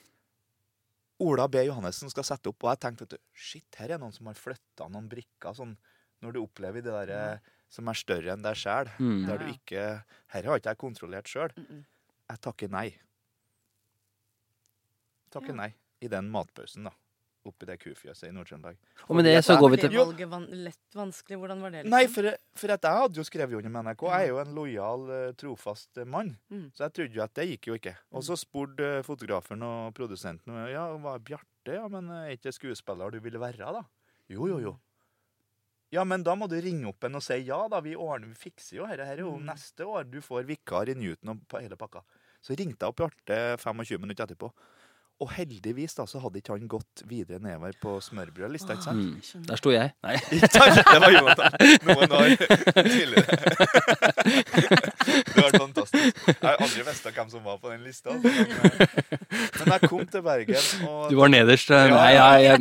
Ola 1.21 1.45
B. 1.47 1.61
Johannessen 1.67 2.09
skal 2.11 2.25
sette 2.25 2.49
opp, 2.49 2.63
og 2.65 2.71
jeg 2.73 2.79
tenkte 2.81 3.05
at 3.07 3.19
shit, 3.37 3.67
her 3.77 3.91
er 3.93 3.99
noen 4.01 4.11
som 4.15 4.25
har 4.27 4.33
flytta 4.39 4.87
noen 4.89 5.07
brikker. 5.09 5.53
sånn, 5.55 5.77
Når 6.21 6.33
du 6.33 6.39
opplever 6.43 6.81
det 6.81 6.91
der 7.07 7.39
som 7.69 7.87
er 7.87 7.93
større 7.93 8.33
enn 8.33 8.41
deg 8.43 8.55
sjæl, 8.55 8.89
Mm. 8.99 9.25
der 9.27 9.37
du 9.37 9.45
ikke 9.53 10.03
Her 10.27 10.43
har 10.43 10.57
ikke 10.59 10.69
jeg 10.69 10.77
kontrollert 10.77 11.25
sjøl. 11.27 11.51
Jeg 12.29 12.41
takker 12.41 12.69
nei. 12.69 12.89
Mm-mm. 15.33 15.47
Ja. 15.47 15.53
nei 15.53 15.73
i 16.01 16.07
den 16.07 16.29
matpausen, 16.31 16.83
da. 16.83 16.91
Oppi 17.49 17.65
det 17.65 17.79
kufjøset 17.81 18.27
i 18.27 18.31
Nord-Trøndelag. 18.35 18.75
Og 19.07 19.15
med 19.17 19.25
det 19.25 19.33
så 19.41 19.55
går 19.57 19.71
vi 19.73 19.77
til 19.81 19.95
valget 19.95 20.29
van 20.29 20.43
lett 20.61 20.93
vanskelig? 20.93 21.39
Hvordan 21.41 21.63
var 21.63 21.71
det? 21.73 21.79
liksom? 21.87 21.95
Nei, 21.95 22.03
for, 22.13 22.27
for 22.61 22.73
at 22.75 22.83
jeg 22.85 22.99
hadde 23.01 23.17
jo 23.17 23.25
skrevet 23.25 23.57
under 23.57 23.73
med 23.73 23.87
NRK. 23.87 24.03
Jeg 24.11 24.27
er 24.27 24.29
jo 24.29 24.37
en 24.43 24.51
lojal, 24.59 25.05
eh, 25.15 25.31
trofast 25.41 25.97
eh, 25.97 26.05
mann. 26.05 26.29
Mm. 26.53 26.67
Så 26.77 26.85
jeg 26.85 26.93
trodde 26.99 27.17
jo 27.17 27.23
at 27.25 27.33
det 27.39 27.47
gikk 27.55 27.71
jo 27.71 27.79
ikke. 27.79 27.95
Og 28.13 28.27
så 28.27 28.37
spurte 28.37 28.91
eh, 28.99 29.01
fotografen 29.07 29.65
og 29.65 29.89
produsenten 29.97 30.53
ja, 30.69 30.85
hva 31.01 31.15
er 31.17 31.25
Bjarte, 31.31 31.73
ja, 31.79 31.87
men 31.89 32.13
er 32.13 32.35
ikke 32.37 32.53
skuespiller 32.53 33.09
du 33.09 33.19
vil 33.25 33.39
være, 33.41 33.73
da? 33.79 33.81
Jo, 34.29 34.45
jo, 34.53 34.59
jo. 34.61 34.75
Ja, 35.91 36.05
men 36.07 36.21
da 36.23 36.37
må 36.39 36.45
du 36.47 36.55
ringe 36.63 36.87
opp 36.87 37.03
en 37.03 37.17
og 37.19 37.23
si 37.25 37.35
ja, 37.49 37.57
da. 37.67 37.81
Vi 37.83 37.97
ordner, 37.99 38.29
vi 38.31 38.37
fikser 38.45 38.77
jo 38.77 38.85
dette. 38.87 39.03
Her 39.09 39.17
er 39.17 39.25
jo 39.25 39.33
Mm. 39.41 39.49
neste 39.49 39.83
år. 39.83 40.05
Du 40.07 40.21
får 40.23 40.45
vikar 40.47 40.87
i 40.87 40.93
Newton 40.95 41.33
og 41.33 41.41
på 41.51 41.59
hele 41.59 41.75
pakka. 41.75 42.05
Så 42.41 42.55
ringte 42.55 42.85
jeg 42.85 42.93
opp 42.93 43.01
Bjarte 43.01 43.41
25 43.59 43.99
minutter 43.99 44.23
etterpå. 44.29 44.53
Og 45.21 45.29
heldigvis 45.35 45.93
da, 45.93 46.07
så 46.09 46.17
hadde 46.23 46.39
ikke 46.41 46.55
han 46.55 46.63
gått 46.71 47.03
videre 47.05 47.37
nedover 47.43 47.75
på 47.81 47.91
smørbrødlista, 48.01 48.73
ikke 48.73 48.85
sant? 48.87 49.03
mm. 49.37 49.43
Der 49.51 49.59
sto 49.59 49.69
jeg. 49.73 49.91
Nei. 50.01 50.15
Det 50.31 51.01
var 51.03 51.11
Jonathan. 51.13 51.51
Noen 51.85 52.15
år 52.17 52.31
tidligere. 52.81 53.37
Det 54.25 55.37
var 55.37 55.51
fantastisk. 55.59 56.23
Jeg 56.25 56.39
har 56.41 56.57
aldri 56.57 56.85
visst 56.87 57.05
hvem 57.11 57.29
som 57.35 57.45
var 57.45 57.59
på 57.61 57.69
den 57.73 57.83
lista. 57.85 58.15
altså, 58.15 58.29
Men, 59.61 59.73
jeg 59.75 59.89
kom 59.91 60.03
til 60.15 60.25
Bergen, 60.25 60.65
og 60.89 61.05
Du 61.11 61.15
var 61.21 61.31
nederst. 61.35 61.69
eh, 61.71 61.85
Ja, 61.91 61.95
Nei, 61.95 62.11
ja. 62.15 62.27
jeg, 62.41 62.57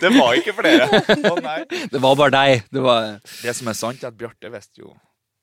det 0.00 0.10
var 0.16 0.32
ikke 0.40 0.56
flere. 0.56 0.88
Å 1.30 1.36
nei. 1.44 1.58
det 1.92 2.00
var 2.02 2.16
bare 2.24 2.34
deg. 2.38 2.64
Det 2.72 2.82
var 2.84 3.18
Det 3.42 3.56
som 3.60 3.68
er 3.68 3.76
sant, 3.78 4.00
er 4.04 4.08
at 4.14 4.18
Bjarte 4.20 4.50
visste 4.56 4.80
jo 4.86 4.94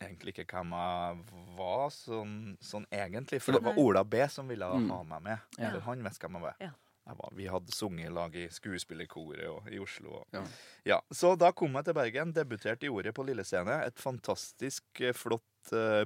egentlig 0.01 0.33
ikke 0.37 0.45
hvem 0.51 0.71
jeg 0.77 1.17
var 1.57 1.87
sånn, 1.89 2.57
sånn 2.61 2.85
egentlig. 2.91 3.41
For 3.41 3.53
det 3.57 3.63
var 3.63 3.77
Ola 3.81 4.03
B 4.03 4.27
som 4.29 4.47
ville 4.47 4.65
Mm. 4.65 4.89
ha 4.89 5.03
meg 5.03 5.21
med. 5.23 5.39
Ja. 5.57 5.71
For 5.71 5.79
han 5.81 6.03
visste 6.03 6.27
hvem 6.27 6.33
jeg 6.33 6.41
var. 6.41 6.55
Ja. 6.61 6.71
Jeg 7.07 7.15
var. 7.15 7.29
Vi 7.33 7.45
hadde 7.47 7.71
sunget 7.71 8.05
i 8.09 8.13
lag 8.13 8.35
i 8.35 8.47
skuespillerkoret 8.51 9.47
og 9.47 9.67
i 9.71 9.79
Oslo. 9.79 10.09
Og, 10.19 10.27
Ja. 10.33 10.43
ja. 10.85 11.01
Så 11.11 11.37
da 11.37 11.51
kom 11.51 11.71
jeg 11.73 11.85
til 11.85 11.93
Bergen, 11.93 12.33
debuterte 12.33 12.83
i 12.83 12.89
Ordet 12.89 13.13
på 13.15 13.25
Lille 13.25 13.43
Scene. 13.45 13.85
Et 13.85 13.95
fantastisk 13.95 14.83
eh, 15.01 15.13
flott 15.13 15.41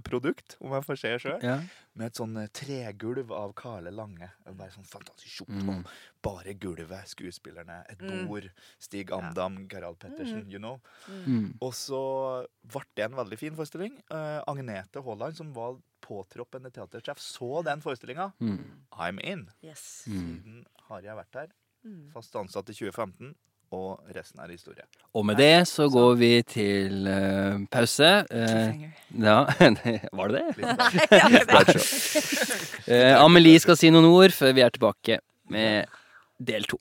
produkt, 0.04 0.58
om 0.62 0.72
jeg 0.72 0.84
får 0.84 0.98
se 1.00 1.12
sjøl. 1.20 1.44
ja. 1.44 1.60
Med 1.94 2.06
et 2.08 2.14
sånn 2.16 2.38
eh, 2.40 2.48
tregulv 2.48 3.32
av 3.36 3.54
Karle 3.54 3.92
Lange. 3.92 4.30
Bare 4.46 4.72
sånn 4.72 4.86
fantastisk 4.88 5.42
tjort, 5.42 5.50
Mm. 5.50 5.86
Bare 6.24 6.54
gulvet, 6.54 7.08
skuespillerne, 7.08 7.84
et 7.90 8.00
Mm. 8.00 8.28
bord. 8.28 8.50
Stig 8.80 9.12
Amdam, 9.12 9.68
Gerald 9.70 10.00
Pettersen, 10.00 10.50
you 10.50 10.58
know. 10.58 10.80
Mm. 11.28 11.58
Og 11.62 11.74
så 11.74 12.48
ble 12.66 12.82
det 12.96 13.04
en 13.06 13.18
veldig 13.18 13.38
fin 13.38 13.54
forestilling. 13.56 13.98
Uh, 14.10 14.42
Agnete 14.48 15.04
Haaland, 15.04 15.36
som 15.36 15.52
var 15.54 15.78
påtroppende 16.02 16.72
teatersjef, 16.72 17.18
så 17.20 17.64
den 17.64 17.82
forestillinga. 17.82 18.34
Mm. 18.40 18.64
I'm 18.94 19.20
in. 19.22 19.50
Yes. 19.62 20.06
Mm. 20.08 20.14
Siden 20.44 20.66
har 20.88 21.02
jeg 21.02 21.16
vært 21.18 21.34
her. 21.34 21.48
Mm. 21.86 22.12
Fast 22.14 22.34
ansatt 22.36 22.70
i 22.70 22.74
2015. 22.74 23.36
Og 23.72 24.02
resten 24.12 24.42
er 24.44 24.52
historie. 24.52 24.84
Og 25.16 25.24
med 25.26 25.38
det 25.40 25.68
så 25.70 25.88
går 25.90 26.16
vi 26.20 26.32
til 26.44 27.08
uh, 27.08 27.62
pause. 27.72 28.10
Uh, 28.28 28.84
ja, 29.16 29.46
var 30.20 30.34
det 30.34 30.42
det? 30.58 30.66
Nei, 30.66 30.90
ja, 31.22 31.30
det 31.32 31.46
er 31.48 31.82
Eh, 32.92 33.14
Amelie 33.16 33.60
skal 33.62 33.78
si 33.78 33.92
noen 33.94 34.08
ord 34.10 34.34
før 34.36 34.56
vi 34.58 34.64
er 34.66 34.74
tilbake 34.74 35.20
med 35.54 35.88
del 36.42 36.66
to. 36.68 36.80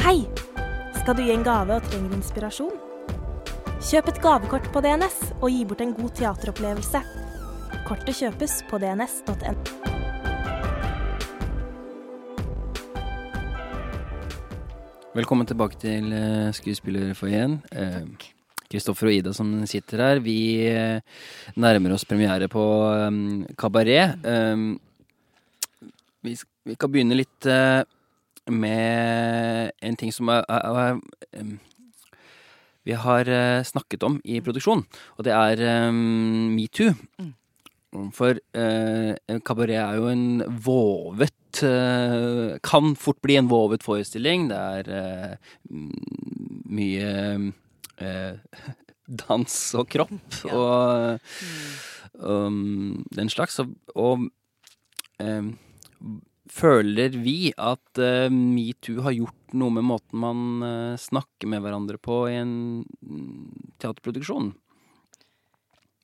Hei! 0.00 0.24
Skal 0.96 1.14
du 1.14 1.22
gi 1.22 1.36
en 1.36 1.44
gave 1.46 1.76
og 1.76 1.86
trenger 1.92 2.16
inspirasjon? 2.16 2.74
Kjøp 3.84 4.10
et 4.10 4.18
gavekort 4.24 4.66
på 4.74 4.82
DNS 4.84 5.20
og 5.38 5.46
gi 5.52 5.62
bort 5.68 5.84
en 5.84 5.94
god 5.94 6.16
teateropplevelse. 6.18 7.04
Kortet 7.86 8.18
kjøpes 8.24 8.60
på 8.72 8.82
dns.no. 8.82 9.89
Velkommen 15.20 15.44
tilbake 15.44 15.76
til 15.76 16.06
uh, 16.16 16.48
Skuespillerfoajeen. 16.56 17.58
Eh, 17.76 18.04
Kristoffer 18.72 19.10
og 19.10 19.16
Ida 19.18 19.32
som 19.36 19.50
sitter 19.68 20.00
her. 20.00 20.20
Vi 20.24 20.64
eh, 20.64 21.02
nærmer 21.60 21.92
oss 21.92 22.06
premiere 22.08 22.46
på 22.48 22.62
um, 22.88 23.42
Kabaret. 23.58 24.14
Um, 24.24 24.78
vi, 26.24 26.32
vi 26.64 26.76
kan 26.80 26.92
begynne 26.94 27.18
litt 27.18 27.48
eh, 27.52 27.82
med 28.48 29.74
en 29.84 29.98
ting 30.00 30.14
som 30.14 30.32
er, 30.32 30.46
er, 30.48 31.02
er 31.36 31.52
vi 32.88 32.96
har 33.04 33.28
eh, 33.28 33.66
snakket 33.68 34.06
om 34.08 34.16
i 34.24 34.40
produksjon, 34.40 34.86
og 35.18 35.28
det 35.28 35.36
er 35.36 35.92
metoo. 35.92 36.94
Mm. 37.20 38.08
For 38.16 38.40
eh, 38.56 39.36
kabaret 39.44 39.82
er 39.82 40.00
jo 40.00 40.08
en 40.14 40.26
vovet 40.64 41.36
eh, 41.66 42.58
Kan 42.62 42.94
fort 42.96 43.20
bli 43.24 43.36
en 43.40 43.50
vovet 43.50 43.84
forestilling. 43.84 44.48
Det 44.50 44.58
er 44.58 44.90
eh, 44.96 45.34
mye 46.70 47.10
eh, 48.00 48.60
dans 49.24 49.56
og 49.80 49.88
kropp 49.90 50.44
Ja. 50.46 50.54
og 50.54 51.18
um, 52.14 53.04
den 53.14 53.30
slags. 53.32 53.58
Og, 53.94 54.28
em, 55.18 55.52
føler 56.50 57.14
vi 57.22 57.52
at 57.54 58.00
uh, 58.02 58.26
metoo 58.32 59.04
har 59.04 59.14
gjort 59.14 59.54
noe 59.54 59.74
med 59.76 59.86
måten 59.86 60.18
man 60.22 60.40
uh, 60.64 60.96
snakker 60.98 61.50
med 61.50 61.62
hverandre 61.62 61.98
på 62.02 62.24
i 62.30 62.38
en 62.40 62.54
mm, 62.82 63.76
teaterproduksjon? 63.82 64.52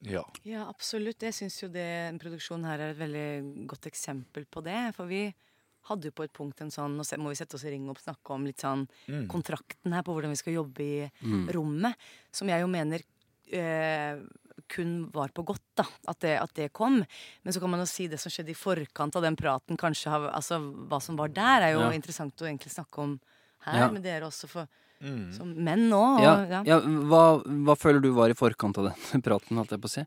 Ja. 0.07 0.23
Ja, 0.47 0.67
absolutt. 0.71 1.21
Jeg 1.27 1.35
syns 1.35 1.59
jo 1.63 1.69
det, 1.69 1.87
produksjonen 2.21 2.21
produksjon 2.23 2.65
her 2.69 2.79
er 2.85 2.91
et 2.95 3.01
veldig 3.01 3.67
godt 3.67 3.89
eksempel 3.91 4.47
på 4.47 4.63
det. 4.65 4.95
For 4.97 5.07
vi 5.11 5.25
hadde 5.91 6.09
jo 6.11 6.15
på 6.19 6.25
et 6.27 6.33
punkt 6.35 6.61
en 6.63 6.71
sånn 6.75 6.97
Nå 6.99 7.05
må 7.23 7.31
vi 7.31 7.39
sette 7.39 7.55
oss 7.59 7.65
i 7.67 7.71
ring 7.71 7.89
og 7.89 7.99
snakke 8.03 8.35
om 8.35 8.45
litt 8.47 8.59
sånn 8.63 8.87
Mm. 9.09 9.29
kontrakten 9.31 9.93
her 9.95 10.03
på 10.03 10.15
hvordan 10.15 10.31
vi 10.35 10.37
skal 10.41 10.55
jobbe 10.55 10.81
i 10.83 11.11
Mm. 11.23 11.49
rommet. 11.55 11.95
Som 12.33 12.49
jeg 12.49 12.61
jo 12.61 12.67
mener 12.67 13.03
eh, 13.53 14.19
kun 14.69 15.09
var 15.13 15.29
på 15.29 15.45
godt, 15.45 15.63
da. 15.77 15.85
At 16.09 16.19
det, 16.21 16.41
at 16.41 16.53
det 16.55 16.73
kom. 16.73 17.05
Men 17.45 17.53
så 17.53 17.61
kan 17.61 17.71
man 17.71 17.81
jo 17.81 17.87
si 17.87 18.09
det 18.09 18.19
som 18.19 18.31
skjedde 18.31 18.51
i 18.51 18.55
forkant 18.59 19.15
av 19.15 19.23
den 19.23 19.37
praten, 19.37 19.77
kanskje 19.77 20.11
har, 20.11 20.31
altså 20.35 20.59
hva 20.89 21.01
som 21.01 21.15
var 21.17 21.29
der, 21.29 21.63
er 21.63 21.73
jo 21.75 21.81
Ja. 21.81 21.91
interessant 21.93 22.35
å 22.43 22.47
egentlig 22.49 22.73
snakke 22.75 22.99
om 22.99 23.21
her 23.61 23.79
Ja. 23.87 23.91
med 23.91 24.03
dere 24.03 24.23
også, 24.27 24.49
for, 24.49 24.67
Mm. 25.05 25.33
som 25.37 25.51
menn 25.53 25.91
òg. 25.93 26.23
Ja, 26.25 26.35
Ja. 26.49 26.63
ja 26.65 26.81
hva, 26.81 27.43
hva 27.45 27.77
føler 27.77 28.01
du 28.01 28.11
var 28.17 28.31
i 28.33 28.35
forkant 28.39 28.79
av 28.79 28.91
den 28.91 29.23
praten, 29.27 29.57
holdt 29.61 29.71
jeg 29.77 29.81
på 29.83 29.91
å 29.91 29.95
si? 29.99 30.05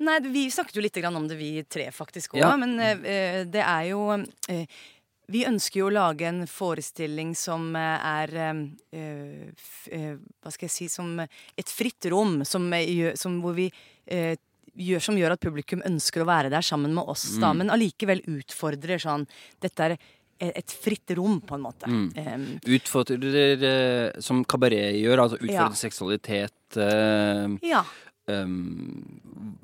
Nei, 0.00 0.20
vi 0.30 0.44
snakket 0.52 0.76
jo 0.76 0.82
litt 0.84 0.96
om 1.04 1.26
det, 1.28 1.36
vi 1.40 1.62
tre 1.64 1.88
faktisk 1.90 2.34
òg. 2.36 2.42
Ja. 2.44 2.52
Men 2.56 2.78
eh, 2.78 3.44
det 3.50 3.62
er 3.64 3.88
jo 3.90 4.04
eh, 4.48 4.66
Vi 5.30 5.44
ønsker 5.46 5.80
jo 5.80 5.88
å 5.88 5.94
lage 5.94 6.26
en 6.28 6.44
forestilling 6.46 7.34
som 7.38 7.74
eh, 7.76 8.06
er 8.06 8.34
eh, 8.92 9.50
f, 9.56 9.88
eh, 9.90 10.14
Hva 10.42 10.52
skal 10.54 10.68
jeg 10.68 10.74
si 10.76 10.88
Som 10.88 11.18
et 11.20 11.68
fritt 11.70 12.06
rom. 12.10 12.44
Som, 12.44 12.72
eh, 12.72 13.14
som 13.18 13.40
hvor 13.42 13.54
vi 13.58 13.66
eh, 14.06 14.36
gjør, 14.78 15.00
som 15.02 15.18
gjør 15.18 15.34
at 15.34 15.42
publikum 15.42 15.82
ønsker 15.86 16.22
å 16.22 16.28
være 16.30 16.50
der 16.54 16.62
sammen 16.62 16.94
med 16.94 17.04
oss, 17.10 17.26
da, 17.40 17.50
Mm. 17.50 17.58
men 17.64 17.70
allikevel 17.74 18.22
utfordrer 18.30 19.02
sånn 19.02 19.26
Dette 19.60 19.88
er 19.88 19.96
et 20.40 20.72
fritt 20.72 21.10
rom, 21.18 21.40
på 21.44 21.54
en 21.54 21.62
måte. 21.66 21.86
Mm. 21.86 22.06
Um, 22.16 22.46
Utfordrer, 22.66 24.20
som 24.24 24.44
kabaret 24.44 24.94
gjør, 24.96 25.24
altså 25.26 25.36
utfordrer 25.36 25.52
Ja. 25.52 25.82
seksualitet 25.84 26.78
uh, 26.80 27.58
ja. 27.66 27.82
um, 28.26 29.58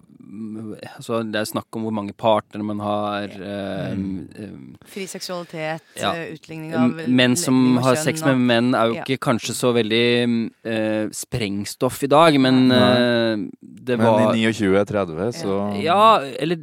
altså 0.97 1.21
Det 1.31 1.39
er 1.41 1.47
snakk 1.49 1.77
om 1.79 1.85
hvor 1.87 1.95
mange 1.95 2.13
partnere 2.19 2.65
man 2.67 2.81
har. 2.83 3.25
eh, 3.31 3.95
Mm. 3.95 4.29
um, 4.39 4.77
Fri 4.85 5.07
seksualitet, 5.07 5.81
Ja. 5.97 6.13
eh, 6.15 6.33
utligning 6.35 6.75
av 6.75 7.09
menn 7.09 7.37
som 7.37 7.77
har 7.79 7.95
sex 7.97 8.23
med 8.25 8.37
menn, 8.39 8.75
er 8.75 8.89
jo 8.89 8.95
Ja. 8.97 9.03
ikke 9.05 9.19
kanskje 9.19 9.55
så 9.55 9.73
veldig 9.73 10.51
uh, 10.67 11.09
sprengstoff 11.13 12.03
i 12.03 12.07
dag, 12.09 12.39
men 12.41 12.71
uh, 12.73 13.37
det 13.63 13.97
Men 13.99 14.07
var 14.07 14.35
i 14.35 14.45
29-30, 14.53 15.33
så 15.33 15.83
Ja, 15.83 16.19
eller 16.21 16.57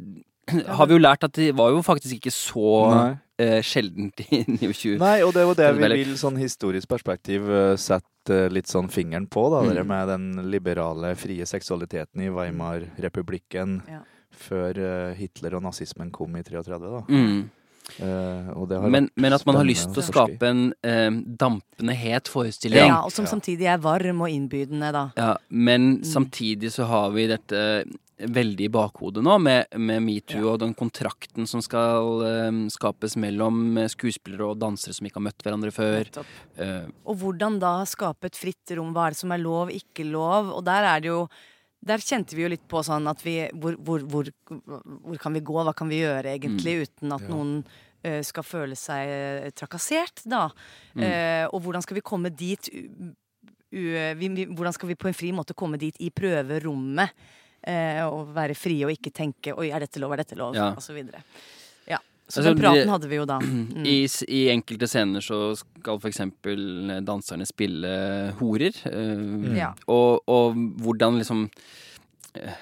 har 0.78 0.86
vi 0.86 0.94
jo 0.96 0.98
lært 1.02 1.24
at 1.24 1.32
det 1.38 1.52
var 1.56 1.70
jo 1.74 1.82
faktisk 1.82 2.16
ikke 2.18 2.32
så 2.34 2.72
Nei. 2.94 3.12
eh, 3.38 3.60
sjeldent 3.62 4.20
i 4.28 4.42
29. 4.60 4.98
Nei, 5.00 5.22
og 5.24 5.32
det 5.34 5.42
er 5.42 5.48
jo 5.48 5.54
det 5.58 5.70
vi 5.78 5.90
vil 6.04 6.14
sånn 6.20 6.36
historisk 6.40 6.88
perspektiv 6.88 7.48
eh, 7.50 7.74
sette 7.80 8.34
eh, 8.34 8.48
litt 8.52 8.66
sånn 8.70 8.88
fingeren 8.92 9.26
på, 9.28 9.46
da. 9.52 9.64
Mm. 9.66 9.86
Med 9.86 10.08
den 10.12 10.28
liberale, 10.52 11.14
frie 11.16 11.44
seksualiteten 11.48 12.22
i 12.24 12.30
Weimar-republikken 12.32 13.82
Ja. 13.90 14.00
før 14.34 14.80
Hitler 15.14 15.54
og 15.58 15.62
nazismen 15.68 16.10
kom 16.10 16.34
i 16.36 16.42
33, 16.42 16.78
da. 16.80 17.04
Mm. 17.08 17.44
Uh, 18.00 18.48
og 18.56 18.68
det 18.70 18.78
har 18.80 18.88
Men, 18.88 19.10
men 19.20 19.34
at 19.36 19.42
man 19.44 19.58
har 19.58 19.66
lyst 19.68 19.90
til 19.92 20.00
å 20.00 20.04
skape 20.06 20.48
en 20.48 20.62
uh, 20.88 21.10
dampende 21.36 21.92
het 22.00 22.30
forestilling. 22.32 22.80
Ja, 22.80 23.02
og 23.04 23.12
som 23.12 23.26
Ja. 23.26 23.34
samtidig 23.34 23.66
er 23.68 23.76
varm 23.84 24.22
og 24.24 24.30
innbydende, 24.32 24.88
da. 24.96 25.02
Ja, 25.20 25.34
men 25.50 25.98
Mm. 25.98 26.04
samtidig 26.08 26.72
så 26.72 26.86
har 26.88 27.10
vi 27.12 27.26
dette 27.28 27.84
veldig 28.18 28.66
i 28.68 28.70
bakhodet 28.70 29.22
nå, 29.26 29.38
med, 29.42 29.72
med 29.80 30.02
metoo 30.04 30.38
Ja. 30.40 30.52
og 30.52 30.60
den 30.62 30.74
kontrakten 30.78 31.48
som 31.50 31.62
skal 31.64 32.20
um, 32.48 32.60
skapes 32.70 33.16
mellom 33.18 33.76
eh, 33.78 33.88
skuespillere 33.90 34.52
og 34.52 34.60
dansere 34.62 34.94
som 34.94 35.06
ikke 35.08 35.18
har 35.18 35.26
møtt 35.26 35.42
hverandre 35.42 35.72
før. 35.74 36.10
Eh, 36.56 36.86
Og 37.04 37.18
hvordan 37.18 37.58
da 37.58 37.72
skape 37.90 38.30
et 38.30 38.38
fritt 38.38 38.70
rom. 38.78 38.92
Hva 38.94 39.08
er 39.08 39.16
det 39.16 39.18
som 39.18 39.32
er 39.34 39.42
lov, 39.42 39.72
ikke 39.74 40.06
lov? 40.06 40.52
Og 40.54 40.62
der 40.64 40.86
er 40.92 41.00
det 41.02 41.10
jo 41.10 41.24
der 41.84 42.00
kjente 42.00 42.32
vi 42.38 42.46
jo 42.46 42.48
litt 42.48 42.62
på 42.70 42.80
sånn 42.80 43.04
at 43.10 43.20
vi 43.20 43.48
Hvor, 43.52 43.74
hvor, 43.76 44.00
hvor, 44.08 44.30
hvor 44.54 45.18
kan 45.20 45.34
vi 45.36 45.42
gå? 45.44 45.58
Hva 45.66 45.74
kan 45.76 45.90
vi 45.90 45.98
gjøre 46.00 46.32
egentlig 46.38 46.86
uten 46.86 47.12
at 47.12 47.26
Ja. 47.26 47.28
noen 47.34 47.58
uh, 48.06 48.22
skal 48.24 48.42
føle 48.46 48.76
seg 48.78 49.10
eh, 49.10 49.50
trakassert, 49.52 50.22
da? 50.24 50.46
Eh, 50.96 51.44
og 51.50 51.60
hvordan 51.66 51.82
skal 51.84 51.98
vi 51.98 52.04
komme 52.06 52.30
dit 52.30 52.70
vi, 53.74 54.28
vi, 54.28 54.44
Hvordan 54.46 54.72
skal 54.76 54.88
vi 54.88 54.94
på 54.96 55.08
en 55.10 55.16
fri 55.16 55.32
måte 55.34 55.54
komme 55.56 55.76
dit 55.80 55.96
i 56.00 56.10
prøverommet? 56.14 57.10
Eh, 57.66 58.02
og 58.04 58.34
være 58.34 58.54
frie 58.54 58.84
og 58.84 58.92
ikke 58.92 59.10
tenke 59.12 59.54
'oi, 59.56 59.70
er 59.72 59.80
dette 59.80 59.98
lov, 60.00 60.12
er 60.12 60.16
dette 60.24 60.36
lov?' 60.36 60.54
Ja. 60.54 60.70
og 60.76 60.82
så 60.82 60.92
videre. 60.92 61.22
Ja. 61.88 61.98
Så 62.28 62.40
Altså, 62.40 62.54
den 62.54 62.58
praten 62.62 62.88
hadde 62.88 63.08
vi 63.08 63.16
jo 63.16 63.24
da. 63.24 63.38
Mm. 63.40 63.84
I, 63.86 64.08
I 64.28 64.48
enkelte 64.52 64.86
scener 64.88 65.20
så 65.20 65.56
skal 65.56 65.98
for 66.00 66.08
eksempel 66.08 67.00
danserne 67.04 67.46
spille 67.46 68.32
horer. 68.38 68.72
eh, 68.86 69.56
Ja. 69.56 69.72
og, 69.88 70.22
og 70.28 70.54
hvordan 70.54 71.18
liksom 71.18 71.50
eh, 72.34 72.52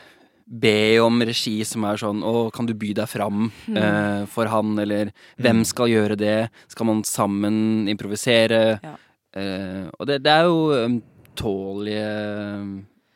Be 0.53 0.99
om 1.01 1.19
regi 1.23 1.65
som 1.65 1.85
er 1.85 1.97
sånn 1.97 2.21
Å, 2.23 2.51
kan 2.53 2.67
du 2.67 2.75
by 2.75 2.93
deg 2.93 3.09
fram 3.09 3.51
Mm. 3.69 3.77
eh, 3.77 4.27
for 4.27 4.47
han, 4.47 4.79
eller 4.79 5.11
hvem 5.41 5.65
skal 5.65 5.87
gjøre 5.89 6.17
det? 6.19 6.51
Skal 6.69 6.87
man 6.87 7.03
sammen 7.05 7.89
improvisere? 7.89 8.79
Ja. 8.83 8.97
Eh, 9.35 9.89
og 9.99 10.07
det, 10.07 10.23
det 10.23 10.31
er 10.31 10.45
jo 10.45 10.75
ømtålige 10.87 12.05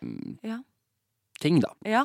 mm, 0.02 0.38
Ja. 0.44 0.58
Ting, 1.42 1.60
da. 1.64 1.72
Ja. 1.86 2.04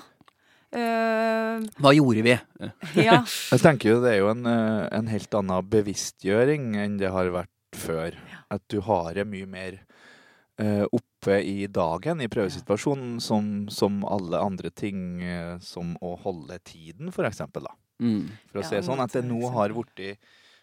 Uh, 0.71 1.65
Hva 1.84 1.91
gjorde 1.95 2.23
vi? 2.23 2.36
Ja. 3.07 3.21
Jeg 3.51 3.59
tenker 3.63 3.91
jo 3.91 4.01
det 4.03 4.13
er 4.15 4.19
jo 4.21 4.29
en, 4.32 4.45
eh, 4.47 4.86
en 4.95 5.09
helt 5.11 5.34
annen 5.36 5.67
bevisstgjøring 5.71 6.75
enn 6.79 6.97
det 7.01 7.11
har 7.11 7.32
vært 7.34 7.51
før. 7.75 8.15
At 8.51 8.63
du 8.71 8.79
har 8.84 9.13
det 9.15 9.25
mye 9.27 9.47
mer 9.47 9.79
uh, 10.61 10.86
oppe 10.91 11.38
i 11.43 11.67
dagen 11.71 12.23
i 12.23 12.29
prøvesituasjonen 12.32 13.19
som, 13.23 13.51
som 13.71 14.01
alle 14.07 14.39
andre 14.39 14.71
ting, 14.75 15.21
eh, 15.23 15.55
som 15.63 15.93
å 16.03 16.15
holde 16.23 16.57
tiden, 16.67 17.11
for 17.15 17.27
eksempel. 17.27 17.67
Da. 17.67 17.75
Mm. 18.03 18.29
For 18.51 18.61
å 18.61 18.63
Ja, 18.65 18.69
se 18.71 18.82
sånn, 18.88 19.03
at 19.03 19.15
det 19.15 19.25
nå 19.27 19.39
har 19.53 19.75
blitt 19.75 20.17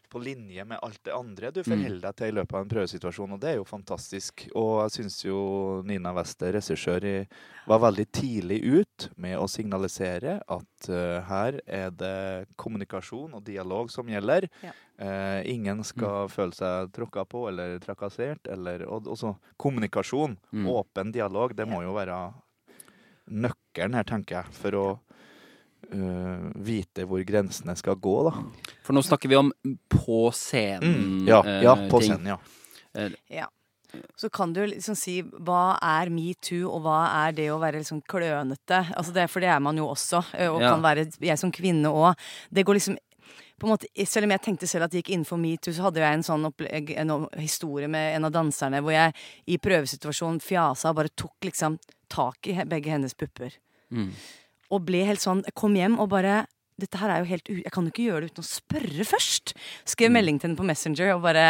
på 0.08 0.20
linje 0.22 0.64
med 0.64 0.78
alt 0.82 1.00
det 1.04 1.12
andre 1.14 1.50
du 1.52 1.60
Mm. 1.60 1.68
forholder 1.68 2.00
deg 2.00 2.16
til 2.16 2.28
i 2.28 2.36
løpet 2.38 2.54
av 2.54 2.60
en 2.64 2.68
prøvesituasjon, 2.72 3.32
og 3.32 3.40
det 3.40 3.50
er 3.50 3.56
jo 3.58 3.64
fantastisk. 3.68 4.48
Og 4.54 4.72
jeg 4.82 4.90
syns 4.96 5.24
jo 5.24 5.82
Nina 5.84 6.12
Wester, 6.16 6.52
regissør, 6.52 7.26
var 7.66 7.78
veldig 7.84 8.06
tidlig 8.12 8.60
ut 8.64 9.08
med 9.16 9.36
å 9.38 9.46
signalisere 9.48 10.40
at 10.48 10.88
uh, 10.88 11.20
her 11.28 11.60
er 11.66 11.90
det 11.90 12.48
kommunikasjon 12.56 13.34
og 13.34 13.44
dialog 13.44 13.90
som 13.90 14.06
gjelder. 14.08 14.48
Ja. 14.64 14.72
Uh, 14.98 15.42
ingen 15.46 15.84
skal 15.84 16.26
føle 16.28 16.52
seg 16.56 16.90
tråkka 16.92 17.24
på 17.28 17.48
eller 17.48 17.78
trakassert. 17.78 18.46
Eller, 18.48 18.86
og 18.88 19.04
også 19.06 19.36
kommunikasjon, 19.56 20.38
Mm. 20.52 20.66
åpen 20.66 21.12
dialog, 21.12 21.54
det 21.54 21.68
må 21.68 21.82
jo 21.82 21.92
være 21.92 22.32
nøkkelen 23.28 23.94
her, 23.94 24.04
tenker 24.08 24.38
jeg, 24.42 24.52
for 24.56 24.70
å 24.78 24.86
eh, 25.92 26.48
vite 26.56 27.04
hvor 27.08 27.22
grensene 27.26 27.76
skal 27.78 27.96
gå, 27.96 28.16
da. 28.30 28.34
For 28.86 28.96
nå 28.96 29.02
snakker 29.06 29.28
vi 29.30 29.36
om 29.40 29.52
på 29.88 30.28
scenen. 30.36 31.26
Ja, 31.28 31.42
ja, 31.62 31.76
eh, 31.76 31.88
på 31.90 32.00
ting. 32.00 32.16
scenen, 32.16 32.26
ja. 32.34 33.08
Ja. 33.30 33.46
Så 34.20 34.28
kan 34.28 34.52
du 34.52 34.60
liksom 34.66 34.94
si 34.98 35.22
hva 35.22 35.78
er 35.80 36.10
metoo, 36.12 36.68
og 36.74 36.82
hva 36.84 36.98
er 37.26 37.32
det 37.32 37.46
å 37.54 37.60
være 37.60 37.80
liksom 37.80 38.02
klønete? 38.04 38.82
Altså 38.94 39.14
det, 39.16 39.30
for 39.32 39.40
det 39.40 39.48
er 39.48 39.60
man 39.64 39.76
jo 39.80 39.86
også, 39.88 40.20
eh, 40.34 40.48
og 40.52 40.60
Ja. 40.60 40.74
kan 40.74 40.82
være 40.82 41.06
jeg 41.20 41.38
som 41.38 41.50
kvinne 41.52 41.88
òg. 41.88 42.14
Det 42.52 42.64
går 42.66 42.74
liksom 42.74 42.98
på 43.58 43.66
en 43.66 43.70
måte, 43.74 43.86
Selv 44.06 44.24
om 44.24 44.30
jeg 44.30 44.40
tenkte 44.42 44.68
selv 44.68 44.84
at 44.84 44.90
det 44.92 45.02
gikk 45.04 45.14
innenfor 45.16 45.36
metoo, 45.40 45.72
så 45.72 45.82
hadde 45.82 45.96
jeg 45.98 46.14
en 46.14 46.22
sånn 46.22 46.44
opplegg, 46.46 46.92
en 46.96 47.26
historie 47.38 47.88
med 47.88 48.14
en 48.16 48.24
av 48.24 48.30
danserne 48.32 48.80
hvor 48.80 48.92
jeg 48.92 49.14
i 49.48 49.56
prøvesituasjonen 49.58 50.40
fjasa 50.40 50.90
og 50.90 50.96
bare 50.96 51.08
tok 51.16 51.34
liksom 51.42 51.78
tak 52.08 52.46
i 52.46 52.52
begge 52.64 52.90
hennes 52.90 53.14
pupper. 53.14 53.50
Mm. 53.90 54.12
Og 54.74 54.84
ble 54.88 55.04
helt 55.08 55.22
sånn 55.22 55.44
Jeg 55.46 55.56
kom 55.56 55.76
hjem 55.78 55.98
og 56.02 56.10
bare 56.12 56.46
dette 56.78 56.98
her 57.00 57.10
er 57.10 57.24
jo 57.24 57.30
helt 57.32 57.48
u... 57.50 57.54
Jeg 57.58 57.72
kan 57.74 57.86
jo 57.86 57.90
ikke 57.90 58.04
gjøre 58.06 58.20
det 58.22 58.32
uten 58.32 58.44
å 58.44 58.46
spørre 58.46 59.06
først. 59.08 59.54
Skrev 59.88 60.12
melding 60.14 60.36
til 60.38 60.46
henne 60.46 60.60
på 60.60 60.66
Messenger 60.68 61.16
og 61.16 61.24
bare 61.24 61.46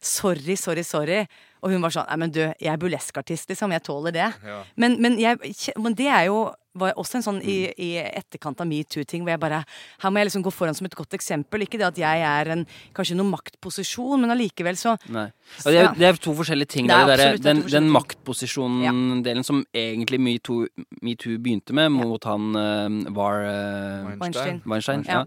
Sorry, 0.00 0.56
sorry, 0.56 0.84
sorry. 0.86 1.18
Og 1.62 1.70
hun 1.70 1.84
var 1.84 1.94
sånn 1.94 2.08
Nei, 2.10 2.18
men 2.24 2.34
du, 2.34 2.42
jeg 2.42 2.72
er 2.72 2.80
burleskartist, 2.80 3.48
liksom. 3.52 3.72
Jeg 3.76 3.86
tåler 3.86 4.14
det. 4.14 4.32
Men, 4.76 4.98
men, 5.02 5.18
jeg, 5.20 5.38
men 5.78 5.94
det 5.98 6.10
er 6.10 6.26
jo 6.30 6.50
var 6.78 6.94
også 6.96 7.18
en 7.18 7.24
sånn 7.24 7.38
i, 7.44 7.56
i 7.84 7.88
etterkant 8.00 8.62
av 8.62 8.68
metoo-ting 8.68 9.24
hvor 9.24 9.34
jeg 9.34 9.40
bare 9.42 9.58
Her 10.00 10.12
må 10.12 10.20
jeg 10.20 10.30
liksom 10.30 10.44
gå 10.46 10.52
foran 10.54 10.76
som 10.76 10.86
et 10.88 10.96
godt 10.96 11.16
eksempel. 11.18 11.66
Ikke 11.66 11.80
det 11.80 11.88
at 11.90 12.00
jeg 12.00 12.22
er 12.24 12.52
en 12.54 12.62
kanskje 12.96 13.16
noen 13.18 13.32
maktposisjon, 13.34 14.22
men 14.22 14.32
allikevel 14.32 14.78
så 14.80 14.94
Nei. 15.12 15.26
Og 15.66 15.68
det, 15.68 15.82
er, 15.82 15.90
det 15.98 16.08
er 16.08 16.20
to 16.24 16.34
forskjellige 16.38 16.72
ting. 16.72 16.88
Det 16.88 16.96
er 16.96 17.10
det 17.10 17.18
der, 17.20 17.40
den, 17.44 17.64
den 17.68 17.90
maktposisjonen-delen 17.92 19.44
som 19.46 19.60
egentlig 19.76 20.20
metoo 20.22 21.36
begynte 21.36 21.76
med, 21.76 21.92
mot 21.92 22.24
han 22.28 22.56
uh, 22.56 23.12
var 23.12 23.44
uh, 23.44 24.08
Weinstein. 24.08 24.62
Weinstein. 24.64 25.04
Weinstein 25.04 25.04
Ja. 25.12 25.24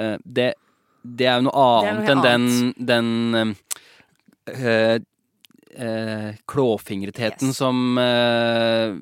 Eh, 0.00 0.16
det, 0.24 0.48
det 1.02 1.26
er 1.28 1.38
jo 1.38 1.46
noe 1.46 1.62
annet 1.62 2.00
noe 2.00 2.12
enn 2.12 2.24
den, 2.24 2.50
den 2.90 3.54
eh, 4.50 4.98
eh, 5.76 6.34
klåfingretheten 6.46 7.48
Yes. 7.48 7.56
som 7.56 7.98
eh, 7.98 8.94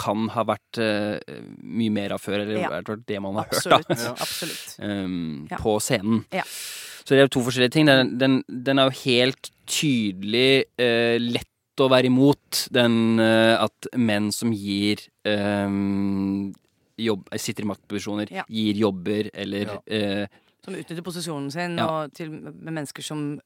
kan 0.00 0.28
ha 0.32 0.44
vært 0.48 0.78
eh, 0.80 1.18
mye 1.62 1.90
mer 1.92 2.12
av 2.12 2.20
før, 2.22 2.40
eller 2.40 2.60
Ja. 2.60 2.80
det 3.06 3.20
man 3.20 3.34
har 3.34 3.44
Absolutt. 3.50 3.86
hørt, 3.88 3.98
da. 3.98 4.10
Absolutt. 4.12 4.76
um, 4.80 5.48
Ja. 5.50 5.56
på 5.58 5.76
scenen. 5.80 6.24
Ja. 6.32 6.42
Så 6.44 7.08
det 7.16 7.18
er 7.18 7.26
jo 7.26 7.34
to 7.34 7.40
forskjellige 7.42 7.72
ting. 7.72 7.86
Den, 7.86 8.18
den, 8.18 8.44
den 8.48 8.78
er 8.78 8.84
jo 8.90 8.96
helt 9.04 9.50
tydelig 9.66 10.64
eh, 10.78 11.18
lett 11.18 11.46
å 11.80 11.88
være 11.90 12.06
imot. 12.10 12.68
Den 12.70 13.18
uh, 13.18 13.56
at 13.64 13.86
menn 13.96 14.30
som 14.32 14.52
gir 14.52 15.00
um, 15.24 16.52
jobb, 17.00 17.28
sitter 17.40 17.64
i 17.64 17.70
maktposisjoner, 17.70 18.28
Ja. 18.30 18.44
gir 18.48 18.74
jobber 18.76 19.30
eller 19.34 19.66
Ja. 19.66 19.78
eh, 19.86 20.26
Som 20.62 20.74
utnytter 20.74 21.02
posisjonen 21.02 21.50
sin, 21.50 21.76
Ja. 21.78 21.86
og 22.04 22.12
til 22.12 22.28
med 22.30 22.72
mennesker 22.74 23.02
som 23.02 23.40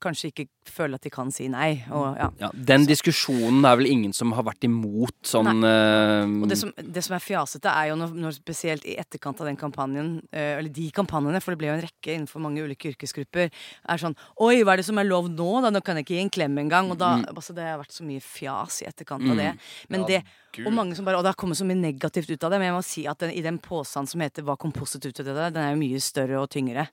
kanskje 0.00 0.30
ikke 0.30 0.46
føler 0.70 0.98
at 0.98 1.06
de 1.06 1.12
kan 1.12 1.30
si 1.34 1.48
nei. 1.52 1.82
Og, 1.90 2.16
ja. 2.18 2.28
ja, 2.40 2.50
Den 2.54 2.86
diskusjonen 2.88 3.64
er 3.68 3.78
vel 3.80 3.90
ingen 3.90 4.14
som 4.16 4.32
har 4.36 4.46
vært 4.46 4.64
imot 4.68 5.16
sånn 5.26 5.62
uh, 5.64 6.24
Og 6.42 6.48
det 6.50 6.58
som, 6.60 6.72
det 6.76 7.04
som 7.06 7.16
er 7.16 7.24
fjasete, 7.24 7.70
er 7.70 7.90
jo 7.90 7.98
når, 8.00 8.14
når 8.24 8.36
spesielt 8.38 8.86
i 8.88 8.96
etterkant 9.00 9.40
av 9.40 9.50
den 9.50 9.60
kampanjen, 9.60 10.12
uh, 10.32 10.58
eller 10.58 10.70
de 10.72 10.88
kampanjene, 10.96 11.40
for 11.44 11.54
det 11.54 11.62
ble 11.62 11.70
jo 11.70 11.76
en 11.78 11.84
rekke 11.86 12.14
innenfor 12.16 12.44
mange 12.44 12.64
ulike 12.64 12.92
yrkesgrupper, 12.94 13.50
er 13.50 14.02
sånn 14.02 14.16
Oi, 14.40 14.62
hva 14.64 14.74
er 14.74 14.82
det 14.82 14.88
som 14.88 14.98
er 15.00 15.08
lov 15.08 15.30
nå? 15.30 15.50
Da, 15.64 15.72
nå 15.74 15.82
kan 15.84 15.98
jeg 15.98 16.06
ikke 16.06 16.16
gi 16.16 16.24
en 16.24 16.34
klem 16.38 16.58
engang. 16.64 16.90
Og 16.92 16.98
da, 17.00 17.10
Mm. 17.20 17.24
altså, 17.34 17.52
det 17.56 17.64
har 17.66 17.80
vært 17.80 17.92
så 17.92 18.04
mye 18.06 18.22
fjas 18.22 18.82
i 18.82 18.86
etterkant 18.86 19.24
av 19.30 19.36
det. 19.36 19.50
Men 19.90 20.00
Ja, 20.00 20.06
det 20.06 20.20
Gud. 20.52 20.66
og 20.66 20.72
mange 20.74 20.96
som 20.96 21.04
bare, 21.04 21.18
og 21.18 21.24
det 21.24 21.30
har 21.30 21.38
kommet 21.38 21.58
så 21.58 21.66
mye 21.66 21.78
negativt 21.78 22.30
ut 22.30 22.44
av 22.44 22.50
det, 22.50 22.58
men 22.58 22.70
jeg 22.70 22.74
må 22.74 22.82
si 22.84 23.06
at 23.06 23.18
den, 23.22 23.30
i 23.30 23.42
den 23.42 23.58
påstanden 23.58 24.08
som 24.08 24.20
heter 24.20 24.42
'Hva 24.42 24.56
kom 24.58 24.72
positivt 24.72 25.20
ut 25.20 25.28
av 25.28 25.34
det?', 25.34 25.52
den 25.54 25.62
er 25.62 25.74
jo 25.74 25.80
mye 25.82 26.00
større 26.00 26.40
og 26.40 26.50
tyngre. 26.50 26.88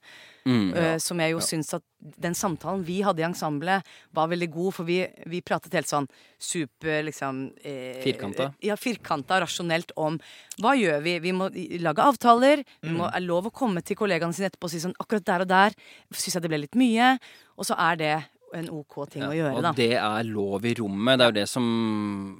mm, 0.45 0.73
uh, 0.77 0.97
som 0.97 1.19
jeg 1.19 1.31
jo 1.31 1.39
syns 1.39 1.73
at 1.73 1.83
den 1.99 2.33
samtalen 2.33 2.85
vi 2.85 2.96
hadde 3.05 3.21
i 3.23 3.25
ensemblet, 3.27 3.83
var 4.15 4.29
veldig 4.31 4.49
god. 4.53 4.73
For 4.77 4.87
vi, 4.87 4.99
vi 5.29 5.41
pratet 5.45 5.73
helt 5.77 5.89
sånn 5.89 6.07
super 6.39 7.03
liksom 7.07 7.43
eh, 7.63 7.99
Firkanta? 8.03 8.51
Ja, 8.63 8.77
firkanta, 8.79 9.41
rasjonelt 9.43 9.91
om 9.97 10.19
hva 10.61 10.73
gjør 10.77 11.01
vi? 11.05 11.17
Vi 11.25 11.33
må 11.35 11.49
lage 11.83 12.05
avtaler. 12.05 12.63
Vi 12.81 12.93
må 12.95 13.09
er 13.09 13.23
lov 13.25 13.49
å 13.49 13.53
komme 13.53 13.81
til 13.85 13.97
kollegaene 13.99 14.33
sine 14.37 14.49
etterpå 14.51 14.69
og 14.69 14.73
si 14.73 14.81
sånn 14.83 14.95
akkurat 15.01 15.25
der 15.27 15.45
og 15.45 15.51
der 15.51 15.77
syns 16.13 16.37
jeg 16.37 16.45
det 16.47 16.51
ble 16.53 16.63
litt 16.65 16.77
mye. 16.79 17.13
Og 17.57 17.65
så 17.69 17.77
er 17.89 17.99
det 18.01 18.15
en 18.55 18.69
OK 18.71 19.01
ting 19.11 19.25
å 19.27 19.33
gjøre, 19.35 19.59
da. 19.59 19.71
Og 19.73 19.75
det 19.75 19.89
er 19.99 20.27
lov 20.29 20.63
i 20.65 20.71
rommet. 20.79 21.17
Det 21.19 21.25
er 21.25 21.31
jo 21.33 21.35
det 21.41 21.47
som 21.51 21.65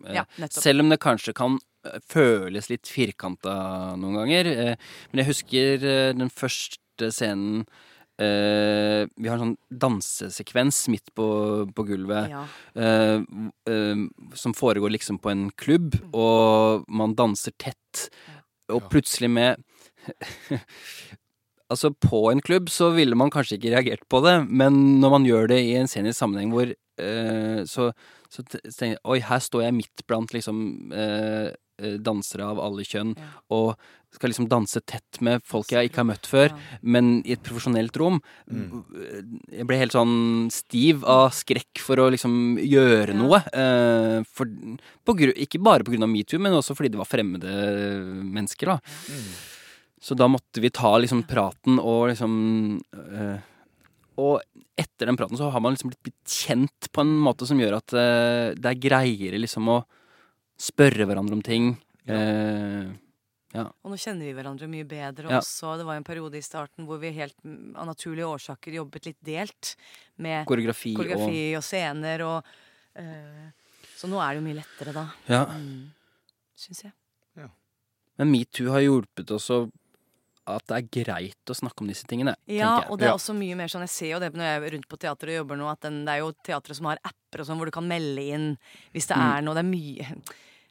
eh, 0.08 0.16
Ja. 0.22 0.24
Selv 0.56 0.86
om 0.86 0.94
det 0.94 1.02
kanskje 1.04 1.34
kan 1.36 1.58
eh, 1.84 1.98
føles 2.08 2.70
litt 2.72 2.88
firkanta 2.88 3.58
noen 4.00 4.16
ganger. 4.22 4.48
eh, 4.54 4.94
Men 5.12 5.22
jeg 5.24 5.30
husker 5.34 5.84
eh, 5.84 6.14
den 6.16 6.32
første 6.32 7.12
scenen 7.12 7.66
eh, 8.22 9.06
Vi 9.18 9.30
har 9.30 9.38
en 9.38 9.44
sånn 9.44 9.58
dansesekvens 9.84 10.88
midt 10.94 11.14
på, 11.18 11.28
på 11.76 11.86
gulvet. 11.88 12.30
Ja. 12.34 12.44
uh, 12.78 13.22
uh, 13.70 14.08
som 14.34 14.54
foregår 14.58 14.94
liksom 14.96 15.20
på 15.22 15.32
en 15.34 15.48
klubb, 15.52 15.96
og 16.14 16.86
man 16.90 17.16
danser 17.18 17.54
tett. 17.58 18.10
Og 18.74 18.90
plutselig 18.92 19.30
med 19.32 19.64
Altså, 21.68 21.90
på 21.92 22.30
en 22.32 22.40
klubb 22.40 22.70
så 22.72 22.94
ville 22.96 23.16
man 23.20 23.28
kanskje 23.34 23.58
ikke 23.58 23.74
reagert 23.74 24.06
på 24.08 24.22
det, 24.24 24.38
men 24.48 25.02
når 25.02 25.12
man 25.18 25.26
gjør 25.28 25.50
det 25.52 25.58
i 25.66 25.74
en 25.76 25.90
scenisk 25.92 26.16
sammenheng 26.22 26.54
hvor 26.56 26.70
så, 27.68 27.90
så 28.32 28.44
tenker 28.48 28.94
jeg 28.94 29.02
Oi, 29.04 29.18
her 29.28 29.42
står 29.44 29.66
jeg 29.66 29.76
midt 29.76 30.06
blant 30.08 30.32
liksom 30.34 30.62
dansere 32.08 32.48
av 32.48 32.62
alle 32.64 32.86
kjønn, 32.88 33.12
Ja. 33.20 33.28
og 33.54 33.76
skal 34.14 34.32
liksom 34.32 34.48
danse 34.50 34.80
tett 34.88 35.20
med 35.22 35.44
folk 35.46 35.68
jeg 35.72 35.90
ikke 35.90 36.02
har 36.02 36.08
møtt 36.10 36.26
før, 36.26 36.50
Ja. 36.50 36.78
men 36.82 37.22
i 37.26 37.34
et 37.34 37.44
profesjonelt 37.44 37.96
rom. 37.98 38.22
Mm. 38.50 38.84
Jeg 39.52 39.68
ble 39.68 39.78
helt 39.78 39.92
sånn 39.94 40.50
stiv 40.52 41.04
av 41.06 41.30
skrekk 41.32 41.78
for 41.84 41.96
å 41.98 42.10
liksom 42.10 42.58
gjøre 42.58 43.14
Ja. 43.14 43.20
noe. 43.20 43.44
eh, 43.54 44.24
for, 44.32 44.46
på 45.06 45.14
gru, 45.18 45.34
ikke 45.36 45.62
bare 45.62 45.84
på 45.84 45.92
grunn 45.92 46.04
av 46.04 46.10
metoo, 46.10 46.40
men 46.40 46.54
også 46.54 46.76
fordi 46.76 46.90
det 46.92 46.98
var 46.98 47.06
fremmede 47.06 47.52
mennesker. 48.24 48.66
da. 48.66 48.80
Mm. 49.10 49.30
Så 50.02 50.16
da 50.16 50.28
måtte 50.28 50.62
vi 50.62 50.70
ta 50.70 50.96
liksom 50.98 51.24
praten 51.28 51.80
og 51.80 52.10
liksom 52.10 52.82
eh, 52.94 53.40
Og 54.20 54.42
etter 54.76 55.06
den 55.06 55.16
praten 55.18 55.38
så 55.38 55.52
har 55.52 55.60
man 55.62 55.76
liksom 55.76 55.92
blitt 55.92 56.26
kjent 56.26 56.88
på 56.92 57.02
en 57.02 57.20
måte 57.22 57.46
som 57.46 57.58
gjør 57.60 57.76
at 57.78 57.94
eh, 57.94 58.56
det 58.58 58.66
er 58.66 58.82
greiere 58.82 59.38
liksom 59.40 59.68
å 59.70 59.84
spørre 60.58 61.06
hverandre 61.06 61.34
om 61.38 61.42
ting. 61.46 61.78
Eh, 62.08 62.88
Og 63.66 63.92
nå 63.92 63.98
kjenner 63.98 64.26
vi 64.28 64.34
hverandre 64.34 64.68
mye 64.70 64.86
bedre 64.88 65.30
Ja. 65.32 65.40
også. 65.40 65.78
Det 65.78 65.86
var 65.86 65.96
en 65.96 66.04
periode 66.04 66.36
i 66.38 66.42
starten 66.42 66.86
hvor 66.86 67.00
vi 67.00 67.12
helt 67.12 67.36
mm, 67.44 67.76
av 67.76 67.88
naturlige 67.88 68.26
årsaker 68.28 68.74
jobbet 68.74 69.06
litt 69.06 69.18
delt 69.24 69.76
med 70.18 70.46
koreografi, 70.46 70.94
koreografi 70.94 71.56
og, 71.58 71.64
scener 71.64 72.22
og 72.22 72.44
uh, 73.00 73.50
Så 73.98 74.08
nå 74.08 74.20
er 74.22 74.36
det 74.36 74.42
jo 74.42 74.46
mye 74.48 74.60
lettere, 74.62 74.94
da. 74.94 75.08
Ja. 75.28 75.46
Mm, 75.46 75.92
Syns 76.56 76.84
jeg. 76.84 76.94
Men 78.18 78.32
metoo 78.32 78.72
har 78.74 78.82
hjulpet 78.82 79.30
også 79.30 79.68
at 80.48 80.64
det 80.66 80.78
er 80.78 81.04
greit 81.04 81.52
å 81.52 81.54
snakke 81.54 81.82
om 81.84 81.88
disse 81.92 82.08
tingene. 82.08 82.34
Ja, 82.48 82.80
jeg. 82.82 82.90
og 82.90 82.98
det 82.98 83.06
er 83.06 83.12
Ja. 83.12 83.16
også 83.18 83.36
mye 83.38 83.56
mer 83.56 83.68
sånn 83.68 83.82
Jeg 83.86 83.90
ser 83.90 84.10
jo 84.14 84.20
det 84.20 84.34
når 84.34 84.42
jeg 84.48 84.64
er 84.64 84.72
rundt 84.78 84.88
på 84.88 84.98
teater 84.98 85.28
og 85.28 85.36
jobber 85.46 85.58
nå, 85.60 85.68
at 85.72 85.82
den, 85.82 86.06
det 86.06 86.14
er 86.16 86.20
jo 86.24 86.32
teatre 86.44 86.74
som 86.74 86.86
har 86.88 86.98
apper 87.04 87.42
og 87.42 87.46
sånn, 87.46 87.58
hvor 87.60 87.66
du 87.66 87.72
kan 87.72 87.88
melde 87.88 88.24
inn 88.24 88.58
hvis 88.94 89.08
det 89.08 89.18
Mm. 89.18 89.38
er 89.38 89.42
noe. 89.42 89.54
Det 89.54 89.66
er 89.66 89.70
mye 89.70 90.24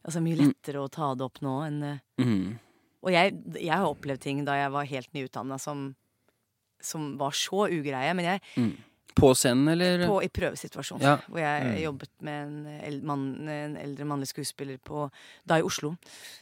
Altså 0.07 0.21
mye 0.23 0.37
Mm. 0.39 0.53
lettere 0.55 0.79
å 0.79 0.89
ta 0.91 1.15
det 1.17 1.23
opp 1.25 1.41
nå 1.43 1.67
enn 1.67 1.83
eh, 1.83 1.99
Mhm. 2.19 2.59
Og 3.07 3.13
jeg, 3.15 3.37
jeg 3.63 3.71
har 3.73 3.87
opplevd 3.87 4.21
ting 4.27 4.45
da 4.45 4.57
jeg 4.59 4.73
var 4.75 4.85
helt 4.91 5.13
nyutdanna 5.15 5.59
som, 5.63 5.93
som 6.83 7.13
var 7.21 7.31
så 7.39 7.69
ugreie. 7.71 8.13
Men 8.19 8.25
jeg, 8.35 8.41
Mm. 8.59 8.75
På 9.17 9.31
scenen, 9.33 9.69
eller? 9.73 10.03
på, 10.05 10.19
i 10.23 10.29
prøvesituasjon, 10.29 11.01
Ja. 11.01 11.15
hvor 11.31 11.39
jeg 11.41 11.63
Mm. 11.65 11.79
jobbet 11.87 12.11
med 12.21 12.43
en, 12.47 12.67
eld, 12.85 13.03
mann, 13.03 13.49
en 13.49 13.77
eldre 13.81 14.05
mannlig 14.05 14.27
skuespiller 14.29 14.77
på, 14.85 15.07
da 15.47 15.57
i 15.57 15.63
Oslo, 15.65 15.95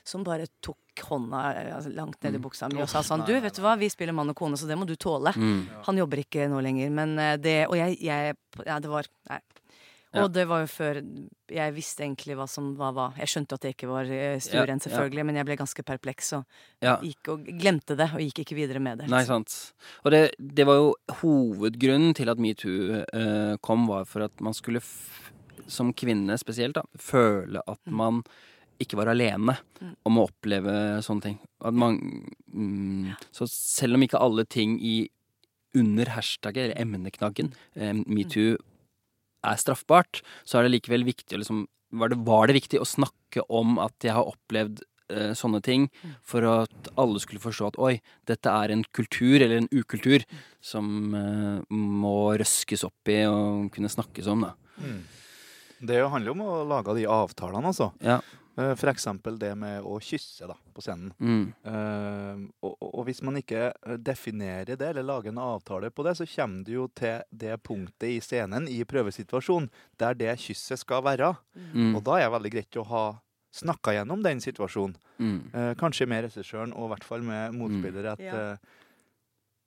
som 0.03 0.25
bare 0.25 0.49
tok 0.61 0.77
hånda 1.07 1.43
altså, 1.77 1.93
langt 1.95 2.19
ned 2.25 2.35
i 2.35 2.39
Mm. 2.39 2.43
buksa 2.43 2.67
mi 2.73 2.83
og 2.83 2.89
sa 2.89 2.99
sånn 3.07 3.25
Du, 3.25 3.33
vet 3.41 3.55
du 3.55 3.63
hva, 3.63 3.77
vi 3.79 3.87
spiller 3.89 4.13
mann 4.13 4.29
og 4.31 4.35
kone, 4.35 4.57
så 4.59 4.67
det 4.67 4.77
må 4.77 4.87
du 4.89 4.97
tåle. 4.97 5.31
Mm. 5.37 5.69
Han 5.87 5.97
jobber 6.03 6.17
ikke 6.19 6.49
nå 6.51 6.61
lenger, 6.67 6.91
men 6.91 7.17
eh, 7.17 7.37
det 7.37 7.69
Og 7.69 7.77
jeg, 7.77 8.01
jeg 8.01 8.35
Ja, 8.67 8.81
det 8.81 8.91
var 8.91 9.05
Nei. 9.31 9.39
Og 10.23 10.33
det 10.33 10.45
var 10.47 10.61
jo 10.63 10.67
før 10.71 11.01
jeg 11.51 11.75
visste 11.75 12.05
egentlig 12.05 12.37
hva 12.39 12.47
som 12.49 12.75
hva 12.79 12.93
var. 12.95 13.15
Jeg 13.19 13.27
skjønte 13.33 13.55
at 13.57 13.61
det 13.65 13.73
ikke 13.75 13.89
var 13.91 14.05
stueren, 14.07 14.79
Ja, 14.79 14.79
ja. 14.79 14.79
selvfølgelig, 14.87 15.25
men 15.27 15.37
jeg 15.37 15.47
ble 15.49 15.57
ganske 15.57 15.83
perpleks 15.85 16.33
og 16.39 16.45
gikk 17.03 17.29
og 17.35 17.45
glemte 17.59 17.97
det, 17.99 18.11
og 18.15 18.21
gikk 18.23 18.39
ikke 18.45 18.55
videre 18.57 18.81
med 18.81 18.99
det. 19.03 19.09
Nei, 19.11 19.25
sant. 19.25 19.73
Og 20.05 20.11
det, 20.15 20.23
det 20.39 20.67
var 20.67 20.77
jo 20.79 20.95
hovedgrunnen 21.21 22.15
til 22.15 22.29
at 22.31 22.39
metoo 22.39 23.03
eh, 23.03 23.57
kom, 23.61 23.87
var 23.91 24.05
for 24.07 24.27
at 24.29 24.41
man 24.41 24.55
skulle, 24.55 24.81
som 25.67 25.93
kvinne 25.97 26.37
spesielt, 26.39 26.75
da, 26.79 26.83
føle 26.99 27.63
at 27.67 27.81
Mm. 27.87 27.97
man 27.97 28.23
ikke 28.81 28.97
var 28.99 29.07
alene 29.13 29.57
Mm. 29.81 29.97
om 30.07 30.17
å 30.19 30.29
oppleve 30.29 30.73
sånne 31.03 31.23
ting. 31.23 31.39
Man, 31.73 31.99
mm, 32.53 33.17
Så 33.33 33.47
selv 33.49 33.95
om 33.95 34.03
ikke 34.03 34.21
alle 34.21 34.45
ting 34.45 34.79
i 34.83 35.09
under 35.77 36.05
hashtagget, 36.07 36.71
eller 36.71 36.83
emneknaggen, 36.85 37.53
eh, 37.77 37.93
metoo 38.07 38.57
er 39.45 39.61
straffbart, 39.61 40.23
så 40.45 40.59
er 40.59 40.67
det 40.67 40.77
likevel 40.79 41.07
viktig 41.07 41.41
liksom 41.41 41.67
var 41.95 42.11
det, 42.11 42.19
var 42.27 42.49
det 42.49 42.59
viktig 42.59 42.81
å 42.83 42.89
snakke 42.89 43.45
om 43.53 43.79
at 43.83 44.05
jeg 44.05 44.15
har 44.17 44.27
opplevd 44.27 44.83
eh, 45.13 45.33
sånne 45.39 45.61
ting, 45.65 45.89
for 46.27 46.47
at 46.49 46.91
alle 47.01 47.21
skulle 47.23 47.43
forstå 47.43 47.73
at 47.73 47.81
oi, 47.83 47.93
dette 48.29 48.51
er 48.51 48.75
en 48.75 48.85
kultur, 48.97 49.39
eller 49.39 49.61
en 49.61 49.71
ukultur, 49.71 50.25
som 50.65 51.15
eh, 51.19 51.75
må 51.75 52.17
røskes 52.41 52.87
opp 52.87 53.13
i 53.13 53.21
og 53.31 53.71
kunne 53.75 53.93
snakkes 53.93 54.31
om, 54.33 54.49
da. 54.49 54.55
Mm. 54.83 55.03
Det 55.85 56.01
handler 56.01 56.31
jo 56.31 56.37
om 56.39 56.47
å 56.47 56.65
lage 56.71 56.97
de 56.97 57.07
avtalene, 57.11 57.71
altså. 57.71 57.93
Ja. 58.03 58.21
Eh, 58.57 58.75
For 58.79 58.87
eksempel 58.93 59.39
det 59.39 59.51
med 59.59 59.83
å 59.83 59.97
kysse 60.01 60.47
da, 60.47 60.55
på 60.75 60.83
scenen. 60.85 61.11
Mm. 61.19 61.47
Uh, 61.67 62.45
og, 62.63 62.77
og- 62.81 63.05
hvis 63.09 63.21
man 63.27 63.35
ikke 63.41 63.73
eh, 63.73 63.97
definerer 63.99 64.77
det, 64.79 64.89
eller 64.93 65.03
lager 65.03 65.33
en 65.33 65.39
avtale 65.43 65.91
på 65.91 66.05
det, 66.07 66.13
så 66.17 66.27
kommer 66.37 66.65
du 66.65 66.73
jo 66.73 66.87
til 66.95 67.21
det 67.35 67.57
punktet 67.67 68.09
i 68.15 68.21
scenen, 68.23 68.69
i 68.71 68.85
prøvesituasjonen, 68.85 69.69
der 69.99 70.15
det 70.15 70.37
kysset 70.39 70.79
skal 70.85 71.03
være. 71.03 71.33
Mm. 71.75 71.97
Og 71.97 72.05
da 72.07 72.21
er 72.21 72.29
det 72.29 72.37
veldig 72.39 72.53
greit 72.55 72.79
å 72.81 72.87
ha 72.93 73.05
snakka 73.55 73.93
gjennom 73.99 74.23
den 74.23 74.41
situasjonen. 74.43 74.97
Mm. 75.19 75.37
Uh, 75.55 75.75
kanskje 75.79 76.07
med 76.11 76.25
regissøren, 76.29 76.73
og 76.75 76.87
i 76.89 76.95
hvert 76.95 77.05
fall 77.11 77.23
med 77.27 77.55
motspiller. 77.59 78.13
At 78.15 78.21
Ja. 78.23 78.57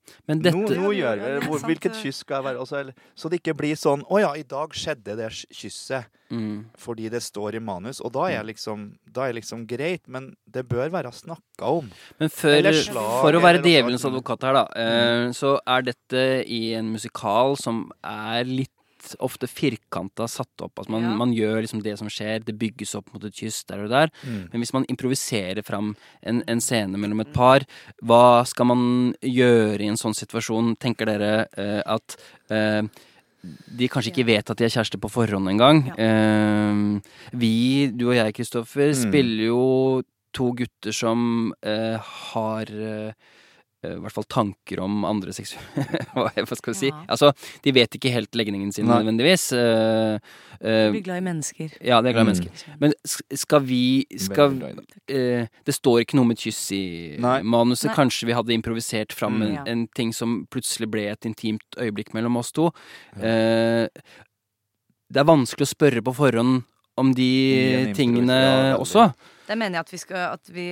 Eh, 0.08 0.22
Men 0.30 0.44
dette 0.44 0.58
nå 0.58 0.88
nå 0.88 0.94
gjør 0.96 1.22
vi 1.22 1.32
det. 1.34 1.42
Hvor, 1.48 1.64
hvilket 1.70 1.98
kyss 2.02 2.22
skal 2.24 2.40
jeg 2.40 2.48
være? 2.50 2.62
Også, 2.64 2.80
eller- 2.80 2.94
så 3.16 3.30
det 3.30 3.42
ikke 3.42 3.58
blir 3.58 3.76
sånn 3.80 4.04
Å 4.08 4.22
ja, 4.22 4.32
i 4.36 4.46
dag 4.48 4.74
skjedde 4.76 5.18
det 5.20 5.32
kysset 5.32 6.08
mm. 6.30 6.70
fordi 6.78 7.10
det 7.10 7.22
står 7.24 7.58
i 7.60 7.64
manus. 7.64 8.02
Og 8.02 8.14
da 8.16 8.28
er 8.32 8.48
liksom, 8.48 8.90
da 9.04 9.28
er 9.28 9.38
liksom 9.38 9.66
greit, 9.68 10.04
men 10.08 10.36
det 10.46 10.68
bør 10.68 10.92
være 10.94 11.12
snakka 11.16 11.74
om. 11.82 11.92
Men 12.20 12.30
før, 12.34 12.72
slag, 12.74 13.12
for 13.24 13.38
å 13.38 13.44
være 13.44 13.64
djevelens 13.64 14.06
advokat 14.08 14.48
her, 14.48 14.62
da, 14.62 14.66
mm. 14.76 15.36
så 15.38 15.58
er 15.66 15.88
dette 15.92 16.26
i 16.46 16.74
en 16.78 16.92
musikal 16.94 17.58
som 17.60 17.88
er 18.04 18.48
litt 18.48 18.74
ofte 19.20 19.48
firkanta 19.48 20.28
satt 20.28 20.62
opp. 20.62 20.76
Altså 20.80 20.92
man, 20.92 21.04
Ja. 21.04 21.16
man 21.16 21.34
gjør 21.34 21.62
liksom 21.64 21.82
det 21.84 21.98
som 22.00 22.08
skjer, 22.10 22.44
det 22.46 22.58
bygges 22.60 22.96
opp 22.96 23.14
mot 23.14 23.24
et 23.24 23.34
kyss 23.34 23.64
der 23.66 23.84
og 23.86 23.90
der. 23.90 24.10
Men 24.26 24.62
hvis 24.62 24.74
man 24.74 24.86
improviserer 24.90 25.64
fram 25.64 25.96
en, 26.24 26.44
en 26.48 26.60
scene 26.62 26.98
mellom 26.98 27.22
et 27.22 27.34
par, 27.34 27.66
hva 28.04 28.46
skal 28.46 28.66
man 28.66 29.14
gjøre 29.22 29.80
i 29.82 29.88
en 29.88 29.98
sånn 30.00 30.16
situasjon? 30.18 30.76
Tenker 30.78 31.06
dere 31.06 31.48
eh, 31.58 31.82
at 31.86 32.18
eh, 32.50 32.82
de 33.78 33.88
kanskje 33.88 34.12
ikke 34.12 34.26
vet 34.28 34.50
at 34.50 34.58
de 34.58 34.66
er 34.66 34.74
kjærester 34.74 35.00
på 35.00 35.10
forhånd 35.14 35.48
engang? 35.48 35.86
Ja. 35.88 35.96
Eh, 35.96 37.00
vi, 37.38 37.88
du 37.96 38.10
og 38.10 38.16
jeg, 38.16 38.34
Kristoffer, 38.36 38.92
Mm. 38.92 39.02
spiller 39.10 39.46
jo 39.48 40.04
to 40.34 40.52
gutter 40.54 40.92
som 40.94 41.54
eh, 41.64 41.98
har 41.98 42.66
eh, 42.70 43.14
i 43.96 44.00
hvert 44.04 44.14
fall 44.14 44.26
tanker 44.30 44.80
om 44.84 45.06
andre 45.08 45.32
seksuelle 45.36 45.86
Hva 46.48 46.58
skal 46.58 46.74
vi 46.74 46.78
si? 46.80 46.90
Ja. 46.92 47.04
Altså, 47.14 47.32
de 47.64 47.72
vet 47.76 47.96
ikke 47.98 48.12
helt 48.14 48.32
legningen 48.38 48.72
sin 48.76 48.86
Nei. 48.90 49.00
nødvendigvis. 49.02 49.48
Uh, 49.56 50.18
uh, 50.60 50.60
de 50.62 50.92
blir 50.98 51.06
glad 51.06 51.22
i 51.22 51.26
mennesker. 51.30 51.78
ja, 51.82 52.02
det 52.02 52.10
er 52.12 52.18
glad 52.18 52.24
i 52.24 52.28
Mm. 52.28 52.32
mennesker. 52.34 52.78
Men 52.80 52.94
skal 53.38 53.62
vi 53.64 54.06
skal, 54.18 54.58
eh, 55.08 55.48
Det 55.66 55.74
står 55.76 56.02
ikke 56.04 56.16
noe 56.20 56.26
med 56.26 56.38
kyss 56.38 56.72
i 56.76 57.18
Nei. 57.20 57.42
manuset. 57.42 57.88
Nei. 57.92 57.96
Kanskje 57.96 58.26
vi 58.28 58.34
hadde 58.34 58.54
improvisert 58.58 59.14
fram 59.14 59.38
Mm. 59.40 59.42
en, 59.48 59.54
Ja. 59.54 59.64
en 59.68 59.88
ting 59.96 60.12
som 60.14 60.48
plutselig 60.52 60.90
ble 60.92 61.08
et 61.12 61.22
intimt 61.26 61.62
øyeblikk 61.78 62.14
mellom 62.14 62.38
oss 62.38 62.52
to. 62.52 62.72
Uh, 63.18 63.88
det 65.10 65.22
er 65.22 65.24
vanskelig 65.24 65.64
å 65.68 65.76
spørre 65.76 66.02
på 66.04 66.14
forhånd 66.16 66.64
om 66.98 67.14
de 67.14 67.94
tingene 67.96 68.76
også. 68.78 69.14
Der 69.48 69.56
mener 69.56 69.78
jeg 69.80 69.86
at 69.86 69.94
vi 69.94 70.00
skal 70.02 70.24
at 70.34 70.50
vi, 70.52 70.66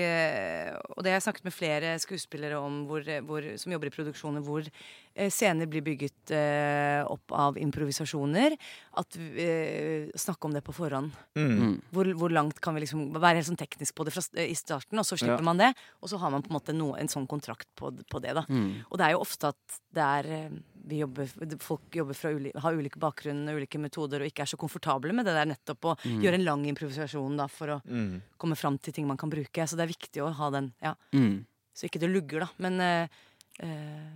Og 0.96 1.04
det 1.04 1.12
har 1.12 1.18
jeg 1.20 1.26
snakket 1.30 1.48
med 1.48 1.56
flere 1.56 1.94
skuespillere 2.02 2.60
om 2.60 2.84
hvor, 2.90 3.06
hvor, 3.28 3.46
som 3.62 3.72
jobber 3.72 3.88
i 3.88 3.94
produksjoner 3.94 4.44
hvor 4.44 4.66
eh, 4.68 5.30
scener 5.32 5.70
blir 5.72 5.84
bygget 5.86 6.34
uh, 6.36 7.08
opp 7.08 7.32
av 7.32 7.60
improvisasjoner. 7.62 8.58
At 9.00 9.16
vi, 9.16 9.46
eh, 9.46 10.10
Snakke 10.20 10.50
om 10.50 10.54
det 10.56 10.64
på 10.66 10.76
forhånd. 10.76 11.12
Mm. 11.38 11.56
Mm. 11.56 11.74
Hvor, 11.96 12.12
hvor 12.20 12.34
langt 12.36 12.60
kan 12.64 12.76
vi 12.76 12.84
liksom 12.84 13.08
være 13.16 13.40
helt 13.40 13.50
sånn 13.50 13.60
teknisk 13.60 13.96
på 13.96 14.06
det 14.08 14.14
fra, 14.16 14.24
i 14.44 14.56
starten, 14.58 15.00
og 15.00 15.08
så 15.08 15.18
slipper 15.20 15.44
Ja. 15.44 15.50
man 15.50 15.62
det. 15.62 15.72
Og 16.02 16.12
så 16.12 16.20
har 16.20 16.32
man 16.32 16.44
på 16.44 16.52
en 16.52 16.58
måte 16.60 16.76
no, 16.76 16.94
en 17.00 17.12
sånn 17.12 17.28
kontrakt 17.28 17.68
på, 17.76 17.92
på 18.12 18.22
det. 18.24 18.36
da 18.36 18.46
Mm. 18.50 18.86
Og 18.92 18.98
det 19.00 19.06
er 19.08 19.12
jo 19.16 19.24
ofte 19.24 19.50
at 19.52 19.80
det 19.96 20.04
er 20.04 20.52
jobber, 20.90 21.26
Folk 21.60 21.82
jobber 21.96 22.14
fra 22.14 22.30
uli, 22.32 22.52
har 22.56 22.74
ulike 22.74 23.00
bakgrunner 23.00 23.54
og 23.56 23.62
ulike 23.62 23.80
metoder 23.80 24.22
og 24.22 24.28
ikke 24.32 24.42
er 24.44 24.46
så 24.52 24.58
komfortable 24.58 25.14
med 25.14 25.26
det 25.26 25.34
der 25.34 25.46
nettopp 25.46 25.82
å 25.82 25.98
Mm. 26.06 26.22
gjøre 26.22 26.34
en 26.36 26.46
lang 26.46 26.66
improvisasjon 26.66 27.38
da 27.38 27.48
for 27.48 27.68
å 27.68 27.82
Mm. 27.86 28.22
komme 28.38 28.56
fram 28.56 28.78
til 28.78 28.94
ting 28.94 29.08
man 29.08 29.18
kan 29.18 29.30
bruke. 29.30 29.68
Så 29.68 29.76
det 29.76 29.82
er 29.90 29.94
viktig 29.94 30.22
å 30.22 30.32
ha 30.34 30.50
den. 30.52 30.74
ja 30.82 30.94
Mm. 31.14 31.46
Så 31.76 31.90
ikke 31.90 32.00
det 32.00 32.10
lugger, 32.10 32.40
da. 32.42 32.50
Men 32.60 32.80
eh, 32.80 33.08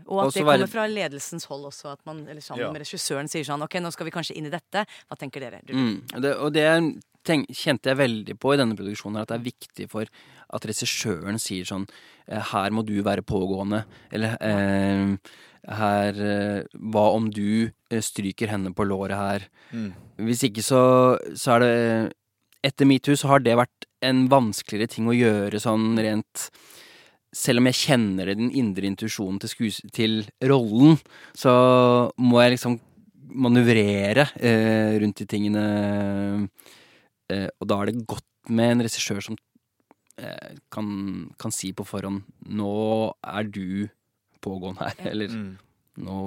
Og 0.05 0.19
at 0.19 0.27
Også 0.27 0.33
det 0.33 0.43
være- 0.45 0.57
kommer 0.57 0.67
fra 0.67 0.87
ledelsens 0.87 1.45
hold 1.45 1.65
også. 1.65 1.93
At 1.93 2.05
man 2.05 2.27
eller 2.27 2.41
sammen 2.41 2.59
Ja. 2.65 2.71
med 2.73 2.81
regissøren 2.81 3.29
sier 3.29 3.43
sånn 3.45 3.63
Ok, 3.63 3.75
nå 3.79 3.89
skal 3.91 4.03
vi 4.05 4.11
kanskje 4.11 4.35
inn 4.35 4.45
i 4.47 4.49
dette. 4.49 4.85
Hva 5.09 5.17
tenker 5.17 5.39
dere? 5.39 5.61
Du, 5.65 5.73
Mm. 5.73 6.01
Og 6.15 6.21
det, 6.21 6.35
og 6.37 6.51
det 6.53 6.65
tenk, 6.65 7.01
kjente 7.29 7.91
jeg 7.91 7.99
veldig 7.99 8.35
på 8.41 8.53
i 8.53 8.59
denne 8.59 8.77
produksjonen, 8.77 9.21
at 9.21 9.31
det 9.31 9.37
er 9.39 9.47
viktig 9.49 9.89
for 9.91 10.09
at 10.49 10.65
regissøren 10.65 11.37
sier 11.41 11.67
sånn 11.67 11.85
eh, 12.27 12.41
Her 12.51 12.73
må 12.73 12.83
du 12.87 12.95
være 13.05 13.25
pågående. 13.25 13.83
Eller 14.11 14.35
eh, 14.41 15.15
her 15.67 16.21
eh, 16.23 16.63
Hva 16.73 17.05
om 17.15 17.29
du 17.33 17.69
eh, 17.69 18.01
stryker 18.03 18.51
henne 18.53 18.73
på 18.75 18.87
låret 18.87 19.17
her? 19.19 19.47
Mm. 19.71 19.91
Hvis 20.27 20.45
ikke 20.47 20.65
så, 20.65 20.81
så 21.35 21.57
er 21.57 21.65
det 21.65 21.75
Etter 22.65 22.89
metoo 22.89 23.15
så 23.15 23.29
har 23.31 23.43
det 23.43 23.55
vært 23.55 23.87
en 24.03 24.25
vanskeligere 24.31 24.91
ting 24.91 25.07
å 25.07 25.15
gjøre 25.15 25.61
sånn 25.63 25.93
rent 25.99 26.49
Selv 27.35 27.61
om 27.61 27.69
jeg 27.69 27.79
kjenner 27.85 28.33
den 28.33 28.49
indre 28.51 28.89
intuisjonen 28.89 29.39
til, 29.43 29.71
til 29.93 30.21
rollen, 30.49 30.97
så 31.37 31.53
må 32.17 32.41
jeg 32.41 32.55
liksom 32.55 32.79
manøvrere 33.29 34.25
eh, 34.41 34.95
rundt 34.97 35.21
de 35.21 35.27
tingene. 35.29 35.63
Eh, 37.29 37.47
og 37.59 37.67
da 37.69 37.77
er 37.81 37.91
det 37.91 38.05
godt 38.09 38.25
med 38.49 38.71
en 38.73 38.83
regissør 38.85 39.21
som 39.23 39.37
eh, 40.17 40.55
kan, 40.73 40.89
kan 41.39 41.53
si 41.53 41.71
på 41.77 41.85
forhånd 41.85 42.23
Nå 42.49 42.71
er 43.23 43.43
du 43.49 43.87
pågående 44.41 44.87
her. 44.89 45.11
Eller 45.11 45.29
Mm. 45.29 45.57
nå, 46.05 46.17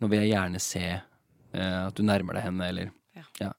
nå 0.00 0.08
vil 0.10 0.20
jeg 0.24 0.32
gjerne 0.34 0.60
se 0.62 0.84
eh, 0.90 1.80
at 1.86 1.94
du 1.94 2.02
nærmer 2.02 2.34
deg 2.38 2.48
henne, 2.48 2.68
eller 2.72 2.90
Ja. 3.40 3.52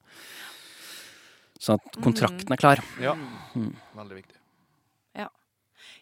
Sånn 1.62 1.78
at 1.78 1.98
kontrakten 2.02 2.50
er 2.50 2.58
klar. 2.58 2.80
Ja. 3.00 3.12
Mm. 3.54 3.74
Veldig 3.94 4.16
viktig. 4.22 4.38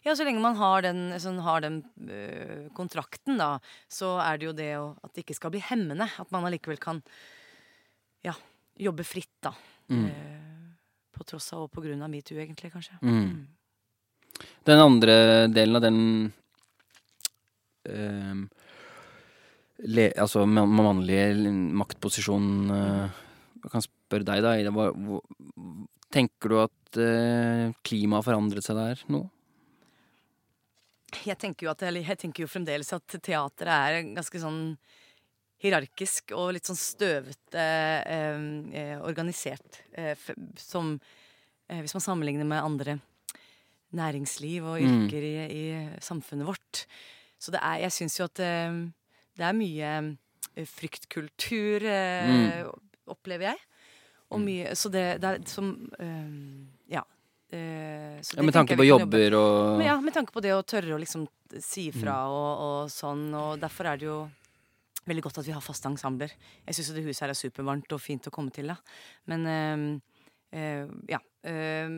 Ja, 0.01 0.15
så 0.17 0.25
lenge 0.25 0.41
man 0.41 0.55
har 0.57 0.81
den, 0.81 1.11
sånn, 1.21 1.37
har 1.45 1.61
den 1.61 1.75
øh, 2.09 2.69
kontrakten, 2.73 3.37
da, 3.37 3.59
så 3.91 4.15
er 4.23 4.39
det 4.41 4.47
jo 4.47 4.53
det 4.57 4.69
å, 4.79 4.85
at 5.05 5.13
det 5.13 5.21
ikke 5.27 5.35
skal 5.37 5.53
bli 5.53 5.61
hemmende. 5.61 6.07
At 6.17 6.31
man 6.33 6.47
allikevel 6.47 6.79
kan 6.81 7.03
ja, 8.25 8.33
jobbe 8.81 9.05
fritt, 9.05 9.29
da. 9.45 9.51
Mm. 9.91 10.05
øh, 10.07 10.69
på 11.11 11.25
tross 11.27 11.51
av 11.53 11.65
og 11.65 11.73
på 11.73 11.83
grunn 11.83 12.01
av 12.01 12.11
metoo, 12.11 12.39
egentlig, 12.39 12.71
kanskje. 12.73 12.97
Mm. 13.03 13.47
Den 14.65 14.81
andre 14.81 15.15
delen 15.51 15.77
av 15.77 15.83
den 15.83 15.99
ehm, 17.89 18.45
le, 19.91 20.07
Altså 20.21 20.45
man 20.49 20.71
mannlige 20.71 21.51
maktposisjonen 21.77 22.73
eh, 22.73 23.19
Jeg 23.61 23.73
kan 23.73 23.85
spørre 23.85 24.27
deg, 24.29 24.41
da, 24.45 24.55
Ida. 24.57 24.71
Hva, 24.73 24.89
tenker 26.11 26.51
du 26.51 26.57
at 26.61 27.01
eh, 27.01 27.67
klimaet 27.85 28.21
har 28.21 28.27
forandret 28.31 28.65
seg 28.65 28.79
der 28.79 29.05
nå? 29.13 29.21
Jeg 31.27 31.37
tenker 31.37 31.67
jo, 31.67 31.73
at, 31.73 31.83
jeg 31.91 32.17
tenker 32.17 32.45
jo 32.45 32.49
fremdeles 32.49 32.89
at 32.95 33.17
teateret 33.19 33.71
er 33.75 34.11
ganske 34.15 34.41
sånn 34.41 34.61
hierarkisk 35.61 36.31
og 36.37 36.53
litt 36.55 36.65
sånn 36.65 36.79
støvete 36.79 37.61
eh, 38.09 38.45
eh, 38.73 38.97
organisert. 39.05 39.81
Eh, 39.93 40.15
som 40.57 40.95
eh, 41.69 41.81
Hvis 41.81 41.93
man 41.95 42.01
sammenligner 42.05 42.45
med 42.49 42.63
andre 42.63 42.99
næringsliv 43.93 44.63
og 44.63 44.79
Mm. 44.81 45.05
yrker 45.07 45.23
i, 45.23 45.35
i 45.51 45.99
samfunnet 45.99 46.45
vårt. 46.47 46.85
Så 47.39 47.51
det 47.51 47.59
er 47.61 47.79
Jeg 47.83 47.91
syns 47.91 48.17
jo 48.19 48.25
at 48.25 48.39
eh, 48.39 48.71
det 49.37 49.45
er 49.45 49.53
mye 49.57 49.91
eh, 50.55 50.65
fryktkultur, 50.65 51.83
eh, 51.83 52.65
opplever 53.07 53.51
jeg. 53.51 53.57
Og 54.31 54.39
Mm. 54.39 54.45
mye 54.45 54.75
Så 54.75 54.89
det, 54.91 55.19
det 55.21 55.27
er 55.27 55.39
som 55.49 55.89
eh, 55.99 56.93
Ja. 56.95 57.03
Eh, 57.51 58.21
så 58.23 58.37
Ja, 58.37 58.43
med 58.43 58.53
tanke 58.53 58.77
på 58.77 58.85
jobber 58.87 59.29
jobbe- 59.29 59.35
og 59.37 59.77
men 59.77 59.87
ja, 59.87 59.99
med 59.99 60.13
tanke 60.13 60.31
på 60.31 60.41
det 60.41 60.51
å 60.55 60.63
tørre 60.63 60.95
å 60.95 60.99
liksom 60.99 61.27
si 61.59 61.91
Mm. 61.91 62.01
fra 62.01 62.27
og, 62.29 62.59
og 62.85 62.89
sånn. 62.89 63.33
Og 63.35 63.59
derfor 63.59 63.85
er 63.91 63.97
det 63.97 64.05
jo 64.07 64.29
veldig 65.07 65.23
godt 65.23 65.37
at 65.41 65.47
vi 65.47 65.53
har 65.55 65.61
faste 65.65 65.87
ensembler. 65.89 66.31
Jeg 66.67 66.75
syns 66.77 66.91
det 66.93 67.03
huset 67.05 67.25
her 67.25 67.33
er 67.33 67.39
supervarmt 67.39 67.91
og 67.95 68.01
fint 68.01 68.27
å 68.27 68.33
komme 68.33 68.51
til, 68.53 68.67
da. 68.67 68.75
Men 69.31 69.47
øh, 69.47 69.85
øh, 70.53 70.91
ja. 71.09 71.19
Øh, 71.45 71.95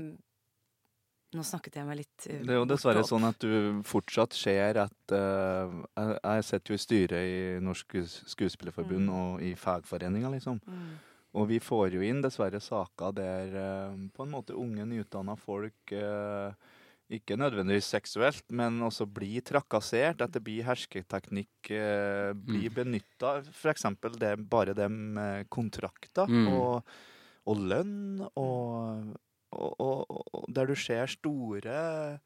nå 1.33 1.41
snakket 1.41 1.79
jeg 1.79 1.87
meg 1.87 1.97
litt 1.97 2.27
eh, 2.29 2.43
Det 2.45 2.53
er 2.53 2.59
jo 2.59 2.65
dessverre 2.69 3.01
sånn 3.09 3.23
at 3.25 3.39
du 3.41 3.79
fortsatt 3.89 4.35
ser 4.37 4.77
at 4.83 5.13
eh, 5.17 5.71
Jeg, 5.97 6.19
jeg 6.21 6.43
sitter 6.45 6.73
jo 6.73 6.77
i 6.77 6.83
styret 6.83 7.23
i 7.25 7.39
Norsk 7.65 7.87
Skues- 7.95 8.19
Skuespillerforbund 8.35 9.07
Mm. 9.09 9.15
og 9.17 9.41
i 9.41 9.55
fagforeninga, 9.57 10.29
liksom. 10.35 10.59
Mm. 10.67 10.93
Og 11.33 11.47
vi 11.49 11.57
får 11.57 11.95
jo 11.95 12.03
inn 12.05 12.21
dessverre 12.21 12.59
saker 12.61 13.15
der 13.17 13.55
på 14.13 14.21
en 14.27 14.29
måte 14.35 14.53
unge, 14.53 14.85
nyutdanna 14.85 15.33
folk 15.41 15.91
eh, 15.97 16.53
ikke 17.17 17.37
nødvendigvis 17.39 17.87
seksuelt, 17.93 18.43
men 18.51 18.79
også 18.85 19.05
bli 19.09 19.39
trakassert, 19.45 20.21
at 20.25 20.31
det 20.35 20.41
blir 20.43 20.63
hersketeknikk, 20.67 21.71
eh, 21.71 22.33
bli 22.33 22.67
Mm. 22.69 22.73
benytta. 22.75 23.33
F.eks. 23.53 23.83
det, 24.19 24.33
bare 24.49 24.73
det 24.73 24.89
med 24.91 25.49
kontrakter 25.49 26.27
Mm. 26.27 26.47
og, 26.53 26.83
og 27.47 27.57
lønn, 27.57 28.21
og, 28.35 29.15
og, 29.51 29.75
og, 29.79 30.27
og 30.33 30.45
der 30.53 30.65
du 30.65 30.75
ser 30.75 31.05
store 31.07 32.19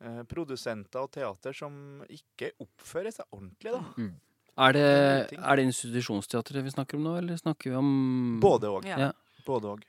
eh, 0.00 0.22
produsenter 0.28 1.00
og 1.02 1.10
teater 1.10 1.52
som 1.56 2.02
ikke 2.08 2.52
oppfører 2.60 3.12
seg 3.14 3.24
ordentlig, 3.32 3.72
da. 3.72 3.82
er, 4.68 4.72
det, 4.72 5.38
er 5.38 5.56
det 5.56 5.64
institusjonsteatret 5.70 6.62
vi 6.64 6.70
snakker 6.74 6.98
om 6.98 7.04
nå, 7.08 7.16
eller 7.18 7.36
snakker 7.40 7.70
vi 7.70 7.76
om 7.76 8.38
Både 8.42 8.68
òg. 8.70 8.84
Ja. 8.86 9.12
Både 9.46 9.72
òg. 9.74 9.82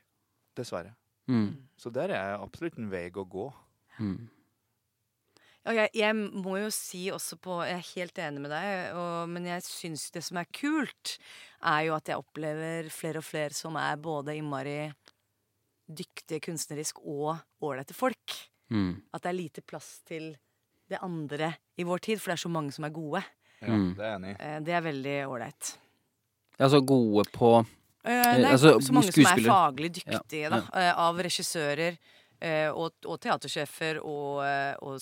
Dessverre. 0.56 0.94
Mm. 1.28 1.50
Så 1.76 1.90
der 1.92 2.08
er 2.16 2.36
absolutt 2.40 2.78
en 2.78 2.88
vei 2.90 3.10
å 3.10 3.24
gå. 3.28 3.52
Mm. 4.00 4.28
Ja, 5.66 5.72
jeg, 5.72 5.90
jeg 5.98 6.14
må 6.14 6.58
jo 6.60 6.68
si 6.70 7.08
også 7.10 7.36
på 7.42 7.56
Jeg 7.66 7.74
er 7.80 7.88
helt 7.96 8.18
enig 8.22 8.42
med 8.44 8.52
deg, 8.54 8.92
og, 8.94 9.28
men 9.32 9.48
jeg 9.48 9.64
syns 9.66 10.04
det 10.14 10.22
som 10.22 10.38
er 10.38 10.46
kult, 10.54 11.16
er 11.66 11.88
jo 11.88 11.96
at 11.96 12.06
jeg 12.12 12.20
opplever 12.20 12.90
flere 12.94 13.18
og 13.18 13.26
flere 13.26 13.50
som 13.56 13.74
er 13.80 13.96
både 13.98 14.36
innmari 14.38 14.92
dyktige 15.86 16.40
kunstnerisk 16.42 16.98
og 17.02 17.36
ålreite 17.62 17.94
folk. 17.94 18.36
Mm. 18.70 18.96
At 19.14 19.22
det 19.22 19.30
er 19.32 19.38
lite 19.38 19.62
plass 19.62 20.00
til 20.06 20.32
det 20.90 20.98
andre 21.02 21.52
i 21.78 21.84
vår 21.86 21.98
tid, 22.02 22.20
for 22.22 22.30
det 22.30 22.38
er 22.38 22.44
så 22.46 22.50
mange 22.52 22.72
som 22.74 22.86
er 22.86 22.94
gode. 22.94 23.22
Ja, 23.62 23.72
Mm. 23.72 23.94
det 23.96 24.04
er 24.04 24.16
enig. 24.18 24.36
Eh, 24.38 24.60
Det 24.60 24.72
er 24.74 24.80
veldig 24.82 25.16
ålreit. 25.30 25.76
Altså 26.60 26.80
gode 26.86 27.24
på 27.32 27.66
Eh, 28.06 28.22
Det 28.36 28.44
er 28.44 28.52
altså, 28.52 28.78
så 28.80 28.92
mange 28.94 29.10
som 29.10 29.24
er 29.26 29.40
faglig 29.42 29.88
dyktige, 29.96 30.42
Ja, 30.46 30.48
da. 30.50 30.58
eh, 30.78 30.92
Av 30.96 31.16
regissører 31.18 31.88
eh, 31.88 31.96
og, 32.72 32.92
og 33.06 33.20
teatersjefer 33.22 34.00
og, 34.02 34.42
eh, 34.44 34.74
og 34.82 35.00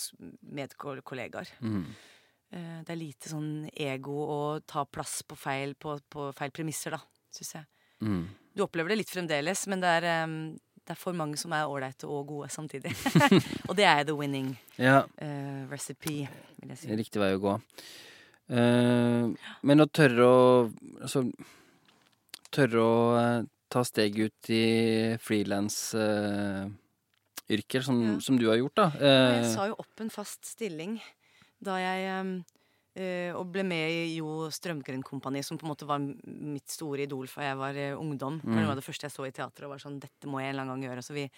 medkollegaer. 0.54 1.50
mm. 1.60 1.84
Eh, 2.54 2.82
Det 2.86 2.92
er 2.94 3.00
lite 3.00 3.28
sånn 3.32 3.68
ego 3.74 4.14
å 4.30 4.40
ta 4.62 4.84
plass 4.86 5.22
på 5.26 5.34
feil, 5.36 5.74
på, 5.74 5.96
på 6.08 6.28
feil 6.36 6.52
premisser, 6.54 6.94
da, 6.94 7.00
syns 7.34 7.54
jeg. 7.56 7.66
Mm. 8.06 8.28
Du 8.54 8.62
opplever 8.62 8.92
det 8.94 9.00
litt 9.00 9.10
fremdeles, 9.10 9.66
men 9.66 9.80
det 9.82 9.90
er, 9.98 10.04
eh, 10.12 10.26
det 10.84 10.94
er 10.94 11.00
for 11.00 11.16
mange 11.18 11.36
som 11.40 11.50
er 11.56 11.66
ålreite 11.66 12.06
og 12.06 12.28
gode 12.28 12.50
samtidig. 12.54 12.92
og 13.68 13.74
det 13.74 13.86
er 13.88 14.04
the 14.04 14.14
winning 14.14 14.52
Ja, 14.78 15.00
uh, 15.02 15.64
recipe, 15.70 16.28
vil 16.60 16.74
jeg 16.74 16.78
si. 16.78 16.94
riktig 16.94 17.18
vei 17.22 17.32
å 17.34 17.40
gå. 17.42 17.56
Uh, 18.52 19.32
men 19.64 19.80
å 19.80 19.86
tørre 19.88 20.24
å 20.28 20.40
Altså 21.00 21.22
Tørre 22.54 22.82
å 22.84 22.98
eh, 23.18 23.46
ta 23.72 23.80
steget 23.82 24.28
ut 24.28 24.50
i 24.52 25.16
frilansyrker, 27.48 27.82
som, 27.82 28.02
Ja. 28.14 28.20
som 28.20 28.36
du 28.38 28.48
har 28.48 28.56
gjort, 28.56 28.74
da. 28.74 28.86
Eh, 28.98 29.42
Jeg 29.42 29.54
sa 29.54 29.66
jo 29.68 29.74
opp 29.78 30.00
en 30.00 30.10
fast 30.10 30.44
stilling 30.44 31.00
da 31.62 31.76
jeg 31.78 32.44
eh, 32.96 33.32
Og 33.34 33.50
ble 33.50 33.64
med 33.64 33.90
i 33.90 34.16
Jo 34.18 34.48
Strømgren 34.50 35.02
Kompani, 35.02 35.42
som 35.42 35.58
på 35.58 35.64
en 35.66 35.74
måte 35.74 35.84
var 35.86 35.98
mitt 35.98 36.68
store 36.68 37.02
idol 37.02 37.26
fra 37.26 37.42
jeg 37.42 37.56
var 37.56 37.74
eh, 37.74 37.96
ungdom. 37.98 38.40
Det 38.40 38.46
var 38.64 38.74
Mm. 38.74 38.76
det 38.76 38.84
første 38.84 39.02
jeg 39.02 39.10
så 39.12 39.26
i 39.26 39.32
teatret 39.32 39.64
og 39.64 39.70
var 39.70 39.78
sånn 39.78 39.98
Dette 39.98 40.26
må 40.28 40.38
jeg 40.40 40.50
en 40.50 40.54
eller 40.54 40.62
annen 40.62 40.80
gang 40.80 40.90
gjøre. 40.96 41.02
Så 41.02 41.12
vi 41.12 41.28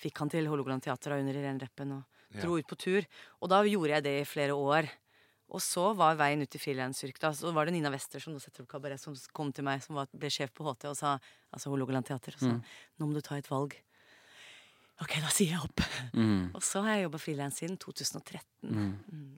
fikk 0.00 0.16
han 0.18 0.28
til 0.30 0.46
Hålogaland 0.46 0.82
Teater 0.82 1.10
da 1.10 1.16
under 1.18 1.34
Irene 1.34 1.60
Reppen 1.60 1.92
og 1.92 2.04
dro 2.40 2.56
ut 2.56 2.66
på 2.66 2.76
tur. 2.78 3.04
Og 3.42 3.48
da 3.50 3.62
gjorde 3.62 3.88
jeg 3.92 4.02
det 4.04 4.20
i 4.22 4.24
flere 4.24 4.52
år. 4.56 4.88
Og 5.50 5.60
så 5.60 5.94
var 5.94 6.16
veien 6.16 6.40
ut 6.42 6.54
i 6.54 6.58
frilansyrket. 6.58 7.22
Og 7.28 7.34
Så 7.36 7.52
var 7.52 7.66
det 7.66 7.74
Nina 7.74 7.90
Wester 7.90 8.18
som 8.18 8.32
nå 8.32 8.40
setter 8.40 8.62
opp 8.62 8.68
kabaret, 8.68 8.98
som 8.98 9.14
kom 9.32 9.52
til 9.52 9.62
meg, 9.64 9.80
som 9.82 9.94
var, 9.96 10.08
ble 10.16 10.28
sjef 10.28 10.50
på 10.52 10.64
HT, 10.64 10.88
og 10.88 10.96
sa 10.96 11.18
altså 11.54 11.70
Hålogaland 11.70 12.04
Teater, 12.06 12.32
og 12.34 12.40
sa 12.40 12.46
Mm. 12.56 12.62
nå 12.98 13.06
må 13.06 13.14
du 13.14 13.20
ta 13.20 13.36
et 13.36 13.46
valg. 13.48 13.76
Ok, 15.02 15.12
da 15.20 15.28
sier 15.28 15.50
jeg 15.56 15.60
opp. 15.60 15.80
mm, 16.16 16.54
Og 16.56 16.62
så 16.64 16.80
har 16.84 16.96
jeg 16.96 17.02
jobba 17.08 17.18
frilans 17.20 17.58
siden 17.60 17.76
2013. 17.76 18.40
mm. 18.62 18.94
Mm. 19.12 19.34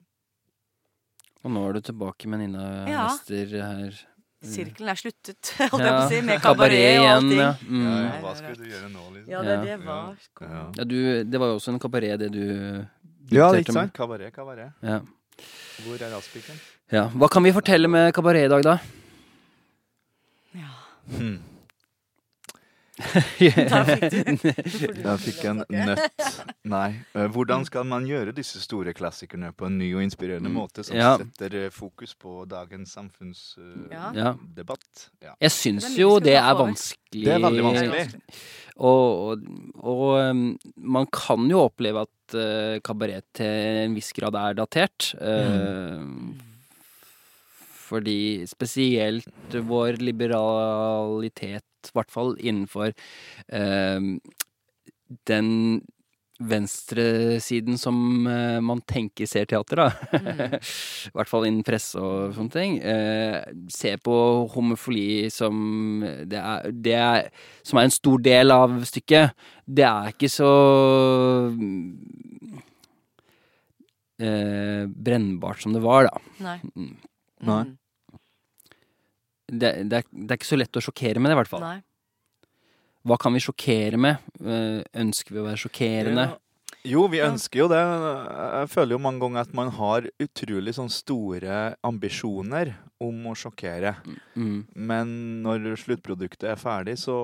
Og 1.43 1.51
nå 1.55 1.61
er 1.69 1.73
du 1.77 1.81
tilbake 1.87 2.27
med 2.27 2.39
Nina 2.41 2.63
Ja. 2.87 3.03
Wester 3.07 3.51
her. 3.63 3.97
Sirkelen 4.43 4.89
er 4.91 4.95
sluttet, 4.99 5.49
holdt 5.71 5.83
jeg 5.83 5.91
på 5.91 5.99
å 5.99 6.09
si, 6.09 6.19
med 6.23 6.39
kabaret 6.39 6.71
kabaret 6.71 6.99
og 6.99 7.07
allting. 7.11 7.39
Ja. 7.39 7.49
Ja, 7.49 7.67
Mm. 7.67 7.83
ja, 7.83 7.95
Ja, 8.03 8.21
hva 8.23 8.33
skulle 8.39 8.55
du 8.55 8.69
gjøre 8.71 8.89
nå, 8.91 9.03
liksom? 9.15 9.31
Ja, 9.33 9.41
det, 9.43 9.55
det 9.65 9.77
var 9.83 10.15
Ja. 10.41 10.61
Ja, 10.77 10.83
du, 10.83 10.97
det 11.23 11.39
var 11.43 11.47
jo 11.51 11.55
også 11.59 11.73
en 11.73 11.79
kabaret, 11.79 12.19
det 12.19 12.29
du 12.31 12.43
Ja, 13.35 13.51
ikke 13.53 13.73
sant? 13.75 13.93
Kabaret, 13.93 14.31
kabaret. 14.33 14.71
Ja. 14.81 14.99
Hvor 15.83 15.95
er 16.01 16.11
rasspiken? 16.15 16.55
ja. 16.91 17.05
Hva 17.09 17.27
kan 17.31 17.43
vi 17.43 17.51
fortelle 17.51 17.87
med 17.91 18.13
kabaret 18.15 18.45
i 18.47 18.51
dag, 18.51 18.63
da? 18.63 18.77
ja. 20.55 20.71
Hmm. 21.17 21.39
Da 23.69 23.83
fikk 23.87 24.11
du 24.11 25.11
fikk 25.25 25.43
en 25.49 25.61
nøtt. 25.71 26.27
Nei. 26.73 26.89
Eh, 27.15 27.27
Hvordan 27.31 27.63
skal 27.67 27.85
man 27.87 28.05
gjøre 28.09 28.33
disse 28.35 28.59
store 28.63 28.91
klassikerne 28.97 29.53
på 29.55 29.69
en 29.69 29.77
ny 29.79 29.91
og 29.95 30.03
inspirerende 30.03 30.49
Mm. 30.51 30.57
måte 30.59 30.83
som 30.83 30.97
Ja. 30.97 31.13
setter 31.21 31.55
eh, 31.65 31.69
fokus 31.71 32.13
på 32.19 32.43
dagens 32.49 32.91
samfunnsdebatt? 32.97 34.89
Uh, 34.99 35.23
Ja. 35.23 35.33
Jeg 35.41 35.51
syns 35.55 35.87
jo 35.97 36.19
det 36.19 36.35
er 36.39 36.53
vanskelig. 36.59 37.23
Det 37.25 37.33
er 37.37 37.39
veldig 37.43 37.63
vanskelig. 37.69 38.21
Og, 38.79 39.07
og, 39.31 39.47
og 39.83 40.03
um, 40.31 40.43
man 40.77 41.07
kan 41.11 41.47
jo 41.51 41.65
oppleve 41.67 42.03
at 42.05 42.35
uh, 42.35 42.77
kabaret 42.85 43.25
til 43.35 43.47
en 43.87 43.95
viss 43.97 44.11
grad 44.15 44.35
er 44.39 44.53
datert. 44.59 45.13
Uh, 45.19 46.03
Fordi 47.89 48.45
spesielt 48.47 49.25
vår 49.65 49.97
liberalitet, 50.03 51.65
i 51.87 51.95
hvert 51.95 52.11
fall 52.11 52.35
innenfor 52.39 52.91
uh, 52.91 54.09
den 55.29 55.49
venstresiden 56.39 57.75
som 57.77 58.27
uh, 58.27 58.59
man 58.63 58.79
tenker 58.87 59.27
ser 59.27 59.47
teater, 59.49 59.81
da. 59.81 59.87
Mm. 60.13 60.55
I 61.09 61.15
hvert 61.17 61.31
fall 61.31 61.47
innen 61.49 61.65
presse 61.67 61.99
og 61.99 62.35
sånne 62.37 62.53
ting. 62.53 62.77
Eh, 62.79 63.41
ser 63.73 63.99
på 64.03 64.15
homofili 64.53 65.27
som 65.33 65.99
det 65.99 66.39
er, 66.39 66.69
det 66.71 66.95
er 66.95 67.27
Som 67.65 67.79
er 67.79 67.89
en 67.89 67.93
stor 67.93 68.23
del 68.23 68.55
av 68.55 68.77
stykket. 68.87 69.35
Det 69.67 69.85
er 69.85 70.13
ikke 70.13 70.31
så 70.31 70.53
eh, 74.19 74.87
brennbart 74.87 75.63
som 75.63 75.75
det 75.75 75.83
var, 75.83 76.07
da. 76.07 76.23
Nei. 76.45 76.57
Mm. 76.71 76.95
Nei. 77.49 77.63
Det, 79.49 79.71
det, 79.89 80.01
er, 80.01 80.09
det 80.11 80.33
er 80.33 80.39
ikke 80.39 80.49
så 80.51 80.59
lett 80.59 80.79
å 80.79 80.83
sjokkere 80.83 81.21
med 81.21 81.31
det, 81.31 81.37
i 81.37 81.39
hvert 81.41 81.51
fall. 81.51 81.65
Nei. 81.65 81.79
Hva 83.09 83.17
kan 83.21 83.33
vi 83.35 83.41
sjokkere 83.43 83.99
med? 84.01 84.29
Eh, 84.43 84.81
ønsker 85.01 85.35
vi 85.35 85.41
å 85.41 85.47
være 85.47 85.61
sjokkerende? 85.61 86.25
Ja. 86.33 86.37
Jo, 86.87 87.07
vi 87.11 87.19
ønsker 87.19 87.59
jo 87.59 87.65
det. 87.67 87.79
Jeg 87.81 88.69
føler 88.71 88.95
jo 88.95 89.01
mange 89.03 89.19
ganger 89.19 89.41
at 89.43 89.55
man 89.57 89.67
har 89.75 90.05
utrolig 90.23 90.71
sånn 90.77 90.87
store 90.93 91.73
ambisjoner 91.83 92.71
om 93.03 93.17
å 93.27 93.33
sjokkere. 93.35 93.91
Mm. 94.39 94.61
Men 94.75 95.11
når 95.43 95.67
sluttproduktet 95.81 96.47
er 96.53 96.59
ferdig, 96.59 96.95
så 97.01 97.17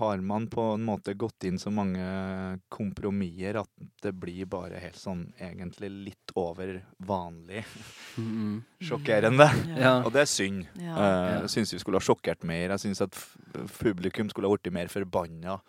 har 0.00 0.22
man 0.24 0.46
på 0.52 0.64
en 0.78 0.84
måte 0.88 1.12
gått 1.16 1.44
inn 1.48 1.60
så 1.60 1.68
mange 1.72 2.00
kompromisser 2.72 3.60
at 3.60 3.68
det 4.04 4.14
blir 4.16 4.48
bare 4.50 4.80
helt 4.80 4.96
sånn 5.00 5.26
egentlig 5.40 5.90
litt 6.10 6.34
over 6.40 6.80
vanlig 7.04 7.64
Mm. 8.18 8.62
sjokkerende. 8.84 9.46
Ja. 9.78 9.98
Og 10.06 10.12
det 10.16 10.24
er 10.24 10.28
synd. 10.32 10.64
Ja. 10.80 10.96
Eh, 10.96 11.40
Jeg 11.44 11.52
syns 11.54 11.72
vi 11.76 11.78
skulle 11.84 12.00
ha 12.00 12.04
sjokkert 12.04 12.42
mer. 12.48 12.72
Jeg 12.74 12.80
syns 12.86 13.00
at 13.04 13.16
publikum 13.78 14.28
skulle 14.32 14.48
ha 14.48 14.56
blitt 14.56 14.72
mer 14.72 14.88
forbanna. 14.92 15.60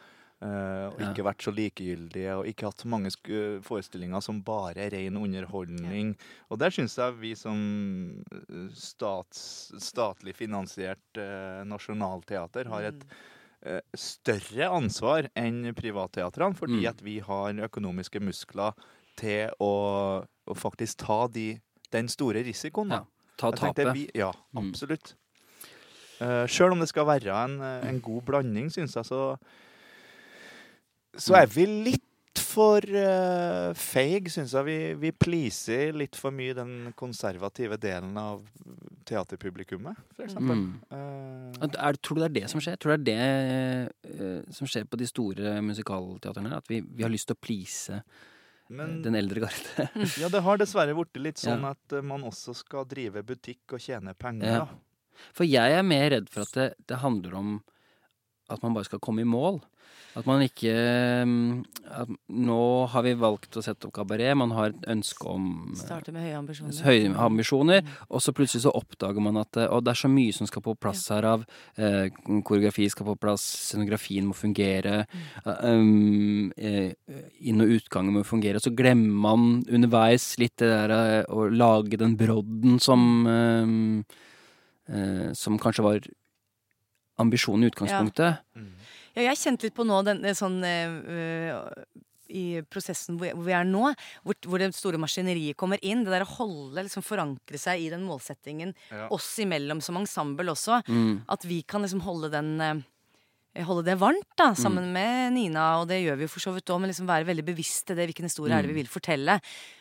Eh, 0.41 0.85
og 0.91 0.99
ikke 1.05 1.23
vært 1.27 1.43
så 1.45 1.51
likegyldige, 1.53 2.35
og 2.39 2.47
ikke 2.49 2.65
hatt 2.69 2.81
så 2.83 2.89
mange 2.91 3.11
forestillinger 3.63 4.21
som 4.25 4.41
bare 4.43 4.87
er 4.87 4.91
ren 4.95 5.17
underholdning. 5.21 6.15
Og 6.49 6.59
der 6.59 6.69
syns 6.73 6.97
jeg 6.97 7.13
vi 7.21 7.33
som 7.37 7.59
eh, 8.31 8.69
stats 8.73 9.71
statlig 9.81 10.35
finansiert 10.35 11.17
eh, 11.21 11.61
nasjonalteater 11.69 12.67
har 12.73 12.89
et 12.91 13.05
eh, 13.63 13.79
større 13.95 14.69
ansvar 14.73 15.29
enn 15.37 15.73
privatteatrene, 15.77 16.55
fordi 16.57 16.81
Mm. 16.81 16.89
at 16.89 17.01
vi 17.05 17.19
har 17.19 17.53
økonomiske 17.69 18.19
muskler 18.23 18.73
til 19.17 19.49
å, 19.61 20.25
å 20.25 20.53
faktisk 20.57 20.97
ta 21.05 21.27
de, 21.27 21.59
den 21.91 22.07
store 22.07 22.41
risikoen. 22.43 22.89
da. 22.89 23.01
Ja, 23.03 23.05
Ta 23.37 23.49
tapet. 23.51 24.09
Ja, 24.15 24.31
Mm. 24.53 24.69
absolutt. 24.69 25.15
Uh, 26.21 26.45
Sjøl 26.45 26.71
om 26.75 26.79
det 26.79 26.87
skal 26.91 27.05
være 27.09 27.33
en, 27.33 27.55
eh, 27.65 27.87
en 27.89 27.99
god 27.99 28.21
blanding, 28.27 28.67
syns 28.69 28.93
jeg, 28.93 29.05
så 29.07 29.37
Så 31.17 31.35
er 31.35 31.49
vi 31.51 31.65
litt 31.67 32.07
for 32.39 32.83
uh, 32.83 33.71
feig, 33.75 34.29
syns 34.31 34.53
jeg. 34.55 34.67
Vi, 34.67 34.77
vi 35.01 35.11
pleaser 35.15 35.95
litt 35.95 36.15
for 36.19 36.35
mye 36.35 36.55
den 36.55 36.91
konservative 36.99 37.77
delen 37.81 38.15
av 38.19 38.43
teaterpublikummet, 39.07 39.99
for 40.15 40.27
eksempel. 40.27 40.61
Mm. 40.61 40.73
Uh, 40.91 41.69
Er, 41.75 41.97
tror 41.99 42.19
du 42.19 42.23
det 42.23 42.29
er 42.29 42.35
det 42.41 42.51
som 42.51 42.63
skjer? 42.63 42.79
Tror 42.79 42.95
du 42.95 43.07
det 43.09 43.15
er 43.19 43.89
det 44.03 44.19
uh, 44.19 44.51
som 44.55 44.69
skjer 44.69 44.87
på 44.87 44.99
de 44.99 45.07
store 45.09 45.57
musikalteatrene? 45.65 46.53
At 46.61 46.71
vi, 46.71 46.81
vi 46.85 47.03
har 47.03 47.11
lyst 47.11 47.29
til 47.31 47.39
å 47.39 47.43
please 47.43 48.01
men 48.71 49.01
den 49.03 49.17
eldre 49.19 49.43
garde? 49.43 49.89
ja, 50.21 50.29
det 50.31 50.43
har 50.45 50.61
dessverre 50.61 50.95
blitt 50.95 51.19
litt 51.19 51.41
sånn 51.41 51.65
Ja. 51.67 51.73
at 51.75 51.97
man 52.07 52.23
også 52.23 52.55
skal 52.55 52.87
drive 52.87 53.23
butikk 53.27 53.75
og 53.75 53.83
tjene 53.83 54.15
penger. 54.15 54.61
Ja. 54.61 55.25
For 55.35 55.43
jeg 55.43 55.75
er 55.75 55.83
mer 55.83 56.07
redd 56.13 56.31
for 56.31 56.47
at 56.47 56.55
det, 56.55 56.69
det 56.87 57.01
handler 57.03 57.35
om 57.35 57.57
at 58.51 58.63
man 58.65 58.75
bare 58.77 58.89
skal 58.89 59.01
komme 59.03 59.23
i 59.23 59.27
mål. 59.27 59.61
At 60.11 60.27
man 60.27 60.41
ikke 60.43 60.71
mm, 61.23 61.61
at 61.87 62.09
Nå 62.35 62.59
har 62.91 63.03
vi 63.05 63.13
valgt 63.19 63.55
å 63.55 63.63
sette 63.63 63.87
opp 63.87 63.93
kabaret. 63.95 64.33
Man 64.35 64.51
har 64.57 64.73
et 64.73 64.87
ønske 64.91 65.27
om 65.31 65.45
eh, 65.71 65.79
Starte 65.79 66.11
med 66.11 66.25
høye 66.25 66.39
ambisjoner. 66.39 66.81
høye 66.83 67.13
ambisjoner, 67.27 67.91
og 68.09 68.23
så 68.23 68.33
plutselig 68.35 68.65
så 68.65 68.73
oppdager 68.75 69.23
man 69.23 69.39
at 69.39 69.61
Og 69.69 69.85
det 69.85 69.93
er 69.93 70.01
så 70.01 70.11
mye 70.11 70.35
som 70.35 70.49
skal 70.49 70.65
på 70.65 70.75
plass 70.79 71.05
her 71.13 71.27
av 71.29 71.45
eh, 71.77 72.11
Koreografi 72.43 72.89
skal 72.91 73.07
på 73.07 73.17
plass, 73.23 73.45
scenografien 73.71 74.27
må 74.27 74.35
fungere, 74.35 75.05
mm. 75.07 75.51
um, 75.63 76.51
eh, 76.59 76.91
inn- 77.47 77.63
og 77.63 77.75
utgangen 77.77 78.15
må 78.17 78.25
fungere. 78.27 78.59
Og 78.59 78.67
Så 78.67 78.75
glemmer 78.75 79.15
man 79.29 79.61
underveis 79.71 80.33
litt 80.41 80.57
det 80.59 80.71
der 80.71 80.95
eh, 80.97 81.31
å 81.31 81.47
lage 81.47 81.99
den 82.01 82.17
brodden 82.19 82.81
som 82.83 83.27
eh, 83.31 84.17
eh, 84.91 85.29
Som 85.37 85.59
kanskje 85.61 85.87
var 85.87 86.11
ambisjonen 87.23 87.65
i 87.67 87.71
utgangspunktet. 87.71 88.41
Mm. 88.55 88.69
Ja, 89.15 89.25
jeg 89.29 89.41
kjente 89.41 89.67
litt 89.67 89.75
på 89.75 89.83
nå 89.87 89.99
den, 90.07 90.21
den 90.23 90.37
sånn 90.37 90.61
eh, 90.63 90.93
øh, 91.15 91.57
I 92.31 92.43
prosessen 92.71 93.17
hvor, 93.19 93.33
hvor 93.35 93.43
vi 93.43 93.55
er 93.57 93.65
nå, 93.67 93.89
hvor, 94.23 94.37
hvor 94.47 94.61
det 94.61 94.69
store 94.77 94.99
maskineriet 95.01 95.57
kommer 95.59 95.81
inn. 95.83 96.05
Det 96.05 96.13
der 96.13 96.23
å 96.23 96.31
holde, 96.37 96.85
liksom 96.87 97.03
forankre 97.03 97.59
seg 97.59 97.83
i 97.83 97.89
den 97.91 98.05
målsettingen 98.07 98.71
Ja. 98.91 99.09
oss 99.11 99.33
imellom 99.43 99.81
som 99.83 99.99
ensemble 99.99 100.53
også. 100.53 100.79
Mm. 100.87 101.25
At 101.27 101.43
vi 101.43 101.59
kan 101.67 101.83
liksom 101.83 102.03
holde 102.07 102.31
den 102.31 102.53
eh, 102.63 102.81
Holde 103.51 103.83
det 103.83 103.97
varmt 103.99 104.29
da, 104.39 104.53
sammen 104.55 104.93
med 104.95 105.33
Nina, 105.35 105.81
og 105.81 105.89
det 105.89 105.97
gjør 106.05 106.15
vi 106.15 106.23
jo 106.23 106.31
for 106.31 106.39
så 106.39 106.53
vidt 106.55 106.69
òg, 106.71 106.79
men 106.79 106.87
liksom 106.87 107.09
være 107.09 107.25
veldig 107.27 107.43
bevisste 107.49 107.95
det 107.97 108.05
hvilken 108.07 108.23
historie 108.29 108.55
er 108.55 108.63
det 108.63 108.71
vi 108.71 108.77
vil 108.79 108.87
fortelle. 108.87 109.35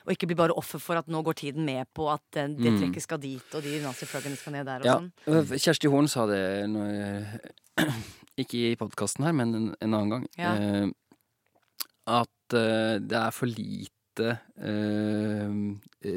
Og 0.07 0.11
ikke 0.17 0.27
bli 0.27 0.35
bare 0.41 0.57
offer 0.59 0.83
for 0.83 0.99
at 0.99 1.07
nå 1.07 1.21
går 1.23 1.39
tiden 1.39 1.65
med 1.65 1.87
på 1.95 2.09
at 2.11 2.25
eh, 2.37 2.49
det 2.51 2.73
Mm. 2.73 2.81
trekket 2.81 3.03
skal 3.07 3.19
dit, 3.23 3.55
og 3.55 3.63
de 3.63 3.77
naziflaggene 3.85 4.37
skal 4.37 4.53
ned 4.57 4.67
der 4.67 4.81
og 4.83 4.87
Ja, 4.91 4.97
sånn. 4.99 5.13
øh, 5.29 5.55
Kjersti 5.55 5.89
Horn 5.89 6.09
sa 6.11 6.27
det 6.27 6.43
når, 6.67 7.41
Ikke 8.43 8.73
i 8.73 8.77
podkasten 8.77 9.25
her, 9.25 9.33
men 9.33 9.55
en, 9.55 9.75
en 9.81 9.95
annen 9.95 10.11
gang. 10.11 10.27
Ja. 10.39 10.55
eh, 10.57 10.91
at 12.11 12.55
eh, 12.59 12.99
det 12.99 13.13
er 13.23 13.31
for 13.31 13.47
lite 13.47 13.95
eh, 14.19 15.51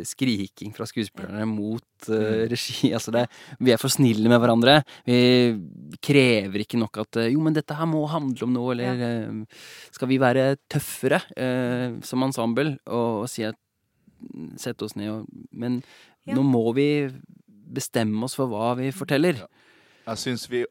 skriking 0.07 0.73
fra 0.73 0.87
skuespillerne 0.89 1.45
mot 1.49 2.09
eh, 2.09 2.45
regi. 2.51 2.89
Altså 2.97 3.13
det, 3.13 3.27
vi 3.61 3.73
er 3.75 3.81
for 3.81 3.93
snille 3.93 4.29
med 4.31 4.41
hverandre. 4.41 4.79
Vi 5.05 5.97
krever 6.03 6.63
ikke 6.65 6.79
nok 6.81 6.97
at 7.03 7.19
eh, 7.21 7.29
Jo, 7.35 7.43
men 7.45 7.53
dette 7.53 7.77
her 7.77 7.85
må 7.89 8.01
handle 8.09 8.47
om 8.47 8.55
noe, 8.55 8.73
eller 8.73 9.03
eh, 9.07 9.59
Skal 9.93 10.09
vi 10.11 10.17
være 10.21 10.55
tøffere 10.71 11.21
eh, 11.37 11.99
som 12.07 12.25
ensemble 12.25 12.77
og, 12.87 13.23
og 13.25 13.29
si 13.31 13.45
at 13.47 13.57
Sette 14.57 14.85
oss 14.87 14.93
ned 14.95 15.09
og 15.11 15.25
Men 15.51 15.81
Ja. 16.23 16.37
nå 16.37 16.45
må 16.47 16.61
vi 16.77 16.85
bestemme 17.75 18.23
oss 18.23 18.37
for 18.39 18.47
hva 18.47 18.69
vi 18.79 18.93
forteller. 18.95 19.41
Ja. 19.41 19.47
Jeg 20.07 20.21
syns 20.21 20.45
vi, 20.47 20.61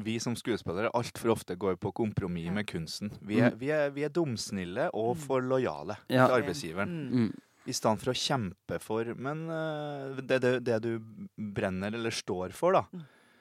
vi 0.00 0.18
som 0.20 0.34
skuespillere 0.38 0.90
altfor 0.96 1.34
ofte 1.34 1.54
går 1.60 1.76
på 1.76 1.92
kompromiss 1.92 2.50
med 2.50 2.66
kunsten. 2.70 3.10
Vi 3.20 3.40
er, 3.40 3.54
vi 3.60 3.68
er, 3.74 3.90
vi 3.92 4.04
er 4.06 4.12
dumsnille 4.14 4.88
og 4.96 5.16
for 5.20 5.40
lojale 5.44 5.98
Ja. 6.08 6.26
til 6.26 6.36
arbeidsgiveren. 6.40 6.88
Mm. 7.10 7.24
Mm. 7.26 7.32
I 7.66 7.72
stedet 7.76 8.00
for 8.02 8.10
å 8.10 8.16
kjempe 8.18 8.78
for 8.82 9.04
Men 9.14 9.44
eh, 9.52 10.22
det, 10.26 10.40
det, 10.42 10.52
det 10.66 10.78
du 10.82 10.96
brenner 11.36 11.94
eller 11.94 12.10
står 12.10 12.50
for, 12.56 12.72
da. 12.72 12.84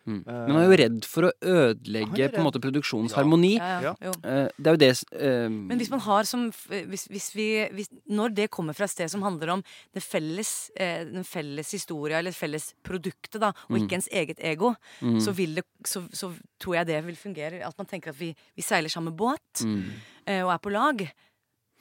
Mm. 0.07 0.23
Eh, 0.25 0.33
Men 0.33 0.53
man 0.55 0.61
er 0.63 0.67
jo 0.69 0.77
redd 0.81 1.05
for 1.05 1.27
å 1.27 1.31
ødelegge 1.41 2.29
på 2.33 2.39
en 2.41 2.45
måte 2.47 2.61
produksjonens 2.63 3.11
Ja. 3.13 3.17
harmoni. 3.21 3.53
Ja, 3.57 3.81
ja, 3.81 3.95
Ja. 4.01 4.11
Eh, 4.23 4.47
det 4.57 4.67
er 4.67 4.73
jo 4.73 4.81
det 4.81 5.03
eh, 5.13 5.49
Men 5.49 5.77
hvis 5.77 5.91
man 5.91 5.99
har 5.99 6.23
som 6.23 6.51
hvis, 6.51 7.07
hvis 7.07 7.35
vi, 7.35 7.47
hvis, 7.71 7.89
Når 8.09 8.33
det 8.35 8.49
kommer 8.49 8.73
fra 8.73 8.85
et 8.85 8.91
sted 8.91 9.09
som 9.09 9.21
handler 9.21 9.49
om 9.49 9.63
det 9.93 10.01
felles, 10.03 10.71
eh, 10.75 11.05
den 11.05 11.23
felles 11.23 11.71
historia 11.71 12.19
eller 12.19 12.31
felles 12.31 12.73
produktet, 12.83 13.39
da, 13.41 13.53
og 13.69 13.77
ikke 13.77 13.93
ens 13.99 14.09
eget 14.11 14.39
ego, 14.39 14.75
mm, 15.01 15.19
så, 15.21 15.31
vil 15.33 15.55
det, 15.55 15.65
så, 15.85 16.01
så 16.11 16.33
tror 16.59 16.75
jeg 16.75 16.87
det 16.87 17.05
vil 17.05 17.15
fungere. 17.15 17.61
At 17.65 17.77
man 17.77 17.85
tenker 17.87 18.09
at 18.09 18.19
vi, 18.19 18.35
vi 18.55 18.61
seiler 18.61 18.89
samme 18.89 19.11
båt 19.15 19.63
mm, 19.63 19.83
eh, 20.27 20.41
og 20.43 20.51
er 20.53 20.57
på 20.57 20.71
lag. 20.71 21.11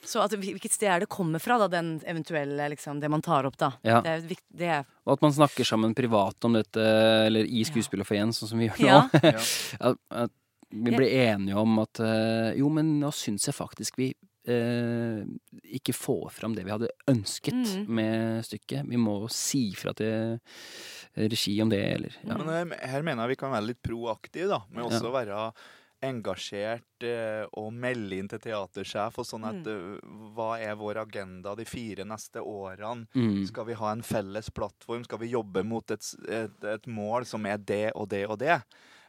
Så 0.07 0.22
at, 0.22 0.32
hvilket 0.40 0.72
sted 0.72 0.88
er 0.88 1.03
det 1.05 1.11
kommer 1.12 1.42
fra, 1.42 1.59
da, 1.61 1.68
den 1.68 1.98
eventuelle 2.09 2.70
liksom, 2.72 3.03
det 3.03 3.11
man 3.12 3.22
tar 3.24 3.48
opp, 3.48 3.59
da. 3.61 3.72
Ja. 3.86 4.01
Det 4.05 4.12
er, 4.16 4.42
det 4.57 4.70
er 4.78 4.84
Og 5.05 5.16
at 5.18 5.24
man 5.24 5.34
snakker 5.36 5.66
sammen 5.68 5.94
privat 5.96 6.48
om 6.48 6.57
dette, 6.57 6.84
eller 7.26 7.44
i 7.44 7.64
skuespillerforeningen, 7.68 8.36
sånn 8.36 8.55
som 8.55 8.62
vi 8.62 8.70
gjør 8.70 8.80
nå. 8.80 8.88
Ja. 8.88 9.34
Ja. 9.34 9.44
at, 9.90 10.01
at 10.24 10.36
vi 10.70 10.94
blir 10.94 11.11
enige 11.11 11.59
om 11.59 11.80
at 11.82 12.01
eh, 12.05 12.53
jo, 12.61 12.68
men 12.72 12.98
nå 13.01 13.11
syns 13.14 13.48
jeg 13.48 13.57
faktisk 13.57 13.98
vi 13.98 14.12
eh, 14.46 15.22
ikke 15.80 15.94
får 15.96 16.28
fram 16.36 16.55
det 16.55 16.62
vi 16.66 16.74
hadde 16.74 16.92
ønsket 17.11 17.59
mm. 17.59 17.88
med 17.90 18.46
stykket. 18.46 18.86
Vi 18.86 19.01
må 19.01 19.24
si 19.34 19.64
fra 19.78 19.94
til 19.98 20.38
regi 21.18 21.57
om 21.62 21.72
det, 21.72 21.82
eller 21.96 22.16
ja. 22.22 22.38
Men 22.38 22.74
her 22.78 23.03
mener 23.03 23.24
jeg 23.24 23.34
vi 23.34 23.40
kan 23.42 23.55
være 23.55 23.72
litt 23.72 23.82
proaktive, 23.82 24.46
da. 24.53 24.62
Med 24.70 24.84
Ja. 24.84 24.88
også 24.92 25.12
være 25.14 25.42
engasjert 26.05 27.05
eh, 27.05 27.42
og 27.61 27.72
melde 27.76 28.16
inn 28.16 28.28
til 28.30 28.40
teatersjef 28.42 29.18
og 29.20 29.26
sånn 29.28 29.44
at 29.51 29.66
mm. 29.66 30.30
Hva 30.36 30.55
er 30.62 30.78
vår 30.80 31.03
agenda 31.03 31.53
de 31.59 31.66
fire 31.68 32.07
neste 32.09 32.40
årene? 32.40 33.05
Mm. 33.14 33.42
Skal 33.51 33.68
vi 33.68 33.76
ha 33.80 33.92
en 33.92 34.05
felles 34.07 34.48
plattform? 34.55 35.05
Skal 35.05 35.20
vi 35.20 35.34
jobbe 35.34 35.64
mot 35.66 35.92
et, 35.92 36.07
et, 36.28 36.64
et 36.72 36.88
mål 36.88 37.28
som 37.28 37.44
er 37.48 37.61
det 37.61 37.90
og 37.94 38.09
det 38.12 38.24
og 38.28 38.40
det? 38.40 38.62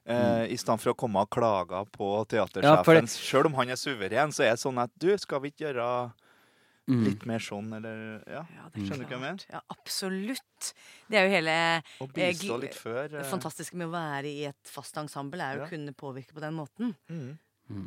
Eh, 0.03 0.45
I 0.51 0.57
stedet 0.57 0.81
for 0.81 0.93
å 0.95 0.97
komme 0.97 1.23
og 1.23 1.31
klage 1.31 1.83
på 1.93 2.09
teatersjefen. 2.31 3.05
Ja. 3.05 3.13
Selv 3.13 3.51
om 3.51 3.57
han 3.59 3.71
er 3.71 3.79
suveren, 3.79 4.33
så 4.33 4.47
er 4.47 4.55
det 4.55 4.63
sånn 4.63 4.81
at 4.81 4.93
du, 4.99 5.11
skal 5.21 5.43
vi 5.43 5.53
ikke 5.53 5.69
gjøre 5.69 5.87
Mm. 6.91 7.03
litt 7.07 7.25
mer 7.25 7.39
sånn, 7.39 7.69
eller 7.77 8.23
Ja, 8.27 8.41
ja, 8.55 8.69
det 8.73 8.81
er 8.81 8.85
skjønner 8.89 9.05
du 9.07 9.09
hva 9.09 9.17
jeg 9.17 9.21
mener? 9.21 9.45
Ja, 9.51 9.61
absolutt. 9.71 10.73
Det 11.09 11.17
er 11.17 11.23
jo 11.27 11.35
hele 11.35 11.55
Og 12.01 12.09
Eh, 12.17 12.31
bistå 12.33 12.59
litt 12.61 12.75
før. 12.75 13.07
det 13.09 13.21
eh, 13.25 13.29
fantastiske 13.31 13.75
med 13.75 13.87
å 13.87 13.91
være 13.95 14.25
i 14.31 14.45
et 14.45 14.63
fast 14.67 14.95
ensemble, 14.97 15.39
er 15.41 15.55
jo 15.57 15.61
Ja. 15.61 15.67
å 15.67 15.69
kunne 15.69 15.93
påvirke 15.95 16.33
på 16.33 16.41
den 16.41 16.53
måten. 16.53 16.95
mm. 17.09 17.37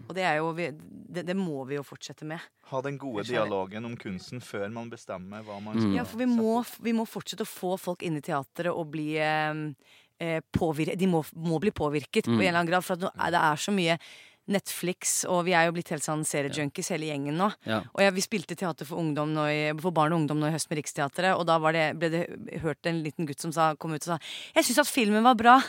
Og 0.09 0.14
det 0.16 0.22
er 0.24 0.36
jo 0.38 0.50
vi, 0.55 0.70
det, 1.12 1.26
det 1.26 1.36
må 1.36 1.66
vi 1.68 1.74
jo 1.76 1.82
fortsette 1.82 2.24
med. 2.24 2.40
Ha 2.70 2.80
den 2.80 2.96
gode 2.96 3.22
dialogen 3.28 3.84
om 3.84 3.96
kunsten 3.96 4.40
før 4.40 4.70
man 4.72 4.88
bestemmer 4.88 5.42
hva 5.44 5.61
man 5.62 5.76
Mm. 5.76 5.80
skal 5.82 5.94
Ja, 5.96 6.05
for 6.05 6.16
vi 6.16 6.24
må, 6.24 6.64
vi 6.80 6.92
må 6.92 7.05
fortsette 7.07 7.42
å 7.44 7.46
få 7.46 7.78
folk 7.78 8.02
inn 8.02 8.16
i 8.16 8.22
teatret 8.22 8.72
og 8.72 8.90
bli 8.90 9.18
eh, 9.18 10.40
påvirket 10.57 10.96
De 10.98 11.07
må, 11.07 11.22
må 11.36 11.59
bli 11.61 11.70
påvirket 11.70 12.24
på 12.24 12.30
Mm. 12.32 12.40
en 12.40 12.46
eller 12.48 12.59
annen 12.61 12.70
grad. 12.70 12.84
For 12.84 12.94
at 12.94 13.00
nå, 13.00 13.11
det 13.30 13.34
er 13.42 13.57
så 13.57 13.72
mye 13.74 13.98
Netflix, 14.47 15.24
og 15.24 15.45
vi 15.47 15.55
er 15.57 15.66
jo 15.66 15.72
blitt 15.72 15.88
helt 15.95 16.05
sånn 16.05 16.24
seriejunkies 16.28 16.90
hele 16.92 17.07
gjengen 17.09 17.38
nå. 17.40 17.49
Ja. 17.64 17.78
Og 17.95 18.03
jeg, 18.05 18.12
vi 18.16 18.24
spilte 18.26 18.57
teater 18.61 18.84
for, 18.84 19.01
ungdom 19.01 19.32
nå 19.32 19.47
i, 19.49 19.61
for 19.80 19.95
barn 19.97 20.12
og 20.12 20.20
ungdom 20.22 20.42
nå 20.42 20.51
i 20.51 20.55
høst 20.55 20.68
med 20.70 20.82
Riksteatret, 20.82 21.32
og 21.38 21.47
da 21.49 21.57
var 21.62 21.72
det, 21.72 21.86
ble 22.01 22.11
det 22.12 22.24
hørt 22.61 22.84
en 22.86 23.03
liten 23.05 23.26
gutt 23.28 23.40
som 23.40 23.53
sa, 23.57 23.72
kom 23.74 23.95
ut 23.95 24.03
og 24.05 24.14
sa 24.14 24.18
'Jeg 24.55 24.64
syns 24.64 24.78
at 24.84 24.92
filmen 24.92 25.24
var 25.24 25.34
bra'. 25.34 25.62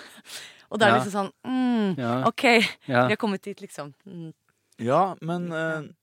Og 0.71 0.80
da 0.80 0.88
er 0.88 0.91
det 0.91 0.97
Ja. 0.97 1.03
liksom 1.03 1.15
sånn 1.15 1.32
mm, 1.45 1.97
Ja. 1.97 2.28
OK, 2.28 2.43
Ja. 2.88 3.07
vi 3.07 3.13
har 3.13 3.17
kommet 3.17 3.41
dit, 3.43 3.61
liksom. 3.61 3.93
Mm. 4.05 4.34
Ja, 4.78 5.15
men 5.21 5.47
mm, 5.47 5.95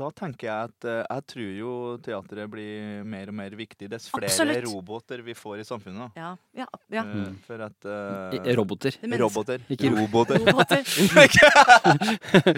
da 0.00 0.06
tenker 0.14 0.46
jeg 0.46 0.68
at 0.70 0.84
eh, 0.86 1.00
jeg 1.02 1.22
tror 1.32 1.50
jo 1.58 1.70
teatret 2.04 2.46
blir 2.52 3.02
mer 3.10 3.26
og 3.32 3.36
mer 3.40 3.50
viktig 3.58 3.88
dess 3.90 4.06
flere 4.12 4.28
Absolutt. 4.30 4.62
roboter 4.68 5.18
vi 5.26 5.34
får 5.34 5.58
i 5.64 5.66
samfunnet. 5.66 6.14
Ja, 6.16 6.36
ja, 6.56 6.66
ja. 6.94 7.02
Eh, 7.04 7.08
Mm. 7.20 7.34
For 7.44 7.58
at 7.64 7.84
eh, 7.90 8.54
Roboter. 8.56 8.94
Roboter. 9.18 9.58
Ikke 9.68 9.90
roboter. 9.90 10.38
Roboter. 10.46 10.78
Ikke 11.26 11.50
roboter, 11.50 12.54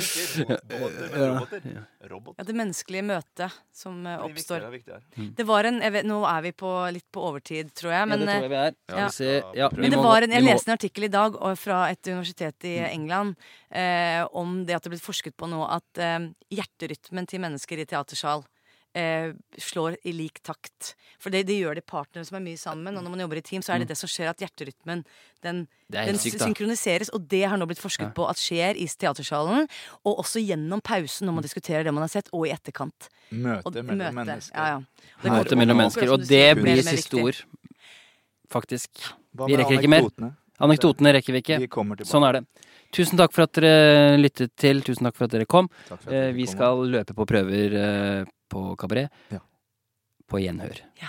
men 1.17 1.25
roboter. 1.25 1.61
Ja. 1.73 1.81
Robot. 2.11 2.35
Ja, 2.39 2.45
det 2.45 2.55
menneskelige 2.59 3.03
møtet 3.07 3.53
som 3.75 4.03
oppstår. 4.07 4.59
Det, 4.63 4.67
og 4.67 4.73
viktigere. 4.75 5.01
Det 5.39 5.45
var 5.49 5.65
en, 5.69 5.79
jeg 5.85 5.93
vet, 5.95 6.07
Nå 6.09 6.19
er 6.29 6.41
vi 6.45 6.53
på, 6.59 6.71
litt 6.95 7.07
på 7.15 7.21
overtid, 7.31 7.71
tror 7.79 7.93
jeg. 7.95 8.09
Men, 8.11 8.19
ja, 8.25 8.27
det 8.27 8.35
tror 8.35 8.43
jeg 8.43 8.53
vi 8.53 8.57
er. 8.61 8.73
Ja, 8.93 9.09
vi. 9.17 9.31
Ja, 9.63 9.69
men 9.79 9.91
det 9.95 10.01
var 10.03 10.19
en, 10.27 10.35
jeg 10.37 10.45
leste 10.47 10.69
en 10.71 10.75
artikkel 10.77 11.03
i 11.09 11.13
dag 11.13 11.31
fra 11.63 11.79
et 11.93 12.03
universitet 12.11 12.59
i 12.69 12.75
England 12.91 13.31
eh, 13.71 14.21
om 14.37 14.49
det 14.67 14.75
at 14.77 14.83
det 14.85 14.89
er 14.91 14.95
blitt 14.97 15.07
forsket 15.07 15.35
på 15.39 15.47
nå 15.51 15.61
at 15.67 15.99
eh, 16.03 16.19
hjerterytmen 16.53 17.27
til 17.31 17.41
mennesker 17.43 17.81
i 17.83 17.87
teatersal 17.89 18.45
eh, 18.95 19.33
slår 19.57 19.95
i 20.05 20.13
lik 20.13 20.43
takt. 20.45 20.93
For 21.23 21.33
det, 21.33 21.47
det 21.49 21.57
gjør 21.63 21.79
de 21.79 21.85
partnere 21.87 22.27
som 22.29 22.37
er 22.37 22.43
mye 22.45 22.61
sammen. 22.61 22.97
Og 22.99 23.05
når 23.05 23.11
man 23.15 23.23
jobber 23.25 23.41
i 23.41 23.45
team, 23.47 23.63
så 23.65 23.73
er 23.73 23.79
det 23.83 23.89
det 23.93 23.97
som 23.97 24.11
skjer 24.11 24.29
at 24.33 24.43
hjerterytmen 24.45 25.05
den, 25.47 25.63
den 25.95 26.19
sykt, 26.21 26.43
synkroniseres. 26.45 27.09
Og 27.17 27.25
det 27.31 27.45
har 27.49 27.57
nå 27.57 27.65
blitt 27.71 27.81
forsket 27.81 28.11
Ja. 28.11 28.13
på 28.19 28.27
at 28.29 28.37
skjer 28.43 28.77
i 28.77 28.85
teatersalen. 28.87 29.65
Og 30.05 30.21
også 30.25 30.43
gjennom 30.45 30.83
pausen 30.85 31.25
når 31.31 31.39
man 31.39 31.47
diskuterer 31.47 31.85
det 31.89 31.95
man 31.97 32.05
har 32.05 32.13
sett, 32.13 32.29
og 32.37 32.45
i 32.47 32.53
etterkant. 32.53 33.09
Møte 33.33 33.65
Og 33.65 33.79
mellom 33.81 34.03
møte. 34.13 34.19
mennesker. 34.21 34.57
Ja, 34.61 34.69
ja. 34.77 35.09
Det 35.25 35.33
Møte 35.39 35.57
mellom 35.57 35.77
mennesker. 35.85 36.13
Og 36.13 36.29
det 36.29 36.45
blir 36.61 36.83
siste 36.85 37.17
ord. 37.23 37.41
Faktisk. 38.53 38.91
Vi 39.49 39.57
rekker 39.57 39.79
ikke 39.81 39.89
mer. 39.89 40.11
Anekdotene? 40.63 41.13
Rekker 41.19 41.35
vi 41.37 41.43
ikke. 41.45 41.59
Vi 41.65 41.71
kommer 41.73 41.99
tilbake. 41.99 42.13
Sånn 42.13 42.27
er 42.29 42.39
det. 42.41 42.45
Tusen 42.93 43.17
takk 43.21 43.33
for 43.33 43.47
at 43.47 43.53
dere 43.57 44.19
lyttet 44.21 44.53
til. 44.61 44.83
Tusen 44.85 45.07
takk 45.09 45.17
for 45.17 45.25
at 45.29 45.35
dere 45.35 45.47
kom. 45.49 45.69
Takk 45.89 46.03
for 46.03 46.11
at 46.11 46.15
Eh, 46.15 46.21
dere 46.29 46.33
Vi 46.37 46.45
kom. 46.47 46.55
skal 46.55 46.83
løpe 46.93 47.15
på 47.17 47.27
prøver 47.27 47.77
eh, 47.81 48.25
på 48.53 48.77
kabaret. 48.77 49.11
Ja. 49.33 49.41
På 50.29 50.39
gjenhør. 50.41 50.81
Ja. 51.01 51.09